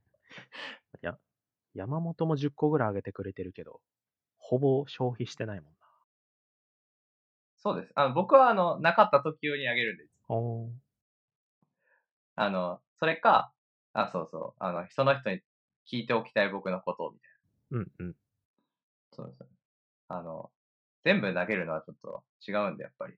[1.75, 3.81] 山本も10個ぐらいあげてくれてるけど、
[4.37, 5.79] ほぼ消費してないもんな。
[7.57, 7.91] そうです。
[7.95, 10.09] あの僕はあの、なかった時用にあげるんです。
[10.29, 10.69] おー
[12.37, 13.51] あの、それか、
[13.93, 14.63] あ、そうそう。
[14.63, 15.41] あの、その人に
[15.89, 17.29] 聞いておきたい僕のことをみたい
[17.71, 17.77] な。
[17.79, 18.15] うんうん。
[19.13, 19.49] そうです。
[20.09, 20.51] あの、
[21.03, 23.13] 全部投げるのはちょっと違うんで、やっぱり。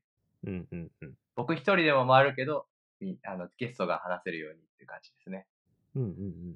[0.45, 1.13] うんうんうん。
[1.35, 2.67] 僕一人でも回るけど、
[2.99, 5.47] みあの、ゲストが話せるようにっていう感じですね。
[5.95, 6.11] うんうんう
[6.51, 6.55] ん。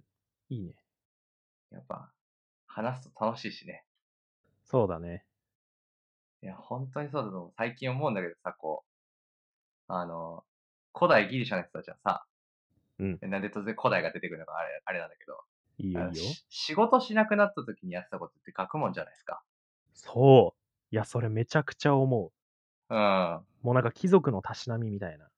[0.50, 0.74] いいね。
[1.72, 2.14] やっぱ、
[2.68, 3.86] 話すと楽しいしね。
[4.64, 5.26] そうだね。
[6.44, 7.54] いや、本当にそうだと思う。
[7.58, 8.84] 最近思うんだけどさ、こ
[9.90, 10.44] う、あの、
[10.94, 12.26] 古代ギリシャの人たちはさ、
[13.00, 13.22] うん。
[13.22, 15.38] なんで突然古代が出てくるのかあれ、あれなんだけど、
[15.78, 16.24] いいよいいよ。
[16.50, 19.44] 仕事しなくなった時にやってたことって学問じゃないですか？
[19.94, 20.60] そう。
[20.94, 22.32] いや、それめちゃくちゃ思う。
[22.90, 23.46] うん。
[23.62, 25.30] もうなんか貴族のたしなみみたいな。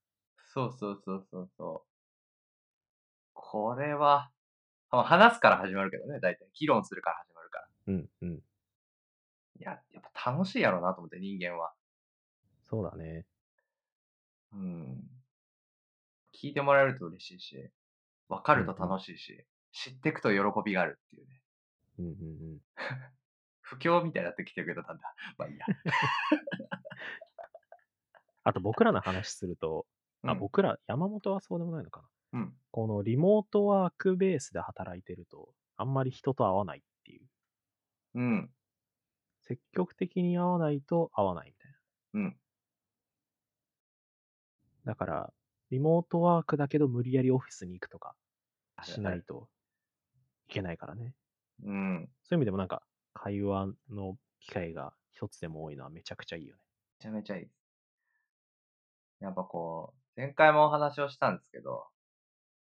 [0.46, 1.90] そうそうそうそうそう。
[3.34, 4.33] これは、まあ
[5.02, 6.48] 話すから始まるけどね、大体。
[6.54, 7.68] 議論するから始まるから。
[7.88, 8.34] うんうん。
[8.36, 8.40] い
[9.60, 11.74] や、やっぱ楽しいやろうなと思って、人間は。
[12.70, 13.26] そうだね。
[14.54, 15.04] うん。
[16.34, 17.72] 聞いてもらえると嬉しいし、
[18.30, 21.42] わかると楽しいし、知っていくと喜びがあるっていうね。
[22.00, 22.16] うんうんう
[22.56, 22.60] ん。
[23.62, 25.16] 不況みたいになってきてるけど、なんだ。
[25.38, 25.66] まあいいや。
[28.46, 29.86] あと僕らの話すると、
[30.24, 32.10] あ、うん僕ら、山本はそうでもないのかな。
[32.34, 32.54] うん。
[32.72, 37.28] このリモートワークベースで働いてると、あんまり人と会わないっていう。
[38.16, 38.52] うん。
[39.42, 41.78] 積極的に会わないと会わないみたいな。
[42.22, 42.38] うん。
[44.86, 45.34] だから、
[45.70, 48.16] リモートワークだけど無理やりオフィスに行くとか
[48.84, 49.50] しないと
[50.48, 51.16] いけないからね。
[51.64, 52.00] うん。
[52.02, 52.84] めそういう意味でもなんか、
[53.14, 56.62] 会話の機会が一つでも多いのはめちゃくちゃいいよね。
[57.00, 57.54] ちゃめちゃいいです。
[59.20, 61.88] やっぱこう、前回もお話をしたんですけど、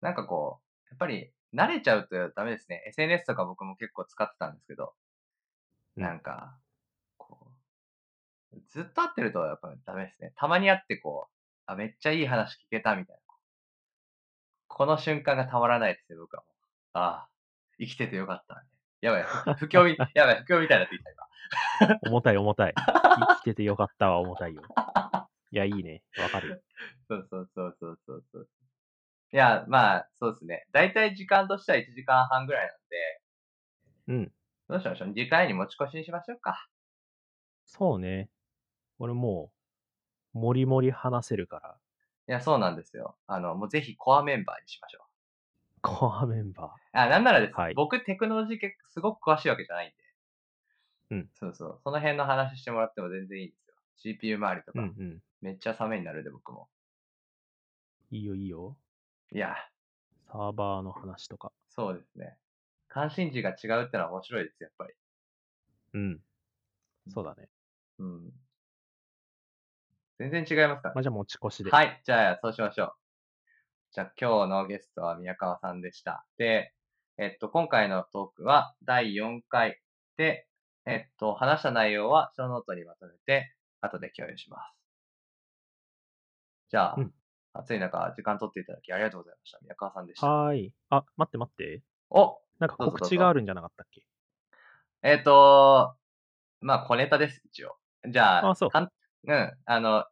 [0.01, 2.83] なんかこう、やっぱり慣れちゃうとダメですね。
[2.87, 4.93] SNS とか僕も結構使ってたんですけど、
[5.97, 6.57] うんなんか、
[7.17, 7.51] こ
[8.53, 10.31] う、ずっと会ってるとやっぱダメですね。
[10.37, 11.33] たまに会ってこう、
[11.65, 13.21] あ、めっちゃいい話聞けたみたいな。
[14.67, 16.43] この瞬間がたまらないですね、僕は。
[16.93, 17.29] ああ、
[17.77, 18.63] 生きててよかった。
[19.01, 19.23] やばい、
[19.57, 21.99] 不況み、やばい、不況みたいになってきた今。
[22.07, 22.73] 重たい重たい。
[22.75, 24.61] 生きててよかったわ、重たいよ。
[25.51, 26.03] いや、いいね。
[26.17, 26.61] わかるよ。
[27.09, 28.49] そうそうそうそうそうそう。
[29.33, 30.65] いや、まあ、そうですね。
[30.71, 33.21] だいたい時間としては1時間半ぐらいなんで、
[34.07, 34.31] うん。
[34.69, 35.13] どうしましょう？
[35.13, 36.67] 次回に持ち越しにしましょうか。
[37.65, 38.29] そうね。
[38.99, 39.51] 俺も
[40.35, 41.79] う、もりもり話せるから、
[42.27, 43.17] いや、そうなんですよ。
[43.27, 44.99] あの、もうぜひコアメンバーにしましょ
[45.81, 46.97] コアメンバう。
[46.97, 49.95] あ、なんならです、はい僕テクノロジー系すごく詳しいわけじゃないんで。
[51.11, 51.29] うん。
[51.33, 51.79] そうそう。
[51.83, 53.75] その辺の話してもらっても全然いいんですよ。
[53.97, 54.79] CPU 周りとー。
[54.79, 55.23] うか、んうん。
[55.41, 56.69] めっちゃためになるで僕も。
[58.11, 58.77] いいよいいよ。
[59.33, 59.55] いや、
[60.29, 61.53] サーバーの話とか。
[61.69, 62.37] そうですね。
[62.89, 64.93] 関心事が違うってのは面白いです、やっぱり。
[65.93, 66.19] うん。
[67.07, 67.47] そうだね。
[67.99, 68.31] うん。
[70.19, 70.89] 全然違いますか？
[70.89, 71.71] らまあ、じゃあ持ち越しで。
[71.71, 72.01] はい。
[72.03, 72.93] じゃあ、そうしましょう。
[73.91, 76.25] じゃあ、今日のゲストは宮川さんでした。
[76.37, 76.73] で、
[77.17, 79.81] えっと、今回のトークは第4回
[80.17, 80.45] で、
[80.85, 84.75] えっと、話した内容は show note にまとめて、後で共有します。
[86.69, 87.13] じゃあ、うん
[87.53, 89.59] 暑い中、時間取っていただきありがとうございました。
[89.61, 90.27] 宮川さんでした。
[90.27, 90.73] はーい。
[90.89, 91.83] あ、待って待って。
[92.09, 94.05] おなんか告知があるんじゃなかったっけ？
[95.03, 95.95] えっと、
[96.61, 97.75] まあ、小ネタです、一応。
[98.07, 98.89] じゃあ、あそうかん
[99.27, 100.05] うん、あの、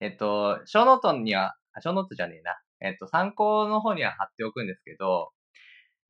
[0.00, 2.60] えっと、 show note には、あ show note じゃねえな。
[2.80, 5.32] えっと、参考の方には貼っておくんですけど、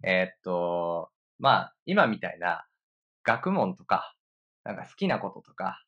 [0.02, 2.64] えっと、まあ、今みたいな
[3.24, 4.14] 学問とか、
[4.64, 5.82] なんか好きなこととか、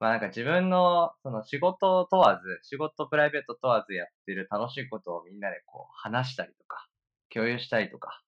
[0.00, 6.86] まあなんか自分のその仕事を問わず、仕事プライベート問わずやってる楽しいことをみんなでこう話したりとか、
[7.30, 8.22] 共有したりとか、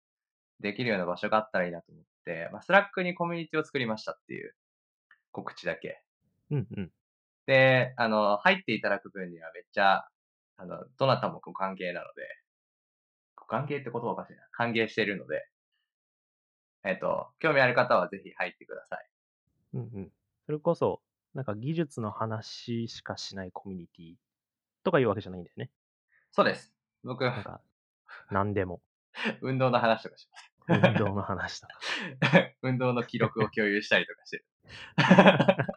[0.59, 4.53] できるような場所があったらいいなと思って、まあ、 Slack にコミュニティを作りましたっていう
[5.31, 6.01] 告知だけ。
[6.51, 6.91] うんうん。
[7.45, 10.05] で、あの、入っていただく分にはめっちゃ、
[10.57, 12.27] あの、どなたもご歓迎なので、
[13.35, 14.39] ご歓迎って言葉おかしいな。
[14.51, 15.47] 歓迎しているので、
[16.83, 19.09] えっと、興味ある方はぜひ入ってください。
[19.73, 20.11] うんうん。
[20.45, 21.01] それこそ、
[21.33, 24.15] なんか技術の話しかしないコミュニティ
[24.83, 25.69] とかいうわけじゃないんだよね。
[26.31, 26.73] そうです。
[27.03, 27.61] 僕、なんか、
[28.31, 28.81] 何でも。
[29.41, 30.29] 運動の話とかし
[30.67, 31.73] 運動の話とか。
[32.21, 32.55] ます。
[32.61, 34.45] 運動の記録を共有したりとかしてる。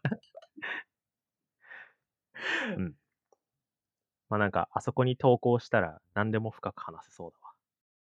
[4.32, 7.52] まあなんか、あそこに投稿したら何でも深く話せそうだわ。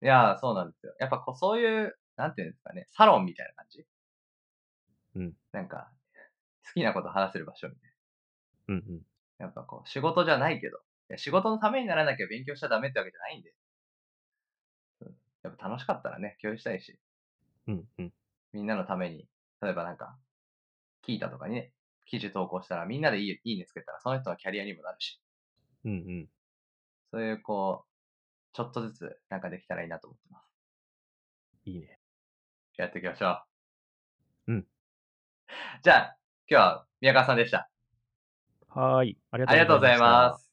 [0.00, 0.94] いやー、そうなんですよ。
[1.00, 3.84] やっぱこう、そういう、なんていうんですかね、サロンみたいな感じ？
[5.16, 5.32] うん。
[5.50, 5.96] なんか、好
[6.74, 7.90] きなこと話せる場所みたい
[8.68, 9.02] うんうん。
[9.38, 9.46] な。
[9.46, 10.80] やっぱこう、仕事じゃないけど、い
[11.14, 13.54] や仕事のためにならなきゃ勉強しちゃダメってわけじゃないんで。
[15.00, 16.98] うんやっぱ楽しかったらね、共有したいし、
[17.66, 18.12] うんうん。
[18.52, 19.26] みんなのために、
[19.62, 20.18] 例えばなんか、
[21.06, 21.72] 聞いたとかにね、
[22.04, 25.20] 記事投稿したらみんなでいいいいねつけたらその人のキャリアにもなるし、
[25.84, 26.28] うんうん。
[27.10, 27.90] そういうこう、
[28.52, 30.50] ちょっとずつなんかできたらいいなと思ってます。
[31.64, 31.98] いいね。
[32.76, 33.42] やっていきましょ
[34.48, 34.52] う。
[34.52, 34.66] うん。
[35.82, 36.16] じゃあ、
[36.52, 37.70] 今日は宮川さんでした。
[38.70, 39.18] はーい。
[39.30, 40.49] ありがとうございます。